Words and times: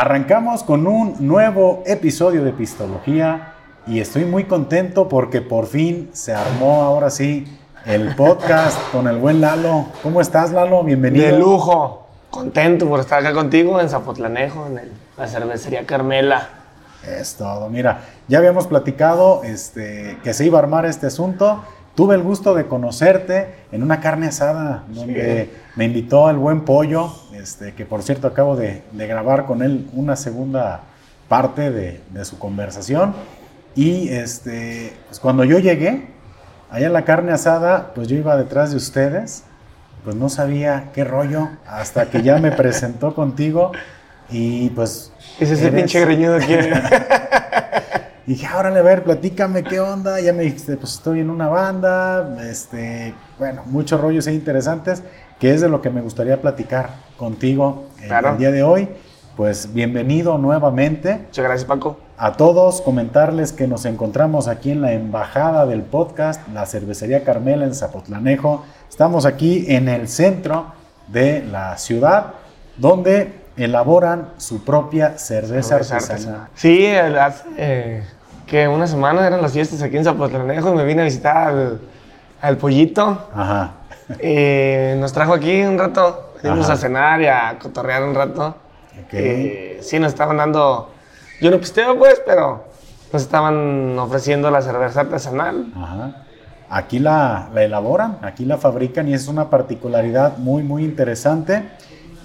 Arrancamos 0.00 0.62
con 0.62 0.86
un 0.86 1.16
nuevo 1.18 1.82
episodio 1.84 2.44
de 2.44 2.52
Pistología 2.52 3.54
y 3.84 3.98
estoy 3.98 4.24
muy 4.26 4.44
contento 4.44 5.08
porque 5.08 5.40
por 5.40 5.66
fin 5.66 6.08
se 6.12 6.32
armó 6.32 6.82
ahora 6.84 7.10
sí 7.10 7.52
el 7.84 8.14
podcast 8.14 8.78
con 8.92 9.08
el 9.08 9.16
buen 9.16 9.40
Lalo. 9.40 9.86
¿Cómo 10.04 10.20
estás, 10.20 10.52
Lalo? 10.52 10.84
Bienvenido. 10.84 11.26
De 11.26 11.36
lujo. 11.40 12.06
Contento 12.30 12.88
por 12.88 13.00
estar 13.00 13.18
acá 13.18 13.32
contigo 13.32 13.80
en 13.80 13.88
Zapotlanejo, 13.88 14.68
en 14.68 14.78
el- 14.78 14.92
la 15.16 15.26
cervecería 15.26 15.84
Carmela. 15.84 16.48
Es 17.04 17.34
todo. 17.34 17.68
Mira, 17.68 18.02
ya 18.28 18.38
habíamos 18.38 18.68
platicado 18.68 19.42
este, 19.42 20.16
que 20.22 20.32
se 20.32 20.46
iba 20.46 20.60
a 20.60 20.62
armar 20.62 20.86
este 20.86 21.08
asunto. 21.08 21.64
Tuve 21.98 22.14
el 22.14 22.22
gusto 22.22 22.54
de 22.54 22.66
conocerte 22.68 23.56
en 23.72 23.82
una 23.82 23.98
carne 23.98 24.28
asada 24.28 24.84
donde 24.86 25.50
me 25.74 25.84
invitó 25.86 26.30
el 26.30 26.36
buen 26.36 26.60
pollo, 26.60 27.12
este, 27.34 27.74
que 27.74 27.84
por 27.86 28.04
cierto 28.04 28.28
acabo 28.28 28.54
de, 28.54 28.84
de 28.92 29.06
grabar 29.08 29.46
con 29.46 29.62
él 29.62 29.90
una 29.94 30.14
segunda 30.14 30.82
parte 31.28 31.72
de, 31.72 32.00
de 32.10 32.24
su 32.24 32.38
conversación. 32.38 33.14
Y 33.74 34.10
este, 34.10 34.92
pues 35.08 35.18
cuando 35.18 35.42
yo 35.42 35.58
llegué, 35.58 36.06
allá 36.70 36.86
en 36.86 36.92
la 36.92 37.04
carne 37.04 37.32
asada, 37.32 37.90
pues 37.96 38.06
yo 38.06 38.14
iba 38.14 38.36
detrás 38.36 38.70
de 38.70 38.76
ustedes, 38.76 39.42
pues 40.04 40.14
no 40.14 40.28
sabía 40.28 40.90
qué 40.94 41.02
rollo 41.02 41.48
hasta 41.66 42.10
que 42.10 42.22
ya 42.22 42.38
me 42.38 42.52
presentó 42.62 43.12
contigo 43.12 43.72
y 44.30 44.68
pues... 44.70 45.10
Ese 45.40 45.54
es 45.54 45.62
el 45.62 45.66
eres- 45.74 45.80
pinche 45.80 46.00
greñudo 46.02 46.38
que... 46.38 46.80
y 48.28 48.32
dije, 48.34 48.46
"Ah, 48.46 48.58
órale, 48.58 48.80
a 48.80 48.82
ver, 48.82 49.04
platícame 49.04 49.64
qué 49.64 49.80
onda. 49.80 50.20
Ya 50.20 50.34
me 50.34 50.42
dijiste, 50.42 50.76
pues 50.76 50.92
estoy 50.92 51.20
en 51.20 51.30
una 51.30 51.48
banda, 51.48 52.36
este, 52.48 53.14
bueno, 53.38 53.62
muchos 53.64 53.98
rollos 53.98 54.26
ahí 54.26 54.34
interesantes, 54.34 55.02
que 55.40 55.54
es 55.54 55.62
de 55.62 55.68
lo 55.70 55.80
que 55.80 55.88
me 55.88 56.02
gustaría 56.02 56.38
platicar 56.40 56.90
contigo 57.16 57.86
en 58.02 58.08
Claro. 58.08 58.32
el 58.32 58.36
día 58.38 58.50
de 58.52 58.62
hoy. 58.62 58.88
Pues 59.34 59.72
bienvenido 59.72 60.36
nuevamente 60.36 61.14
Muchas 61.28 61.44
gracias, 61.44 61.64
Paco. 61.66 61.96
a 62.18 62.32
todos. 62.32 62.82
Comentarles 62.82 63.52
que 63.52 63.66
nos 63.66 63.86
encontramos 63.86 64.46
aquí 64.46 64.72
en 64.72 64.82
la 64.82 64.92
embajada 64.92 65.64
del 65.64 65.80
podcast, 65.82 66.46
la 66.52 66.66
cervecería 66.66 67.24
Carmela 67.24 67.64
en 67.64 67.74
Zapotlanejo. 67.74 68.64
Estamos 68.90 69.24
aquí 69.24 69.64
en 69.68 69.88
el 69.88 70.06
centro 70.08 70.66
de 71.06 71.42
la 71.50 71.78
ciudad, 71.78 72.34
donde 72.76 73.32
elaboran 73.56 74.28
su 74.36 74.64
propia 74.64 75.16
cerveza 75.18 75.78
Cerveza 75.82 75.96
artesanal. 75.96 76.48
Sí, 76.54 76.84
el- 76.84 77.18
hace 77.18 77.44
eh, 77.56 78.02
que 78.48 78.66
una 78.66 78.86
semana 78.86 79.26
eran 79.26 79.42
las 79.42 79.52
fiestas 79.52 79.82
aquí 79.82 79.96
en 79.96 80.04
Zapotlanejo 80.04 80.72
y 80.72 80.76
me 80.76 80.84
vine 80.84 81.02
a 81.02 81.04
visitar 81.04 81.36
al, 81.48 81.80
al 82.40 82.56
pollito. 82.56 83.28
Ajá. 83.34 83.72
Y 84.22 84.98
nos 84.98 85.12
trajo 85.12 85.34
aquí 85.34 85.62
un 85.62 85.78
rato. 85.78 86.32
Fuimos 86.40 86.70
a 86.70 86.76
cenar 86.76 87.20
y 87.20 87.26
a 87.26 87.58
cotorrear 87.60 88.02
un 88.02 88.14
rato. 88.14 88.56
Ok. 89.04 89.12
Eh, 89.12 89.78
sí, 89.82 89.98
nos 89.98 90.12
estaban 90.12 90.38
dando. 90.38 90.90
Yo 91.40 91.50
no 91.50 91.58
pisteo, 91.58 91.98
pues, 91.98 92.22
pero 92.24 92.64
nos 93.12 93.22
estaban 93.22 93.98
ofreciendo 93.98 94.50
la 94.50 94.62
cerveza 94.62 95.00
artesanal. 95.00 95.66
Ajá. 95.76 96.24
Aquí 96.70 96.98
la, 96.98 97.48
la 97.54 97.62
elaboran, 97.62 98.18
aquí 98.22 98.44
la 98.44 98.56
fabrican 98.58 99.08
y 99.08 99.14
es 99.14 99.28
una 99.28 99.50
particularidad 99.50 100.38
muy, 100.38 100.62
muy 100.62 100.84
interesante. 100.84 101.64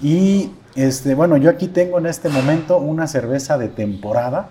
Y 0.02 0.52
este, 0.74 1.14
bueno, 1.14 1.36
yo 1.36 1.50
aquí 1.50 1.68
tengo 1.68 1.98
en 1.98 2.06
este 2.06 2.28
momento 2.28 2.78
una 2.78 3.06
cerveza 3.06 3.58
de 3.58 3.68
temporada. 3.68 4.48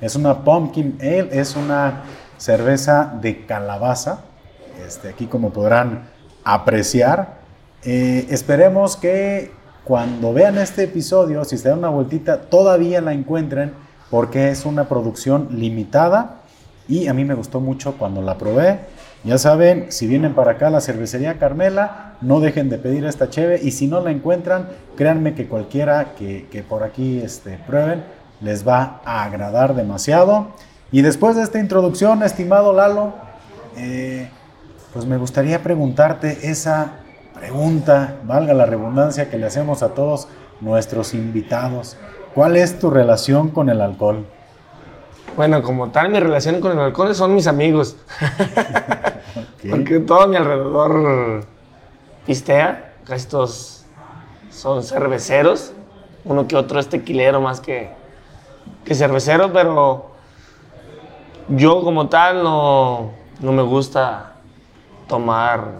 Es 0.00 0.16
una 0.16 0.44
Pumpkin 0.44 0.98
Ale, 1.00 1.28
es 1.32 1.56
una 1.56 2.02
cerveza 2.38 3.18
de 3.20 3.44
calabaza. 3.44 4.20
Este, 4.86 5.08
aquí 5.10 5.26
como 5.26 5.50
podrán 5.50 6.08
apreciar. 6.42 7.40
Eh, 7.84 8.26
esperemos 8.30 8.96
que 8.96 9.52
cuando 9.84 10.32
vean 10.32 10.58
este 10.58 10.84
episodio, 10.84 11.44
si 11.44 11.58
se 11.58 11.68
dan 11.68 11.78
una 11.78 11.88
vueltita, 11.88 12.42
todavía 12.42 13.00
la 13.00 13.12
encuentren 13.12 13.72
porque 14.10 14.50
es 14.50 14.64
una 14.64 14.88
producción 14.88 15.48
limitada 15.52 16.40
y 16.88 17.06
a 17.06 17.14
mí 17.14 17.24
me 17.24 17.34
gustó 17.34 17.60
mucho 17.60 17.96
cuando 17.98 18.22
la 18.22 18.38
probé. 18.38 18.80
Ya 19.22 19.36
saben, 19.36 19.92
si 19.92 20.06
vienen 20.06 20.34
para 20.34 20.52
acá 20.52 20.68
a 20.68 20.70
la 20.70 20.80
cervecería 20.80 21.38
Carmela, 21.38 22.14
no 22.22 22.40
dejen 22.40 22.70
de 22.70 22.78
pedir 22.78 23.04
esta 23.04 23.28
cheve 23.28 23.60
y 23.62 23.70
si 23.72 23.86
no 23.86 24.00
la 24.00 24.10
encuentran, 24.10 24.68
créanme 24.96 25.34
que 25.34 25.46
cualquiera 25.46 26.14
que, 26.18 26.46
que 26.50 26.62
por 26.62 26.82
aquí 26.82 27.20
este, 27.22 27.58
prueben 27.66 28.02
les 28.40 28.66
va 28.66 29.00
a 29.04 29.24
agradar 29.24 29.74
demasiado. 29.74 30.48
Y 30.92 31.02
después 31.02 31.36
de 31.36 31.42
esta 31.42 31.58
introducción, 31.58 32.22
estimado 32.22 32.72
Lalo, 32.72 33.14
eh, 33.76 34.28
pues 34.92 35.06
me 35.06 35.16
gustaría 35.16 35.62
preguntarte 35.62 36.50
esa 36.50 36.92
pregunta, 37.34 38.16
valga 38.24 38.54
la 38.54 38.66
redundancia, 38.66 39.30
que 39.30 39.38
le 39.38 39.46
hacemos 39.46 39.82
a 39.82 39.90
todos 39.90 40.28
nuestros 40.60 41.14
invitados. 41.14 41.96
¿Cuál 42.34 42.56
es 42.56 42.78
tu 42.78 42.90
relación 42.90 43.50
con 43.50 43.68
el 43.68 43.80
alcohol? 43.80 44.26
Bueno, 45.36 45.62
como 45.62 45.90
tal, 45.90 46.10
mi 46.10 46.18
relación 46.18 46.60
con 46.60 46.72
el 46.72 46.78
alcohol 46.80 47.14
son 47.14 47.34
mis 47.34 47.46
amigos. 47.46 47.96
Porque 49.70 50.00
todo 50.00 50.22
a 50.22 50.26
mi 50.26 50.36
alrededor 50.36 51.44
pistea. 52.26 52.94
Casi 53.04 53.26
todos 53.28 53.84
son 54.50 54.82
cerveceros. 54.82 55.72
Uno 56.24 56.46
que 56.46 56.56
otro 56.56 56.78
es 56.78 56.88
tequilero 56.88 57.40
más 57.40 57.60
que, 57.60 57.90
que 58.84 58.94
cervecero, 58.94 59.52
pero 59.52 60.10
yo 61.48 61.82
como 61.82 62.08
tal 62.08 62.42
no, 62.42 63.10
no 63.40 63.52
me 63.52 63.62
gusta 63.62 64.34
tomar 65.08 65.72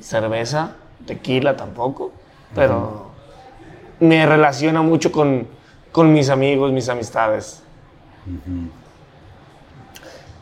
cerveza, 0.00 0.72
tequila 1.06 1.56
tampoco, 1.56 2.12
pero 2.54 3.10
me 4.00 4.26
relaciona 4.26 4.82
mucho 4.82 5.10
con, 5.12 5.46
con 5.92 6.12
mis 6.12 6.28
amigos, 6.30 6.72
mis 6.72 6.88
amistades. 6.88 7.62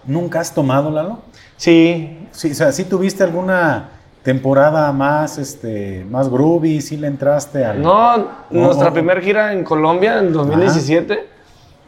¿Nunca 0.05 0.41
has 0.41 0.55
tomado, 0.55 0.91
Lalo? 0.91 1.19
Sí, 1.57 2.23
Sí, 2.33 2.51
o 2.51 2.55
sea, 2.55 2.73
¿sí 2.73 2.85
tuviste 2.85 3.23
alguna 3.23 3.91
temporada 4.23 4.91
más, 4.93 5.37
este, 5.39 6.05
más 6.11 6.31
groovy? 6.31 6.81
¿Sí 6.81 6.97
le 6.97 7.07
entraste 7.07 7.65
al...? 7.65 7.83
No, 7.83 8.27
nuestra 8.51 8.91
primera 8.91 9.21
gira 9.21 9.53
en 9.53 9.63
Colombia 9.63 10.19
en 10.19 10.33
2017 10.33 11.29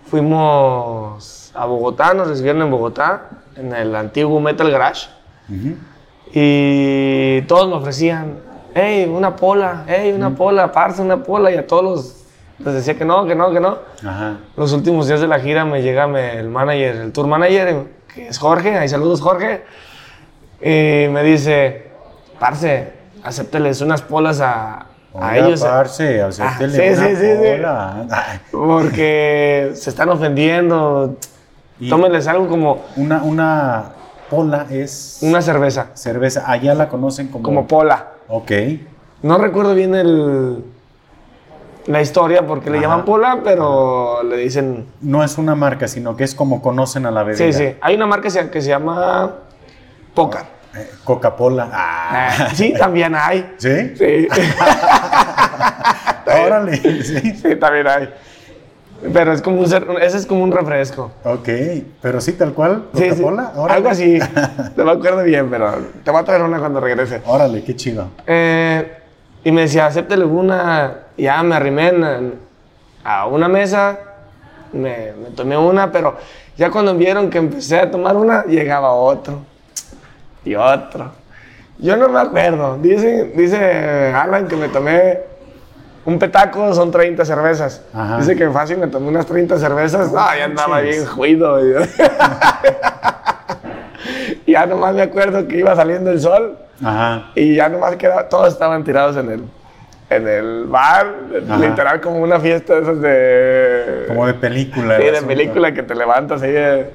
fuimos 0.07 1.51
a 1.55 1.67
Bogotá, 1.67 2.15
nos 2.15 2.29
recibieron 2.29 2.63
en 2.63 2.71
Bogotá, 2.71 3.29
en 3.57 3.73
el 3.75 3.95
antiguo 3.95 4.41
Metal 4.41 4.71
Garage, 4.71 5.09
Ujú. 5.49 5.77
y 6.33 7.43
todos 7.43 7.69
me 7.69 7.75
ofrecían, 7.75 8.39
hey, 8.75 9.11
una 9.13 9.37
pola, 9.37 9.85
hey, 9.87 10.13
una 10.15 10.31
pola, 10.31 10.73
parce, 10.73 11.03
una 11.03 11.23
pola, 11.23 11.51
y 11.51 11.57
a 11.57 11.67
todos 11.67 11.85
los, 11.85 12.25
les 12.65 12.75
decía 12.75 12.95
que 12.97 13.05
no, 13.05 13.27
que 13.27 13.35
no, 13.35 13.51
que 13.53 13.61
no. 13.61 13.79
Ajá. 14.07 14.39
Los 14.57 14.73
últimos 14.73 15.07
días 15.07 15.21
de 15.21 15.29
la 15.29 15.39
gira 15.41 15.65
me 15.65 15.83
llega 15.83 16.05
el 16.05 16.49
manager, 16.49 16.97
el 16.97 17.13
tour 17.13 17.27
manager, 17.27 17.87
que 18.13 18.29
es 18.29 18.39
Jorge, 18.39 18.77
ahí 18.79 18.89
saludos 18.89 19.21
Jorge, 19.21 19.65
y 20.61 21.09
me 21.09 21.23
dice, 21.23 21.89
parce, 22.39 22.93
acépteles 23.23 23.81
unas 23.81 24.03
polas 24.03 24.41
a, 24.41 24.87
a 25.21 25.39
ellos. 25.39 25.61
parce, 25.63 26.23
Ah, 26.23 26.31
sí, 26.31 26.67
sí, 26.71 27.17
sí, 27.17 27.17
sí. 27.17 27.63
Porque 28.51 29.71
se 29.75 29.91
están 29.91 30.09
ofendiendo. 30.09 31.17
Y- 31.81 31.89
Tómenles 31.89 32.27
algo 32.29 32.49
como 32.49 32.83
Una, 32.97 33.23
una 33.23 33.85
pola 34.31 34.67
es 34.71 35.19
una 35.23 35.43
cerveza, 35.43 35.89
cerveza. 35.95 36.45
Allá 36.51 36.75
la 36.75 36.89
conocen 36.89 37.29
como... 37.29 37.43
como 37.45 37.67
pola. 37.67 38.09
Ok. 38.29 38.51
No 39.23 39.39
recuerdo 39.39 39.75
bien 39.75 39.95
el, 39.95 40.65
la 41.87 42.01
historia 42.01 42.47
porque 42.47 42.71
le 42.71 42.81
llaman 42.81 43.05
pola, 43.05 43.41
pero 43.43 44.23
le 44.23 44.37
dicen... 44.37 44.87
No 45.01 45.23
es 45.25 45.39
una 45.39 45.55
marca, 45.55 45.89
sino 45.89 46.17
que 46.17 46.25
es 46.25 46.35
como 46.35 46.63
conocen 46.63 47.07
a 47.07 47.11
la 47.11 47.23
bebida. 47.23 47.45
Sí, 47.45 47.53
sí. 47.53 47.77
Hay 47.81 47.97
una 47.97 48.07
marca 48.07 48.25
que 48.25 48.31
se, 48.31 48.51
que 48.51 48.61
se 48.63 48.69
llama 48.69 49.35
Poca. 50.15 50.47
Coca-Cola. 51.05 51.69
Ah. 51.73 52.31
Ah, 52.39 52.49
sí, 52.55 52.75
también 52.79 53.15
hay. 53.15 53.55
¿Sí? 53.59 53.95
Sí, 53.97 54.29
Órale. 56.47 56.77
Sí. 57.03 57.33
sí, 57.37 57.57
también 57.57 57.87
hay. 57.87 58.09
Pero 59.13 59.33
es 59.33 59.43
como 59.43 59.61
un, 59.61 59.65
ese 60.01 60.17
es 60.17 60.27
como 60.27 60.43
un 60.43 60.53
refresco. 60.53 61.13
Ok, 61.25 61.49
pero 62.01 62.21
sí, 62.21 62.33
tal 62.33 62.53
cual. 62.55 62.87
Sí, 62.95 63.03
sí. 63.05 63.09
Coca-Cola. 63.11 63.53
Órale. 63.57 63.77
Algo 63.77 63.89
así. 63.91 64.19
No 64.77 64.85
me 64.85 64.93
acuerdo 64.93 65.23
bien, 65.23 65.49
pero 65.51 65.73
te 66.03 66.11
voy 66.11 66.21
a 66.21 66.25
traer 66.25 66.43
una 66.43 66.59
cuando 66.59 66.81
regrese. 66.81 67.21
Órale, 67.27 67.63
qué 67.63 67.77
chido. 67.77 68.09
Eh, 68.27 68.97
y 69.45 69.53
me 69.53 69.63
decía, 69.63 69.87
acéptele 69.87 70.25
una. 70.25 70.95
Ya 71.19 71.43
me 71.43 71.55
arrimé 71.55 71.89
en- 71.89 72.35
a 73.05 73.27
una 73.27 73.49
mesa, 73.49 73.99
me, 74.73 75.13
me 75.13 75.31
tomé 75.37 75.59
una, 75.59 75.93
pero 75.93 76.17
ya 76.57 76.71
cuando 76.71 76.95
vieron 76.95 77.29
que 77.29 77.37
empecé 77.39 77.79
a 77.81 77.91
tomar 77.91 78.17
una, 78.17 78.45
llegaba 78.47 78.93
otro. 78.95 79.41
Y 80.45 80.55
otro. 80.55 81.11
Yo 81.79 81.97
no 81.97 82.09
me 82.09 82.21
acuerdo. 82.21 82.79
Dice, 82.81 83.33
dice 83.35 84.13
Alan 84.15 84.47
que 84.47 84.57
me 84.57 84.69
tomé 84.69 85.21
un 86.05 86.19
petaco, 86.19 86.73
son 86.75 86.91
30 86.91 87.25
cervezas. 87.25 87.83
Ajá. 87.95 88.19
Dice 88.19 88.37
que 88.37 88.49
fácil 88.51 88.79
me 88.79 88.87
tomé 88.89 89.09
unas 89.09 89.27
30 89.27 89.59
cervezas. 89.59 90.13
No 90.13 90.21
ya 90.37 90.45
andaba 90.45 90.81
bien 90.81 91.05
juido. 91.07 91.59
Ya 94.47 94.67
nomás 94.67 94.95
me 94.95 95.03
acuerdo 95.03 95.49
que 95.49 95.57
iba 95.59 95.75
saliendo 95.75 96.11
el 96.11 96.21
sol 96.21 96.59
Ajá. 96.83 97.31
y 97.35 97.55
ya 97.57 97.69
nomás 97.69 97.97
quedaba, 97.97 98.29
todos 98.29 98.53
estaban 98.53 98.85
tirados 98.85 99.17
en 99.17 99.31
el, 99.31 99.43
en 100.11 100.29
el 100.29 100.65
bar, 100.67 101.07
Ajá. 101.49 101.57
literal 101.59 102.01
como 102.03 102.19
una 102.19 102.39
fiesta 102.39 102.75
de 102.75 102.83
esas 102.83 103.01
de... 103.01 104.05
Como 104.09 104.27
de 104.27 104.35
película. 104.35 104.97
Sí, 104.99 105.03
de 105.05 105.11
asunto. 105.13 105.29
película 105.29 105.73
que 105.73 105.83
te 105.83 105.95
levantas 105.95 106.43
ahí. 106.43 106.53
de- 106.53 106.91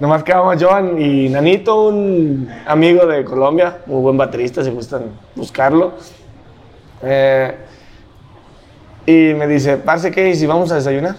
Nomás 0.00 0.22
quedamos 0.22 0.62
Joan 0.62 1.00
y 1.00 1.28
Nanito, 1.28 1.88
un 1.88 2.48
amigo 2.66 3.04
de 3.04 3.24
Colombia, 3.24 3.78
muy 3.86 4.00
buen 4.00 4.16
baterista, 4.16 4.62
si 4.62 4.70
gustan 4.70 5.06
buscarlo. 5.34 5.94
Eh, 7.02 7.56
y 9.06 9.34
me 9.34 9.48
dice, 9.48 9.76
parce, 9.76 10.12
¿qué? 10.12 10.28
¿Y 10.28 10.36
si 10.36 10.46
vamos 10.46 10.70
a 10.70 10.76
desayunar? 10.76 11.16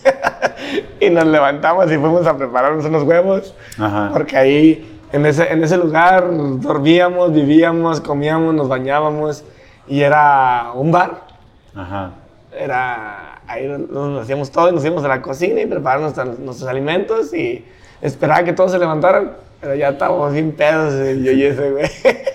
y 1.00 1.10
nos 1.10 1.26
levantamos 1.26 1.92
y 1.92 1.98
fuimos 1.98 2.26
a 2.26 2.34
prepararnos 2.34 2.82
unos 2.86 3.02
huevos. 3.02 3.54
Ajá. 3.78 4.08
Porque 4.10 4.38
ahí, 4.38 5.00
en 5.12 5.26
ese, 5.26 5.52
en 5.52 5.62
ese 5.62 5.76
lugar, 5.76 6.24
dormíamos, 6.60 7.34
vivíamos, 7.34 8.00
comíamos, 8.00 8.54
nos 8.54 8.68
bañábamos. 8.68 9.44
Y 9.86 10.00
era 10.00 10.72
un 10.74 10.92
bar. 10.92 11.26
Ajá. 11.74 12.12
Era, 12.58 13.42
ahí 13.46 13.68
nos, 13.68 13.80
nos 13.90 14.22
hacíamos 14.22 14.50
todo 14.50 14.70
y 14.70 14.72
nos 14.72 14.82
íbamos 14.82 15.04
a 15.04 15.08
la 15.08 15.20
cocina 15.20 15.60
y 15.60 15.66
preparábamos 15.66 16.16
nuestros, 16.16 16.38
nuestros 16.38 16.70
alimentos 16.70 17.34
y 17.34 17.66
esperaba 18.02 18.44
que 18.44 18.52
todos 18.52 18.72
se 18.72 18.78
levantaran. 18.78 19.32
Pero 19.60 19.74
ya 19.76 19.88
estábamos 19.90 20.32
bien 20.32 20.52
pedos, 20.52 20.92
yo 21.22 21.32
y 21.32 21.44
ese 21.44 21.70
güey. 21.70 21.88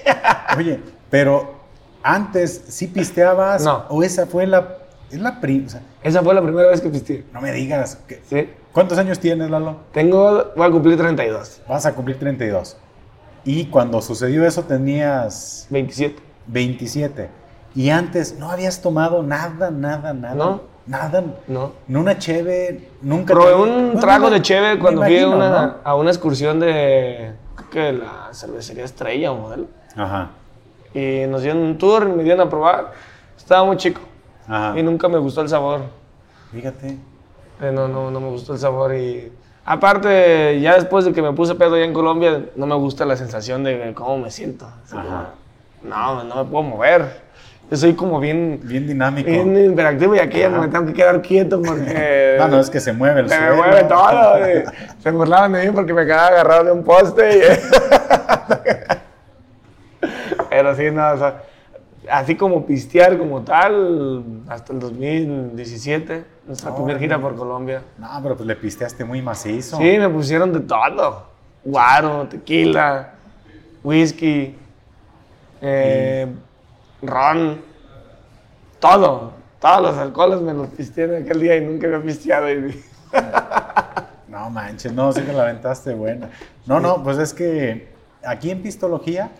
Oye, 0.57 0.79
pero 1.09 1.55
antes 2.01 2.63
sí 2.69 2.87
pisteabas 2.87 3.63
No. 3.63 3.83
o 3.89 4.01
esa 4.01 4.25
fue 4.25 4.47
la 4.47 4.77
es 5.11 5.19
la 5.21 5.39
pri- 5.39 5.63
o 5.65 5.69
sea, 5.69 5.81
Esa 6.03 6.21
fue 6.21 6.33
la 6.33 6.41
primera 6.41 6.69
vez 6.69 6.81
que 6.81 6.89
pisteé. 6.89 7.23
no 7.33 7.39
me 7.41 7.51
digas 7.51 7.97
que- 8.07 8.21
¿Sí? 8.29 8.49
¿Cuántos 8.73 8.97
años 8.97 9.19
tienes, 9.19 9.49
Lalo? 9.49 9.77
Tengo, 9.93 10.51
voy 10.55 10.67
a 10.67 10.71
cumplir 10.71 10.97
32, 10.97 11.61
Vas 11.67 11.85
a 11.85 11.93
cumplir 11.95 12.17
32. 12.19 12.77
Y 13.45 13.65
cuando 13.67 14.01
sucedió 14.01 14.45
eso 14.45 14.63
tenías 14.63 15.67
27. 15.69 16.21
27. 16.47 17.29
Y 17.75 17.89
antes 17.89 18.37
no 18.39 18.51
habías 18.51 18.81
tomado 18.81 19.23
nada, 19.23 19.69
nada, 19.71 20.13
nada. 20.13 20.33
No. 20.35 20.61
Nada. 20.87 21.23
No. 21.47 21.73
Ni 21.87 21.95
una 21.99 22.17
cheve, 22.17 22.89
nunca. 23.01 23.33
Probé 23.33 23.51
te- 23.51 23.55
un 23.55 23.85
Bueno, 23.87 23.99
trago 23.99 24.29
de 24.29 24.41
cheve 24.41 24.79
cuando 24.79 25.03
fui 25.03 25.19
a 25.19 25.27
una, 25.27 25.49
¿no? 25.49 25.75
a 25.83 25.95
una 25.95 26.09
excursión 26.09 26.59
de, 26.59 27.33
que 27.71 27.91
la 27.93 28.29
cervecería 28.33 28.85
Estrella 28.85 29.31
o 29.31 29.35
Modelo. 29.37 29.65
Ajá. 29.95 30.29
Y 30.93 31.25
nos 31.27 31.41
dieron 31.41 31.61
un 31.61 31.77
tour 31.77 32.07
me 32.07 32.23
dieron 32.23 32.47
a 32.47 32.49
probar. 32.49 32.93
Estaba 33.37 33.65
muy 33.65 33.77
chico 33.77 33.99
Ajá. 34.47 34.79
y 34.79 34.83
nunca 34.83 35.07
me 35.09 35.17
gustó 35.17 35.41
el 35.41 35.49
sabor. 35.49 35.81
Fíjate. 36.51 36.97
Eh, 37.61 37.71
no, 37.73 37.87
no, 37.87 38.09
no 38.11 38.19
me 38.19 38.29
gustó 38.29 38.53
el 38.53 38.59
sabor 38.59 38.95
y... 38.95 39.31
Aparte, 39.65 40.61
ya 40.61 40.75
después 40.75 41.03
de 41.03 41.11
que 41.11 41.21
me 41.21 41.33
puse 41.33 41.53
pedo 41.55 41.75
allá 41.75 41.83
en 41.83 41.91
Colombia, 41.93 42.45
no 42.55 42.65
me 42.65 42.75
gusta 42.75 43.03
la 43.03 43.17
sensación 43.17 43.65
de 43.65 43.93
cómo 43.93 44.17
me 44.17 44.31
siento. 44.31 44.65
Como, 44.89 45.01
Ajá. 45.01 45.29
no, 45.83 46.23
no 46.23 46.35
me 46.43 46.49
puedo 46.49 46.63
mover. 46.63 47.21
Yo 47.69 47.75
soy 47.77 47.93
como 47.95 48.19
bien, 48.19 48.59
Bien 48.63 48.87
dinámico. 48.87 49.29
bien 49.29 49.57
interactivo 49.57 50.15
y 50.15 50.19
aquí 50.19 50.39
ya 50.39 50.49
me 50.49 50.67
tengo 50.69 50.85
que 50.85 50.93
quedar 50.93 51.21
quieto 51.21 51.61
porque... 51.61 52.37
Ah, 52.43 52.47
no, 52.47 52.59
es 52.59 52.69
que 52.69 52.79
se 52.79 52.93
mueve 52.93 53.21
el 53.21 53.29
Se 53.29 53.39
me 53.39 53.47
suelo. 53.47 53.63
mueve 53.63 53.83
todo. 53.85 54.35
Se 54.99 55.11
burlaban 55.11 55.51
de 55.53 55.65
mí 55.65 55.71
porque 55.73 55.91
me 55.93 56.05
quedaba 56.05 56.27
agarrado 56.27 56.65
de 56.65 56.71
un 56.71 56.83
poste. 56.83 57.39
y- 57.39 57.41
Pero 60.49 60.75
sí, 60.75 60.91
no, 60.91 61.11
o 61.11 61.17
sea, 61.17 61.43
así 62.11 62.35
como 62.35 62.65
pistear 62.65 63.17
como 63.17 63.41
tal, 63.41 64.23
hasta 64.47 64.73
el 64.73 64.79
2017, 64.79 66.23
nuestra 66.47 66.75
primera 66.75 66.99
gira 66.99 67.19
por 67.19 67.35
Colombia. 67.35 67.81
No, 67.97 68.07
pero 68.23 68.35
pues 68.35 68.47
le 68.47 68.55
pisteaste 68.55 69.03
muy 69.03 69.21
macizo. 69.21 69.77
Sí, 69.77 69.97
me 69.97 70.09
pusieron 70.09 70.53
de 70.53 70.61
todo. 70.61 71.27
Guaro, 71.65 72.27
tequila, 72.29 73.13
whisky, 73.83 74.55
eh, 75.61 76.27
ron, 77.01 77.61
todo. 78.79 79.33
Todos 79.59 79.81
los 79.81 79.97
alcoholes 79.97 80.41
me 80.41 80.53
los 80.53 80.67
pisteé 80.69 81.05
en 81.05 81.23
aquel 81.23 81.39
día 81.39 81.57
y 81.57 81.61
nunca 81.61 81.87
había 81.87 82.01
pisteado. 82.01 82.49
Y... 82.49 82.83
No 84.27 84.49
manches, 84.49 84.91
no, 84.91 85.11
sí 85.13 85.21
que 85.21 85.31
la 85.31 85.43
aventaste 85.43 85.93
buena. 85.93 86.29
No, 86.65 86.79
no, 86.79 87.01
pues 87.01 87.17
es 87.17 87.33
que 87.33 87.87
aquí 88.25 88.51
en 88.51 88.61
Pistología 88.61 89.31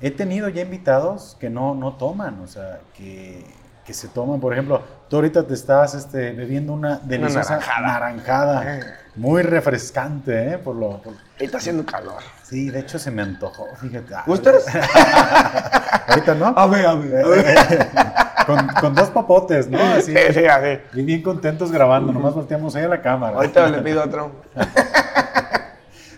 he 0.00 0.10
tenido 0.10 0.48
ya 0.48 0.62
invitados 0.62 1.36
que 1.38 1.50
no, 1.50 1.74
no 1.74 1.92
toman, 1.94 2.40
o 2.40 2.46
sea, 2.46 2.80
que, 2.96 3.44
que 3.84 3.92
se 3.92 4.08
toman, 4.08 4.40
por 4.40 4.54
ejemplo, 4.54 4.82
tú 5.08 5.16
ahorita 5.16 5.46
te 5.46 5.54
estás 5.54 5.94
este, 5.94 6.32
bebiendo 6.32 6.72
una 6.72 6.98
deliciosa 6.98 7.58
naranjada. 7.58 7.86
naranjada, 7.86 8.98
muy 9.16 9.42
refrescante, 9.42 10.52
¿eh? 10.54 10.58
Por 10.58 10.76
lo, 10.76 11.02
por- 11.02 11.14
Ahí 11.38 11.46
está 11.46 11.58
haciendo 11.58 11.84
calor. 11.84 12.22
Sí, 12.42 12.70
de 12.70 12.80
hecho 12.80 12.98
se 12.98 13.10
me 13.10 13.22
antojó, 13.22 13.66
fíjate. 13.80 14.14
¿Gustas? 14.26 14.64
Ahorita 16.08 16.34
no. 16.34 16.46
A 16.56 16.66
ver, 16.66 16.86
a 16.86 16.94
ver. 16.94 17.24
con, 18.46 18.68
con 18.80 18.94
dos 18.94 19.10
papotes, 19.10 19.68
¿no? 19.68 19.78
Así, 19.80 20.14
Sí, 20.14 20.32
sí, 20.34 20.44
así. 20.46 20.80
y 20.94 21.02
bien 21.02 21.22
contentos 21.22 21.70
grabando, 21.72 22.12
nomás 22.12 22.34
volteamos 22.34 22.74
ahí 22.76 22.84
a 22.84 22.88
la 22.88 23.00
cámara. 23.02 23.36
Ahorita 23.36 23.68
le 23.68 23.78
pido 23.78 24.02
otro. 24.04 24.32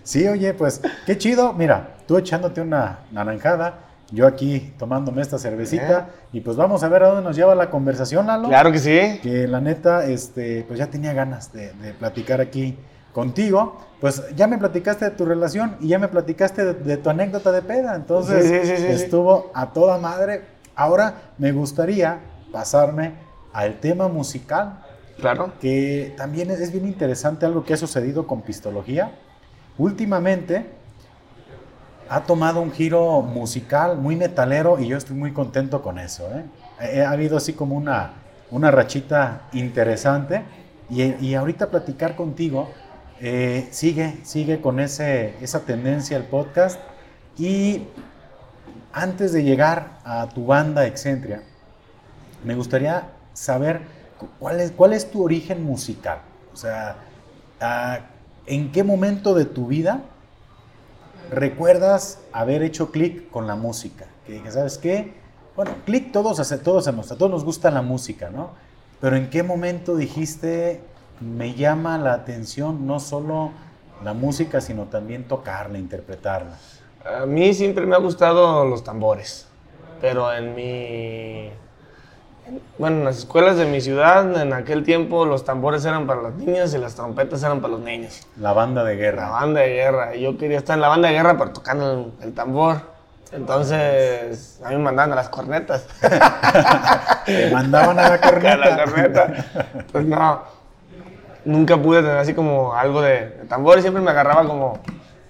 Sí, 0.05 0.27
oye, 0.27 0.53
pues 0.53 0.81
qué 1.07 1.17
chido. 1.17 1.53
Mira, 1.53 1.91
tú 2.09 2.19
echándote 2.19 2.61
una 2.61 2.99
naranjada, 3.13 3.75
yo 4.13 4.27
aquí 4.27 4.73
tomándome 4.79 5.23
esta 5.23 5.39
cervecita 5.39 6.11
y 6.33 6.41
pues 6.41 6.57
vamos 6.57 6.83
a 6.85 6.89
ver 6.89 7.03
a 7.03 7.09
dónde 7.09 7.23
nos 7.23 7.35
lleva 7.35 7.55
la 7.55 7.71
conversación, 7.71 8.27
Lalo. 8.27 8.49
Claro 8.49 8.71
que 8.71 8.79
sí. 8.79 9.19
Que 9.23 9.49
la 9.49 9.61
neta, 9.61 10.05
este, 10.05 10.65
pues 10.69 10.79
ya 10.79 10.87
tenía 10.89 11.13
ganas 11.15 11.53
de, 11.53 11.73
de 11.73 11.95
platicar 11.95 12.41
aquí 12.41 12.77
contigo. 13.13 13.79
Pues 14.01 14.23
ya 14.37 14.47
me 14.47 14.59
platicaste 14.59 15.07
de 15.07 15.11
tu 15.13 15.25
relación 15.25 15.77
y 15.81 15.89
ya 15.89 15.99
me 15.99 16.09
platicaste 16.09 16.65
de, 16.65 16.75
de 16.75 16.97
tu 16.99 17.09
anécdota 17.11 17.51
de 17.53 17.63
peda. 17.63 17.95
Entonces 17.95 18.45
Sí, 18.45 18.71
sí, 18.71 18.77
sí, 18.77 18.87
estuvo 18.87 19.51
a 19.55 19.73
toda 19.73 19.99
madre. 19.99 20.43
Ahora 20.77 21.33
me 21.39 21.53
gustaría 21.53 22.21
pasarme 22.53 23.15
al 23.53 23.81
tema 23.81 24.09
musical 24.09 24.85
Claro. 25.19 25.53
que 25.61 26.15
también 26.17 26.51
es 26.51 26.73
bien 26.73 26.87
interesante 26.87 27.47
algo 27.47 27.65
que 27.65 27.75
ha 27.75 27.77
sucedido 27.77 28.27
con 28.27 28.43
Pistología. 28.43 29.13
Últimamente 29.79 30.67
ha 32.15 32.25
tomado 32.25 32.61
un 32.61 32.73
giro 32.73 33.23
musical 33.23 33.97
muy 33.97 34.17
metalero 34.17 34.79
y 34.79 34.87
yo 34.87 34.97
estoy 34.99 35.17
muy 35.17 35.33
contento 35.33 35.81
con 35.81 35.99
eso. 35.99 36.29
¿eh? 36.37 36.45
Eh, 36.99 37.03
Ha 37.03 37.11
habido 37.11 37.37
así 37.39 37.55
como 37.55 37.75
una, 37.75 38.13
una 38.51 38.71
rachita 38.71 39.43
interesante 39.53 40.43
y, 40.91 41.03
y 41.25 41.35
ahorita 41.35 41.71
platicar 41.71 42.15
contigo 42.17 42.69
eh, 43.21 43.67
sigue, 43.71 44.19
sigue 44.25 44.61
con 44.61 44.79
ese, 44.79 45.37
esa 45.41 45.61
tendencia 45.61 46.17
el 46.19 46.25
podcast 46.25 46.79
y 47.39 47.85
antes 48.93 49.33
de 49.33 49.43
llegar 49.43 49.99
a 50.05 50.29
tu 50.29 50.45
banda 50.45 50.87
Excentria, 50.87 51.43
me 52.45 52.55
gustaría 52.55 53.05
saber 53.33 53.81
cu- 54.19 54.29
cuál 54.39 54.61
es, 54.61 54.71
cuál 54.73 54.93
es 54.93 55.11
tu 55.11 55.23
origen 55.25 55.65
musical. 55.65 56.19
O 56.53 56.57
sea, 56.57 56.97
ah, 57.61 58.01
¿en 58.47 58.71
qué 58.71 58.85
momento 58.85 59.33
de 59.35 59.47
tu 59.47 59.67
vida 59.67 60.03
recuerdas 61.33 62.21
haber 62.33 62.63
hecho 62.63 62.91
clic 62.91 63.31
con 63.31 63.47
la 63.47 63.57
música? 63.57 64.07
Que 64.27 64.35
dije, 64.35 64.51
¿sabes 64.51 64.79
qué? 64.79 65.15
Bueno, 65.57 65.73
clic 65.85 66.13
todos, 66.13 66.39
hace, 66.41 66.59
todos 66.59 66.87
hacemos, 66.87 67.11
a 67.11 67.19
todos 67.19 67.31
nos 67.31 67.45
gusta 67.45 67.71
la 67.71 67.83
música, 67.83 68.31
¿no? 68.31 68.51
Pero 69.01 69.17
¿en 69.17 69.31
qué 69.31 69.43
momento 69.43 69.97
dijiste, 69.97 70.81
me 71.21 71.55
llama 71.55 71.99
la 71.99 72.15
atención 72.15 72.87
no 72.87 73.01
solo 73.01 73.51
la 74.05 74.15
música, 74.15 74.61
sino 74.61 74.85
también 74.85 75.25
tocarla, 75.25 75.79
interpretarla? 75.79 76.57
A 77.05 77.27
mí 77.27 77.53
siempre 77.53 77.85
me 77.85 77.97
ha 77.97 77.99
gustado 77.99 78.65
los 78.65 78.85
tambores. 78.85 79.49
Pero 80.01 80.33
en 80.33 80.55
mi. 80.55 81.51
En- 82.47 82.61
Bueno, 82.79 82.99
en 82.99 83.05
las 83.05 83.19
escuelas 83.19 83.57
de 83.57 83.67
mi 83.67 83.81
ciudad, 83.81 84.41
en 84.41 84.53
aquel 84.53 84.85
tiempo 84.85 85.25
los 85.25 85.45
tambores 85.45 85.85
eran 85.85 86.07
para 86.07 86.23
las 86.23 86.35
niñas 86.35 86.75
y 86.75 86.79
las 86.79 86.95
trompetas 86.95 87.43
eran 87.43 87.61
para 87.61 87.73
los 87.73 87.81
niños. 87.83 88.27
La 88.39 88.53
banda 88.53 88.85
de 88.85 88.95
La 88.95 89.01
guerra. 89.01 89.31
banda 89.31 89.61
de 89.61 89.69
guerra. 89.75 90.15
Yo 90.17 90.37
quería 90.39 90.59
estar 90.59 90.75
en 90.77 90.81
la 90.83 90.89
banda 90.89 91.09
de 91.09 91.15
guerra, 91.15 91.37
pero 91.39 91.51
tocando 91.53 91.93
el, 92.21 92.27
el 92.29 92.35
tambor. 92.35 92.77
Entonces, 93.33 94.61
a 94.65 94.69
mí 94.71 94.77
me 94.77 94.83
mandaban 94.83 95.13
a 95.13 95.17
las 95.17 95.29
cornetas. 95.31 95.87
Te 97.25 97.51
mandaban 97.51 97.99
a 97.99 98.09
la 98.09 98.15
a 98.15 98.21
corneta. 98.21 98.57
la 98.57 98.85
corneta. 98.85 99.35
Pues 99.91 100.05
no, 100.05 100.43
nunca 101.45 101.77
pude 101.77 102.03
tener 102.03 102.19
así 102.19 102.35
como 102.35 102.75
algo 102.75 103.01
de, 103.01 103.29
de 103.31 103.45
tambor 103.49 103.79
y 103.79 103.83
siempre 103.83 104.03
me 104.03 104.11
agarraba 104.11 104.45
como... 104.47 104.79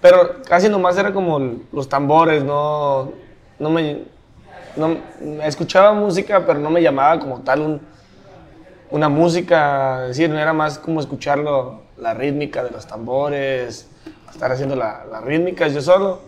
Pero 0.01 0.41
casi 0.47 0.67
nomás 0.67 0.97
era 0.97 1.13
como 1.13 1.39
los 1.71 1.87
tambores, 1.87 2.43
no, 2.43 3.13
no 3.59 3.69
me... 3.69 4.03
No, 4.75 4.97
escuchaba 5.43 5.93
música, 5.93 6.43
pero 6.45 6.59
no 6.59 6.69
me 6.69 6.81
llamaba 6.81 7.19
como 7.19 7.41
tal 7.41 7.61
un, 7.61 7.81
una 8.91 9.09
música, 9.09 10.03
es 10.03 10.09
decir, 10.09 10.29
no 10.29 10.39
era 10.39 10.53
más 10.53 10.79
como 10.79 10.99
escucharlo, 10.99 11.81
la 11.97 12.13
rítmica 12.13 12.63
de 12.63 12.71
los 12.71 12.87
tambores, 12.87 13.87
estar 14.31 14.51
haciendo 14.51 14.75
la- 14.75 15.05
las 15.11 15.23
rítmicas 15.23 15.73
yo 15.73 15.81
solo. 15.81 16.21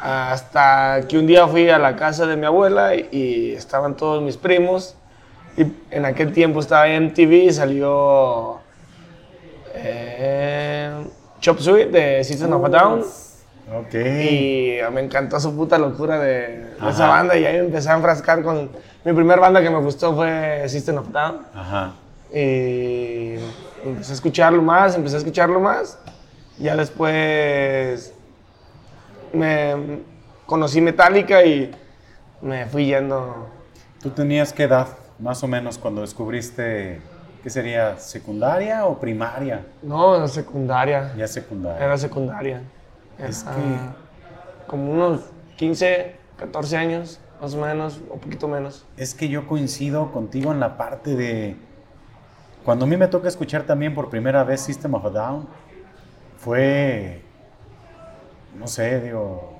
Hasta 0.00 1.02
que 1.08 1.16
un 1.18 1.26
día 1.26 1.46
fui 1.46 1.70
a 1.70 1.78
la 1.78 1.94
casa 1.96 2.26
de 2.26 2.36
mi 2.36 2.44
abuela 2.46 2.94
y, 2.96 3.08
y 3.12 3.52
estaban 3.52 3.96
todos 3.96 4.20
mis 4.22 4.36
primos. 4.36 4.96
Y 5.56 5.66
en 5.92 6.04
aquel 6.04 6.32
tiempo 6.32 6.58
estaba 6.58 6.88
en 6.88 7.14
TV 7.14 7.36
y 7.36 7.52
salió 7.52 8.58
eh, 9.74 10.92
Chop 11.40 11.58
Suey 11.60 11.90
de 11.90 12.24
System 12.24 12.52
of 12.52 12.64
a 12.64 12.68
Down. 12.68 13.04
Ok. 13.72 13.94
Y 13.94 14.78
me 14.92 15.00
encantó 15.00 15.40
su 15.40 15.54
puta 15.54 15.78
locura 15.78 16.18
de, 16.18 16.74
esa 16.88 17.08
banda 17.08 17.36
y 17.36 17.44
ahí 17.44 17.54
me 17.54 17.66
empecé 17.66 17.90
a 17.90 17.94
enfrascar 17.94 18.42
con... 18.42 18.70
Mi 19.04 19.12
primer 19.12 19.38
banda 19.38 19.62
que 19.62 19.70
me 19.70 19.78
gustó 19.78 20.14
fue 20.14 20.64
System 20.68 20.98
of 20.98 21.10
Down. 21.10 21.40
Ajá. 21.54 21.92
Y 22.32 23.34
empecé 23.84 24.12
a 24.12 24.14
escucharlo 24.14 24.62
más, 24.62 24.96
empecé 24.96 25.16
a 25.16 25.18
escucharlo 25.18 25.60
más. 25.60 25.98
Ya 26.58 26.76
después 26.76 28.14
me 29.32 30.00
conocí 30.46 30.80
Metallica 30.80 31.44
y 31.44 31.70
me 32.40 32.66
fui 32.66 32.86
yendo. 32.86 33.48
¿Tú 34.02 34.10
tenías 34.10 34.52
qué 34.52 34.64
edad, 34.64 34.88
más 35.18 35.42
o 35.42 35.48
menos, 35.48 35.78
cuando 35.78 36.00
descubriste 36.00 37.00
qué 37.42 37.50
sería 37.50 37.98
secundaria 37.98 38.84
o 38.86 38.98
primaria? 38.98 39.66
No, 39.82 40.16
era 40.16 40.28
secundaria. 40.28 41.12
Ya 41.16 41.26
secundaria. 41.26 41.84
Era 41.84 41.98
secundaria. 41.98 42.62
Es 43.18 43.42
Era 43.42 43.54
que- 43.54 43.78
Como 44.66 44.90
unos 44.92 45.20
15, 45.56 46.16
14 46.38 46.76
años, 46.76 47.20
más 47.40 47.54
o 47.54 47.60
menos, 47.60 48.00
o 48.10 48.16
poquito 48.16 48.48
menos. 48.48 48.84
Es 48.96 49.14
que 49.14 49.28
yo 49.28 49.46
coincido 49.46 50.10
contigo 50.12 50.52
en 50.52 50.60
la 50.60 50.76
parte 50.76 51.14
de. 51.14 51.56
Cuando 52.64 52.86
a 52.86 52.88
mí 52.88 52.96
me 52.96 53.08
toca 53.08 53.28
escuchar 53.28 53.64
también 53.64 53.94
por 53.94 54.08
primera 54.08 54.42
vez 54.42 54.62
System 54.62 54.94
of 54.94 55.04
a 55.04 55.10
Down, 55.10 55.46
fue. 56.38 57.22
No 58.58 58.66
sé, 58.66 59.00
digo. 59.00 59.52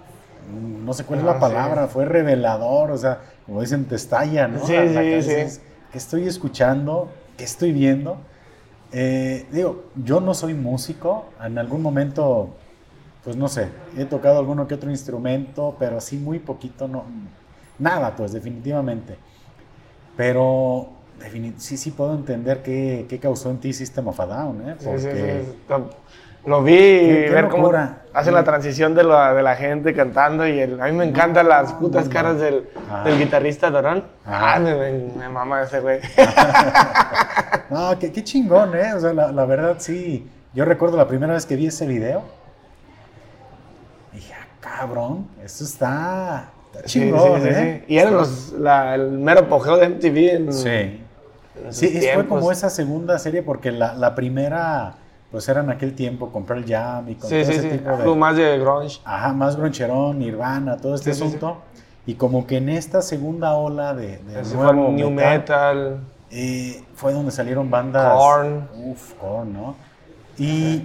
No 0.50 0.92
sé 0.92 1.04
cuál 1.04 1.20
es 1.20 1.24
Ah, 1.26 1.34
la 1.34 1.40
palabra, 1.40 1.86
fue 1.86 2.04
revelador, 2.04 2.90
o 2.90 2.98
sea, 2.98 3.20
como 3.46 3.60
dicen, 3.62 3.86
te 3.86 3.94
estalla, 3.96 4.46
¿no? 4.46 4.64
Sí, 4.66 4.72
La- 4.74 4.84
la 4.84 4.88
sí, 5.02 5.10
cabeza 5.10 5.30
sí. 5.30 5.36
es, 5.36 5.60
¿Qué 5.92 5.98
estoy 5.98 6.26
escuchando? 6.28 7.10
¿Qué 7.38 7.44
estoy 7.44 7.72
viendo? 7.72 8.18
Eh, 8.92 9.46
digo, 9.52 9.84
yo 10.04 10.20
no 10.20 10.34
soy 10.34 10.52
músico, 10.54 11.26
en 11.42 11.56
algún 11.58 11.80
momento, 11.82 12.56
pues 13.24 13.36
no 13.36 13.48
sé, 13.48 13.68
he 13.96 14.04
tocado 14.04 14.38
alguno 14.38 14.66
que 14.68 14.74
otro 14.74 14.90
instrumento, 14.90 15.76
pero 15.78 16.00
sí 16.00 16.16
muy 16.18 16.38
poquito, 16.38 16.86
no, 16.88 17.04
nada, 17.78 18.14
pues 18.16 18.32
definitivamente. 18.32 19.16
Pero 20.16 20.88
defini- 21.20 21.54
sí, 21.58 21.76
sí 21.76 21.90
puedo 21.90 22.14
entender 22.14 22.62
qué, 22.62 23.06
qué 23.08 23.18
causó 23.18 23.50
en 23.50 23.58
ti 23.58 23.72
System 23.72 24.08
of 24.08 24.20
a 24.20 24.26
Down, 24.26 24.68
¿eh? 24.68 24.74
Sí, 24.78 24.84
sí, 24.98 25.06
Porque- 25.06 25.44
sí. 25.68 25.74
Lo- 26.46 26.62
vi 26.62 26.74
qué 26.74 27.30
ver 27.32 27.48
cómo 27.48 27.72
hacen 28.12 28.34
la 28.34 28.44
transición 28.44 28.94
de 28.94 29.02
la, 29.02 29.32
de 29.32 29.42
la 29.42 29.56
gente 29.56 29.94
cantando 29.94 30.46
y 30.46 30.60
el- 30.60 30.78
a 30.78 30.84
mí 30.88 30.92
me 30.92 31.06
encantan 31.06 31.48
las 31.48 31.72
putas 31.72 32.06
caras 32.10 32.38
del, 32.38 32.68
Ajá. 32.86 33.02
del 33.04 33.18
guitarrista 33.18 33.70
Dorán. 33.70 34.04
Ajá. 34.26 34.56
Ah, 34.56 34.60
me, 34.60 34.74
me, 34.74 34.92
me 35.16 35.28
mama 35.30 35.62
ese 35.62 35.80
güey. 35.80 36.00
No, 37.70 37.98
qué, 37.98 38.12
qué 38.12 38.22
chingón, 38.22 38.76
¿eh? 38.76 38.92
O 38.94 39.00
sea, 39.00 39.12
la, 39.14 39.32
la 39.32 39.46
verdad 39.46 39.76
sí. 39.78 40.28
Yo 40.52 40.64
recuerdo 40.66 40.96
la 40.98 41.08
primera 41.08 41.32
vez 41.32 41.46
que 41.46 41.56
vi 41.56 41.66
ese 41.68 41.86
video. 41.86 42.22
Cabrón, 44.64 45.26
esto 45.44 45.64
está, 45.64 46.50
chingón, 46.86 47.42
sí, 47.42 47.48
sí, 47.48 47.54
¿eh? 47.54 47.84
Y 47.86 47.98
eran 47.98 48.14
los, 48.14 48.52
la- 48.52 48.94
el 48.94 49.10
mero 49.18 49.40
apogeo 49.40 49.76
de 49.76 49.88
MTV 49.90 50.16
en, 50.36 50.52
Sí. 50.54 50.68
en 50.68 51.04
Sí, 51.70 52.00
fue 52.14 52.26
como 52.26 52.50
esa 52.50 52.70
segunda 52.70 53.18
serie 53.18 53.42
porque 53.42 53.70
la, 53.70 53.94
la 53.94 54.14
primera, 54.14 54.94
pues 55.30 55.46
era 55.50 55.60
en 55.60 55.68
aquel 55.70 55.94
tiempo, 55.94 56.30
con 56.32 56.44
Pearl 56.44 56.64
Jam 56.66 57.08
y 57.10 57.14
con 57.16 57.28
Sí, 57.28 57.42
todo 57.42 57.52
sí, 57.52 57.58
ese 57.58 57.70
sí. 57.70 57.76
tipo 57.78 57.90
Algo 57.90 58.12
de... 58.14 58.18
más 58.18 58.36
de 58.36 58.58
grunge. 58.58 59.00
Ajá, 59.04 59.32
más 59.34 59.56
groncherón, 59.56 60.18
Nirvana, 60.18 60.78
todo 60.78 60.94
este 60.94 61.10
asunto. 61.10 61.58
Y 62.06 62.14
como 62.14 62.46
que 62.46 62.56
en 62.56 62.70
esta 62.70 63.02
segunda 63.02 63.54
ola 63.54 63.94
de, 63.94 64.20
nuevo 64.54 64.90
New 64.90 65.10
metal, 65.10 65.38
Metal. 65.90 66.00
eh, 66.30 66.82
fue 66.94 67.12
donde 67.12 67.30
salieron 67.32 67.70
bandas. 67.70 68.14
Korn. 68.16 68.68
Uf, 68.76 69.12
Korn, 69.14 69.52
¿no? 69.52 69.76
Y 70.38 70.84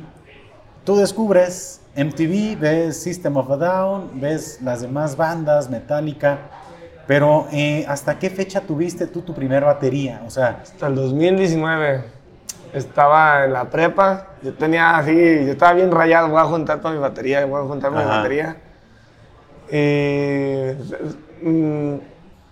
tú 0.86 0.98
descubres 0.98 1.82
MTV, 2.04 2.60
ves 2.60 3.02
System 3.02 3.38
of 3.38 3.50
a 3.52 3.58
Down, 3.58 4.10
ves 4.22 4.60
las 4.62 4.82
demás 4.82 5.16
bandas, 5.16 5.70
Metallica. 5.70 6.38
Pero, 7.08 7.48
eh, 7.52 7.86
¿hasta 7.88 8.20
qué 8.20 8.30
fecha 8.30 8.62
tuviste 8.62 9.08
tú 9.08 9.22
tu 9.22 9.34
primer 9.34 9.64
batería? 9.66 10.22
O 10.28 10.30
sea, 10.30 10.60
Hasta 10.62 10.88
el 10.88 10.96
2019 10.96 12.04
estaba 12.74 13.46
en 13.46 13.54
la 13.54 13.70
prepa. 13.70 14.28
Yo 14.44 14.54
tenía 14.54 14.98
así, 14.98 15.14
yo 15.14 15.52
estaba 15.52 15.74
bien 15.74 15.92
rayado. 15.92 16.30
Voy 16.30 16.40
a 16.40 16.46
juntar 16.46 16.80
toda 16.80 16.94
mi 16.94 17.00
batería, 17.00 17.46
voy 17.46 17.64
a 17.64 17.68
juntar 17.68 17.92
mi 17.92 18.04
batería. 18.04 18.58
Y 19.72 21.46
mm, 21.48 21.96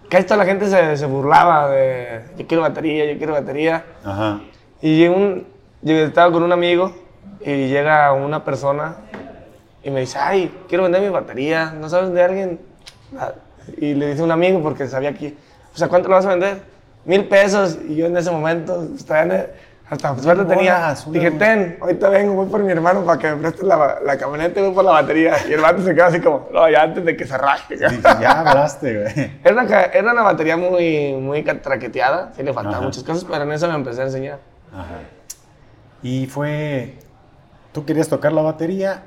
casi 0.10 0.24
toda 0.25 0.38
la 0.38 0.46
gente 0.46 0.68
se, 0.68 0.98
se 0.98 1.06
burlaba 1.06 1.70
de 1.70 2.24
yo 2.38 2.48
quiero 2.48 2.62
batería, 2.63 3.12
yo 3.12 3.18
quiero 3.18 3.34
batería. 3.34 3.84
ajá. 4.04 4.42
Y 4.82 5.08
un, 5.08 5.48
yo 5.82 5.96
estaba 5.96 6.32
con 6.32 6.44
un 6.44 6.51
amigo 6.51 6.94
y 7.42 7.68
llega 7.68 8.12
una 8.13 8.44
persona 8.44 8.98
y 9.88 9.91
me 9.91 10.01
dice, 10.01 10.17
ay, 10.20 10.53
quiero 10.67 10.84
vender 10.84 11.01
mi 11.01 11.10
batería, 11.10 11.72
¿no 11.72 11.88
sabes 11.88 12.12
de 12.12 12.22
alguien? 12.22 12.60
Ah, 13.17 13.32
Y 13.77 13.94
le 13.94 14.08
dice 14.08 14.22
un 14.22 14.32
amigo 14.32 14.62
porque 14.62 14.86
sabía 14.86 15.13
que, 15.13 15.34
o 15.74 15.77
sea, 15.77 15.88
¿cuánto 15.88 16.10
lo 16.10 16.15
vas 16.15 16.25
a 16.25 16.29
vender? 16.29 16.62
Mil 17.06 17.24
pesos. 17.25 17.77
Y 17.88 17.96
yo 17.96 18.08
en 18.08 18.17
ese 18.17 18.29
momento, 18.29 18.86
pues, 18.89 19.06
hasta 19.89 20.17
suerte 20.17 20.44
tenía. 20.44 20.94
Dije, 21.08 21.32
ten, 21.32 21.77
ahorita 21.79 22.10
vengo, 22.10 22.34
voy 22.34 22.48
por 22.48 22.62
mi 22.62 22.72
hermano 22.74 23.06
para 23.06 23.17
que 23.17 23.29
me 23.29 23.38
preste 23.38 23.65
la, 23.65 24.00
la 24.03 24.17
camioneta 24.17 24.60
y 24.60 24.63
voy 24.63 24.74
por 24.74 24.84
la 24.84 24.91
batería. 24.91 25.36
Y 25.48 25.53
el 25.53 25.62
vato 25.62 25.82
se 25.82 25.96
quedó 25.96 26.06
así 26.06 26.20
como, 26.20 26.50
no, 26.51 26.70
ya 26.70 26.82
antes 26.82 27.06
de 27.06 27.15
que 27.15 27.25
se. 27.25 27.38
Dije, 27.70 27.86
ya 28.20 28.41
hablaste, 28.41 29.03
güey. 29.03 29.32
Era 29.46 29.53
una, 29.63 29.82
era 29.84 30.12
una 30.12 30.24
batería 30.24 30.58
muy, 30.58 31.13
muy 31.13 31.44
traqueteada, 31.44 32.34
sí 32.36 32.44
le 32.44 32.51
faltaban 32.51 32.84
muchas 32.84 33.03
cosas, 33.03 33.24
pero 33.24 33.44
en 33.44 33.53
eso 33.53 33.70
me 33.70 33.75
empecé 33.75 34.01
a 34.01 34.06
enseñar. 34.06 34.39
Ajá. 34.74 35.00
Y 36.03 36.25
fue, 36.27 37.00
tú 37.72 37.86
querías 37.86 38.10
tocar 38.10 38.34
la 38.34 38.41
batería, 38.41 39.03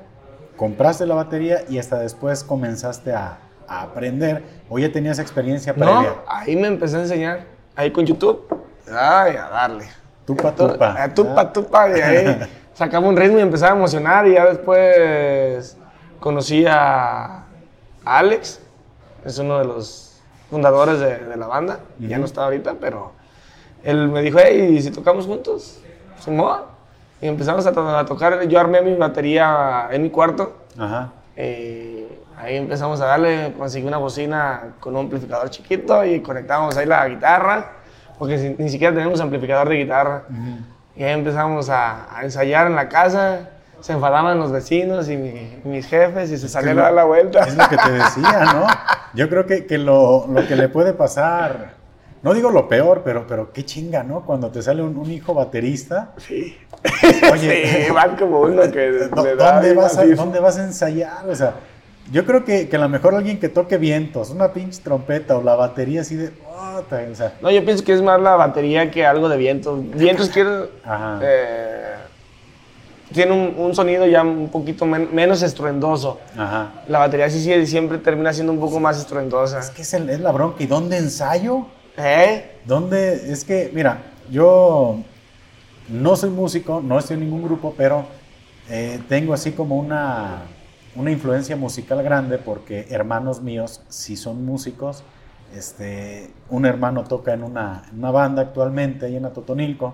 compraste 0.61 1.07
la 1.07 1.15
batería 1.15 1.63
y 1.71 1.79
hasta 1.79 1.99
después 2.01 2.45
comenzaste 2.45 3.15
a, 3.15 3.39
a 3.67 3.81
aprender 3.81 4.45
o 4.69 4.79
ya 4.79 4.93
tenías 4.93 5.19
experiencia 5.19 5.73
No, 5.75 5.87
previa. 5.87 6.17
ahí 6.29 6.55
me 6.55 6.69
empecé 6.69 6.99
a 6.99 7.01
enseñar, 7.01 7.47
ahí 7.75 7.91
con 7.91 8.05
YouTube. 8.05 8.45
Ay, 8.87 9.37
a 9.37 9.49
darle. 9.49 9.87
Tupa, 10.27 10.55
tupa. 10.55 11.03
A 11.03 11.15
tupa, 11.15 11.51
tupa, 11.51 11.89
y 11.97 12.01
ahí 12.03 12.41
sacaba 12.75 13.09
un 13.09 13.17
ritmo 13.17 13.39
y 13.39 13.41
empezaba 13.41 13.73
a 13.73 13.77
emocionar 13.77 14.27
y 14.27 14.35
ya 14.35 14.45
después 14.45 15.79
conocí 16.21 16.67
a 16.69 17.45
Alex, 18.05 18.61
es 19.25 19.39
uno 19.39 19.61
de 19.61 19.65
los 19.65 20.21
fundadores 20.51 21.01
de, 21.01 21.21
de 21.21 21.37
la 21.39 21.47
banda, 21.47 21.81
ya 21.99 22.19
no 22.19 22.27
está 22.27 22.45
ahorita, 22.45 22.75
pero 22.79 23.13
él 23.83 24.09
me 24.11 24.21
dijo, 24.21 24.39
hey, 24.45 24.75
¿y 24.77 24.83
si 24.83 24.91
tocamos 24.91 25.25
juntos? 25.25 25.81
Simón. 26.19 26.65
Y 27.23 27.27
empezamos 27.29 27.67
a, 27.67 27.99
a 28.01 28.05
tocar, 28.07 28.43
yo 28.49 28.59
armé 28.59 28.81
mi 28.83 28.95
batería 28.95 29.89
en 29.91 30.03
mi 30.03 30.11
cuarto, 30.11 30.57
Ajá. 30.79 31.11
eh, 31.37 32.21
ahí 32.39 32.57
empezamos 32.57 33.01
a 33.01 33.07
darle, 33.07 33.53
conseguí 33.59 33.87
una 33.87 33.99
bocina 33.99 34.75
con 34.81 34.95
un 34.95 35.01
amplificador 35.05 35.51
chiquito 35.51 36.05
y 36.05 36.21
conectamos 36.21 36.77
ahí 36.77 36.87
la 36.87 37.07
guitarra, 37.09 37.73
porque 38.19 38.57
ni 38.59 38.69
siquiera 38.71 38.95
tenemos 38.95 39.21
amplificador 39.21 39.69
de 39.69 39.77
guitarra. 39.77 40.23
Y 40.97 41.03
ahí 41.05 41.13
empezamos 41.13 41.69
a, 41.71 42.15
a 42.17 42.25
ensayar 42.25 42.67
en 42.67 42.75
la 42.77 42.89
casa, 42.89 43.49
se 43.81 43.93
enfadaban 43.95 44.39
los 44.39 44.51
vecinos 44.53 45.09
y 45.09 45.17
mi- 45.17 45.61
mis 45.65 45.87
jefes 45.87 46.31
y 46.31 46.37
se 46.37 46.49
salían 46.49 46.79
a 46.79 46.83
dar 46.83 46.93
la 46.93 47.05
vuelta. 47.05 47.41
Es 47.41 47.57
lo 47.57 47.67
que 47.69 47.77
te 47.79 47.91
decía, 47.93 48.45
¿no? 48.53 48.67
Yo 49.15 49.29
creo 49.29 49.47
que, 49.47 49.67
que 49.67 49.79
lo, 49.79 50.27
lo 50.29 50.47
que 50.47 50.57
le 50.57 50.69
puede 50.69 50.93
pasar, 50.93 51.73
no 52.23 52.35
digo 52.35 52.51
lo 52.51 52.69
peor, 52.69 53.03
pero, 53.05 53.27
pero 53.27 53.53
qué 53.53 53.65
chinga, 53.65 54.03
¿no? 54.03 54.25
Cuando 54.27 54.51
te 54.51 54.63
sale 54.63 54.83
un, 54.83 54.97
un 54.97 55.11
hijo 55.11 55.35
baterista. 55.35 56.13
Sí. 56.19 56.57
Oye, 57.33 57.85
sí, 57.87 57.93
van 57.93 58.17
como 58.17 58.41
uno 58.41 58.63
que 58.71 58.91
¿dó- 59.11 59.23
le 59.25 59.37
da 59.37 59.55
¿dónde, 59.55 59.75
vas 59.75 59.99
a. 59.99 60.05
¿dónde 60.07 60.41
vas 60.41 60.59
a 60.59 60.65
ensayar? 60.65 61.29
O 61.29 61.35
sea, 61.35 61.55
yo 62.13 62.25
creo 62.27 62.45
que, 62.45 62.69
que 62.69 62.77
a 62.77 62.81
lo 62.81 62.89
mejor 62.89 63.15
alguien 63.15 63.39
que 63.39 63.49
toque 63.49 63.77
vientos, 63.79 64.31
una 64.31 64.53
pinche 64.53 64.81
trompeta 64.83 65.37
o 65.37 65.43
la 65.43 65.55
batería 65.55 66.01
así 66.01 66.17
de... 66.17 66.29
"Puta", 66.31 67.01
o 67.11 67.15
sea, 67.15 67.35
No, 67.41 67.51
yo 67.51 67.65
pienso 67.65 67.85
que 67.85 67.93
es 67.93 68.03
más 68.03 68.21
la 68.21 68.37
batería 68.37 68.91
que 68.91 69.07
algo 69.07 69.29
de 69.29 69.37
viento. 69.37 69.77
Vientos 69.77 70.29
quiere... 70.35 70.51
Ajá. 70.85 71.21
eh, 71.23 71.95
tiene 73.13 73.33
un, 73.33 73.55
un 73.59 73.75
sonido 73.75 74.07
ya 74.07 74.23
un 74.23 74.49
poquito 74.51 74.87
men- 74.87 75.09
menos 75.13 75.43
estruendoso. 75.43 76.19
ajá. 76.37 76.73
La 76.89 77.01
batería 77.01 77.29
sí, 77.29 77.41
sí 77.43 77.67
siempre 77.67 77.99
termina 77.99 78.33
siendo 78.33 78.53
un 78.53 78.61
poco 78.61 78.79
más 78.81 78.99
estruendosa. 78.99 79.59
Es 79.59 79.71
que 79.71 79.83
es, 79.83 79.95
el- 79.95 80.11
es 80.11 80.21
la 80.21 80.31
bronca. 80.33 80.63
¿Y 80.63 80.67
dónde 80.67 80.97
ensayo? 80.97 81.67
¿Eh? 82.03 82.61
¿Dónde? 82.65 83.31
Es 83.31 83.45
que, 83.45 83.71
mira, 83.75 83.99
yo 84.31 85.01
no 85.89 86.17
soy 86.17 86.31
músico, 86.31 86.81
no 86.83 86.99
estoy 86.99 87.15
en 87.15 87.25
ningún 87.25 87.43
grupo, 87.43 87.75
pero 87.77 88.07
eh, 88.71 89.01
tengo 89.09 89.35
así 89.35 89.53
como 89.53 89.77
una, 89.77 90.45
una 90.97 91.11
influencia 91.11 91.57
musical 91.57 92.03
grande 92.03 92.39
porque 92.39 92.87
hermanos 92.89 93.43
míos 93.43 93.83
sí 93.89 94.17
son 94.17 94.47
músicos. 94.47 95.03
Este, 95.55 96.31
un 96.49 96.65
hermano 96.65 97.05
toca 97.05 97.35
en 97.35 97.43
una, 97.43 97.83
en 97.91 97.99
una 97.99 98.11
banda 98.11 98.43
actualmente 98.43 99.07
ahí 99.07 99.17
en 99.17 99.27
Atotonilco. 99.27 99.93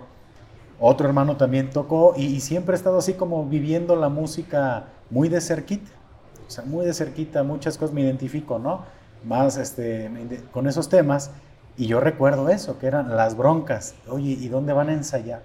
Otro 0.78 1.08
hermano 1.08 1.36
también 1.36 1.70
tocó 1.70 2.14
y, 2.16 2.26
y 2.26 2.40
siempre 2.40 2.75
he 2.75 2.76
estado 2.76 2.98
así 2.98 3.14
como 3.14 3.46
viviendo 3.46 3.96
la 3.96 4.10
música 4.10 4.84
muy 5.10 5.28
de 5.28 5.40
cerquita. 5.40 5.90
O 6.46 6.50
sea, 6.50 6.64
muy 6.64 6.86
de 6.86 6.94
cerquita, 6.94 7.42
muchas 7.42 7.76
cosas 7.76 7.92
me 7.92 8.02
identifico, 8.02 8.60
¿no? 8.60 8.84
Más 9.25 9.56
este, 9.56 10.08
con 10.52 10.68
esos 10.68 10.88
temas. 10.88 11.32
Y 11.76 11.87
yo 11.87 12.00
recuerdo 12.00 12.49
eso, 12.49 12.78
que 12.78 12.87
eran 12.87 13.14
las 13.16 13.37
broncas. 13.37 13.95
Oye, 14.09 14.30
¿y 14.38 14.49
dónde 14.49 14.73
van 14.73 14.88
a 14.88 14.92
ensayar? 14.92 15.40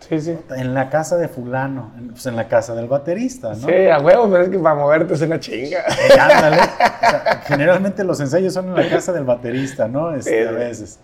Sí, 0.00 0.20
sí. 0.20 0.38
En 0.54 0.74
la 0.74 0.88
casa 0.90 1.16
de 1.16 1.26
fulano, 1.28 1.90
pues 2.10 2.26
en 2.26 2.36
la 2.36 2.48
casa 2.48 2.74
del 2.74 2.86
baterista, 2.86 3.50
¿no? 3.54 3.66
Sí, 3.66 3.88
a 3.88 3.98
huevo, 3.98 4.28
pero 4.30 4.42
es 4.44 4.50
que 4.50 4.58
para 4.58 4.74
moverte 4.74 5.14
es 5.14 5.22
una 5.22 5.40
chinga. 5.40 5.78
Eh, 5.80 6.18
ándale. 6.20 6.56
O 6.60 6.64
sea, 7.10 7.42
generalmente 7.46 8.04
los 8.04 8.20
ensayos 8.20 8.52
son 8.54 8.68
en 8.68 8.74
la 8.76 8.88
casa 8.88 9.12
del 9.12 9.24
baterista, 9.24 9.88
¿no? 9.88 10.14
Este, 10.14 10.42
Sí. 10.42 10.48
a 10.48 10.52
veces. 10.52 10.98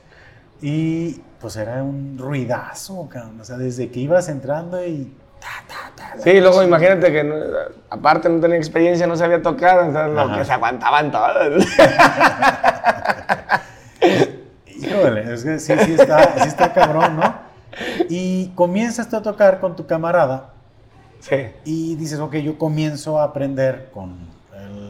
Y 0.60 1.20
pues 1.40 1.56
era 1.56 1.82
un 1.82 2.16
ruidazo, 2.18 3.08
cabrón. 3.10 3.40
O 3.40 3.44
sea, 3.44 3.56
desde 3.56 3.90
que 3.90 4.00
ibas 4.00 4.28
entrando 4.28 4.84
y... 4.86 5.12
ta, 5.40 5.48
ta, 5.66 5.90
ta, 6.14 6.22
Sí, 6.22 6.38
luego 6.40 6.62
imagínate 6.62 7.10
que 7.10 7.24
no- 7.24 7.34
aparte 7.90 8.28
no 8.28 8.40
tenía 8.40 8.58
experiencia, 8.58 9.06
no 9.06 9.16
sabía 9.16 9.42
tocar, 9.42 9.86
entonces 9.86 10.14
lo 10.14 10.36
que 10.38 10.44
se 10.44 10.52
aguantaban 10.52 11.10
todos. 11.10 11.66
Híjole, 15.00 15.32
es 15.34 15.44
que 15.44 15.58
sí, 15.58 15.72
sí 15.84 15.92
está, 15.94 16.42
sí 16.42 16.48
está 16.48 16.72
cabrón, 16.72 17.16
¿no? 17.16 17.34
Y 18.08 18.48
comienzas 18.54 19.08
tú 19.08 19.16
a 19.16 19.22
tocar 19.22 19.60
con 19.60 19.74
tu 19.76 19.86
camarada 19.86 20.50
Sí, 21.20 21.36
y 21.64 21.94
dices, 21.96 22.18
ok, 22.18 22.34
yo 22.36 22.58
comienzo 22.58 23.18
a 23.20 23.24
aprender 23.24 23.90
con 23.94 24.16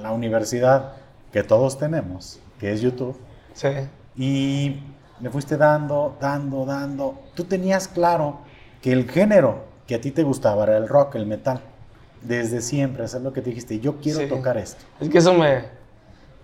la 0.03 0.13
universidad 0.13 0.93
que 1.33 1.43
todos 1.43 1.79
tenemos, 1.79 2.41
que 2.59 2.73
es 2.73 2.81
YouTube, 2.81 3.17
sí. 3.55 3.69
y 4.17 4.81
le 5.21 5.31
fuiste 5.31 5.57
dando, 5.57 6.17
dando, 6.21 6.65
dando. 6.65 7.21
Tú 7.35 7.45
tenías 7.45 7.87
claro 7.87 8.39
que 8.81 8.93
el 8.93 9.09
género 9.11 9.65
que 9.87 9.95
a 9.95 10.01
ti 10.01 10.11
te 10.11 10.23
gustaba 10.23 10.65
era 10.65 10.77
el 10.79 10.89
rock, 10.89 11.15
el 11.17 11.27
metal. 11.27 11.61
Desde 12.23 12.61
siempre, 12.63 13.05
eso 13.05 13.19
es 13.19 13.23
lo 13.23 13.33
que 13.33 13.43
te 13.43 13.51
dijiste, 13.51 13.79
yo 13.81 13.97
quiero 14.01 14.21
Sí. 14.21 14.27
tocar 14.29 14.57
esto. 14.57 14.83
Es 15.01 15.09
que 15.11 15.19
eso 15.19 15.35
me, 15.35 15.65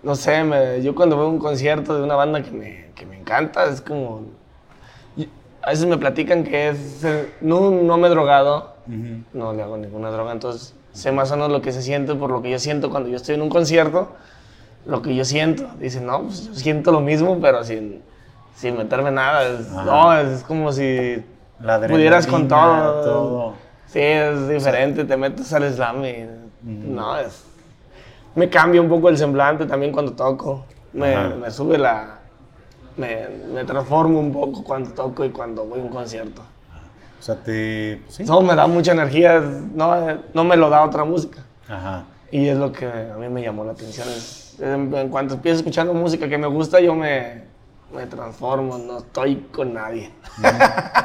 no 0.03 0.15
sé, 0.15 0.43
me- 0.43 0.81
yo 0.81 0.95
cuando 0.95 1.17
veo 1.17 1.27
un 1.29 1.39
concierto 1.39 1.95
de 1.97 2.03
una 2.03 2.15
banda 2.15 2.41
que 2.43 2.51
me, 2.51 2.85
que 2.95 3.05
me 3.05 3.17
encanta, 3.19 3.65
es 3.65 3.81
como, 3.81 4.21
a 5.61 5.69
veces 5.71 5.85
me 5.85 5.97
platican 5.97 6.43
que 6.43 6.69
es, 6.69 7.03
el- 7.03 7.29
no, 7.41 7.69
no 7.71 7.97
me 7.97 8.07
he 8.07 8.09
drogado, 8.11 8.73
no 9.33 9.53
le 9.53 9.61
hago 9.61 9.77
ninguna 9.77 10.09
droga, 10.09 10.31
entonces 10.31 10.73
sé 10.93 11.11
más 11.11 11.31
o 11.31 11.35
menos 11.35 11.51
lo 11.51 11.61
que 11.61 11.71
se 11.71 11.81
siente 11.81 12.15
por 12.15 12.31
lo 12.31 12.41
que 12.41 12.49
yo 12.49 12.59
siento 12.59 12.89
cuando 12.89 13.09
yo 13.09 13.17
estoy 13.17 13.35
en 13.35 13.41
un 13.41 13.49
concierto, 13.49 14.09
lo 14.85 15.01
que 15.01 15.13
yo 15.15 15.23
siento. 15.25 15.67
Dicen, 15.79 16.05
no, 16.05 16.23
pues 16.23 16.47
yo 16.47 16.55
siento 16.55 16.91
lo 16.91 17.01
mismo, 17.01 17.37
pero 17.41 17.63
sin, 17.63 18.01
sin 18.55 18.77
meterme 18.77 19.11
nada. 19.11 19.43
Es, 19.47 19.69
no, 19.69 20.17
es 20.17 20.43
como 20.43 20.71
si 20.71 21.23
La 21.59 21.79
pudieras 21.79 22.25
con 22.25 22.47
todo. 22.47 23.53
Sí, 23.87 23.99
es 24.01 24.47
diferente, 24.49 25.03
te 25.03 25.17
metes 25.17 25.51
al 25.53 25.71
slam 25.71 26.05
y 26.05 26.25
no, 26.63 27.17
es... 27.17 27.43
Me 28.35 28.49
cambia 28.49 28.81
un 28.81 28.89
poco 28.89 29.09
el 29.09 29.17
semblante 29.17 29.65
también 29.65 29.91
cuando 29.91 30.13
toco. 30.13 30.65
Me, 30.93 31.29
me 31.35 31.51
sube 31.51 31.77
la... 31.77 32.19
Me, 32.97 33.27
me 33.53 33.63
transformo 33.63 34.19
un 34.19 34.31
poco 34.31 34.63
cuando 34.63 34.91
toco 34.91 35.23
y 35.23 35.29
cuando 35.29 35.65
voy 35.65 35.79
a 35.79 35.83
un 35.83 35.89
concierto. 35.89 36.41
O 37.19 37.21
sea, 37.21 37.35
te... 37.35 38.01
Sí. 38.07 38.23
No, 38.23 38.41
me 38.41 38.55
da 38.55 38.67
mucha 38.67 38.91
energía, 38.91 39.39
no, 39.39 40.19
no 40.33 40.43
me 40.43 40.55
lo 40.55 40.69
da 40.69 40.83
otra 40.83 41.03
música. 41.03 41.39
Ajá. 41.67 42.03
Y 42.31 42.47
es 42.47 42.57
lo 42.57 42.71
que 42.71 42.85
a 42.85 43.17
mí 43.17 43.27
me 43.29 43.41
llamó 43.41 43.63
la 43.63 43.71
atención. 43.71 44.07
Es, 44.07 44.57
en, 44.59 44.93
en 44.93 45.09
cuanto 45.09 45.35
empiezo 45.35 45.59
escuchando 45.59 45.93
música 45.93 46.27
que 46.29 46.37
me 46.37 46.47
gusta, 46.47 46.79
yo 46.79 46.95
me, 46.95 47.43
me 47.93 48.05
transformo, 48.05 48.77
no 48.77 48.99
estoy 48.99 49.47
con 49.51 49.73
nadie. 49.73 50.11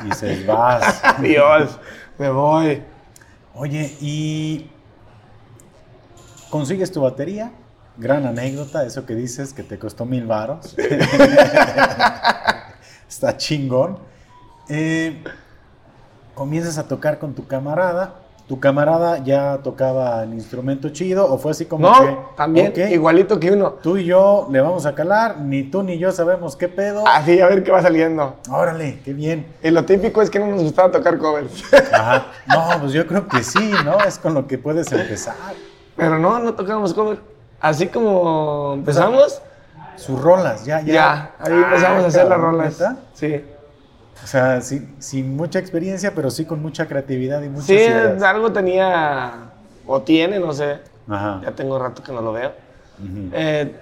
Y 0.00 0.06
dices, 0.06 0.46
vas. 0.46 1.00
Adiós, 1.18 1.78
me 2.18 2.30
voy. 2.30 2.82
Oye, 3.54 3.94
y 4.00 4.68
consigues 6.52 6.92
tu 6.92 7.00
batería. 7.00 7.50
Gran 7.96 8.26
anécdota, 8.26 8.84
eso 8.84 9.06
que 9.06 9.14
dices 9.14 9.54
que 9.54 9.62
te 9.62 9.78
costó 9.78 10.04
mil 10.04 10.26
varos. 10.26 10.76
Está 13.08 13.38
chingón. 13.38 13.98
Eh, 14.68 15.24
comienzas 16.34 16.76
a 16.76 16.86
tocar 16.86 17.18
con 17.18 17.34
tu 17.34 17.46
camarada. 17.46 18.16
¿Tu 18.48 18.60
camarada 18.60 19.18
ya 19.18 19.60
tocaba 19.62 20.24
el 20.24 20.34
instrumento 20.34 20.90
chido 20.90 21.32
o 21.32 21.38
fue 21.38 21.52
así 21.52 21.64
como 21.64 21.88
No, 21.88 22.00
que... 22.00 22.18
también, 22.36 22.74
igualito 22.92 23.40
que 23.40 23.50
uno. 23.50 23.70
Tú 23.82 23.96
y 23.96 24.04
yo 24.04 24.46
le 24.50 24.60
vamos 24.60 24.84
a 24.84 24.94
calar, 24.94 25.38
ni 25.38 25.62
tú 25.62 25.82
ni 25.82 25.96
yo 25.96 26.12
sabemos 26.12 26.54
qué 26.56 26.68
pedo. 26.68 27.06
Así, 27.06 27.40
a 27.40 27.46
ver 27.46 27.62
qué 27.62 27.70
va 27.70 27.80
saliendo. 27.80 28.36
Órale, 28.50 29.00
qué 29.04 29.14
bien. 29.14 29.46
Y 29.62 29.70
lo 29.70 29.86
típico 29.86 30.20
es 30.20 30.28
que 30.28 30.38
no 30.38 30.48
nos 30.48 30.62
gustaba 30.62 30.90
tocar 30.90 31.16
covers. 31.16 31.62
Ajá. 31.94 32.26
No, 32.46 32.80
pues 32.80 32.92
yo 32.92 33.06
creo 33.06 33.26
que 33.26 33.42
sí, 33.42 33.72
¿no? 33.86 33.98
Es 34.00 34.18
con 34.18 34.34
lo 34.34 34.46
que 34.46 34.58
puedes 34.58 34.92
empezar. 34.92 35.34
Pero 35.96 36.18
no, 36.18 36.38
no 36.38 36.54
tocábamos 36.54 36.94
cover. 36.94 37.18
Así 37.60 37.86
como 37.88 38.72
empezamos, 38.74 39.40
Sus 39.96 40.20
rolas, 40.20 40.64
ya, 40.64 40.80
ya. 40.80 40.92
ya, 40.94 41.30
ahí 41.38 41.52
empezamos 41.52 42.00
Ah, 42.02 42.04
a 42.04 42.08
hacer 42.08 42.26
las 42.28 42.38
rolas. 42.40 42.72
¿neta? 42.80 42.96
Sí. 43.14 43.44
O 44.22 44.26
sea, 44.26 44.60
sin, 44.60 44.94
sin 45.00 45.36
mucha 45.36 45.58
experiencia, 45.58 46.12
pero 46.14 46.30
sí 46.30 46.44
con 46.44 46.60
mucha 46.62 46.86
creatividad 46.86 47.42
y 47.42 47.48
muchas 47.48 47.66
Sí, 47.66 47.74
ideas. 47.74 48.22
algo 48.22 48.52
tenía, 48.52 49.32
o 49.86 50.00
tiene, 50.02 50.38
no 50.40 50.52
sé. 50.52 50.78
Ajá. 51.08 51.40
Ya 51.44 51.52
tengo 51.52 51.78
rato 51.78 52.02
que 52.02 52.12
no 52.12 52.20
lo 52.22 52.32
veo. 52.32 52.52
Ujú. 52.98 53.30
Eh, 53.32 53.74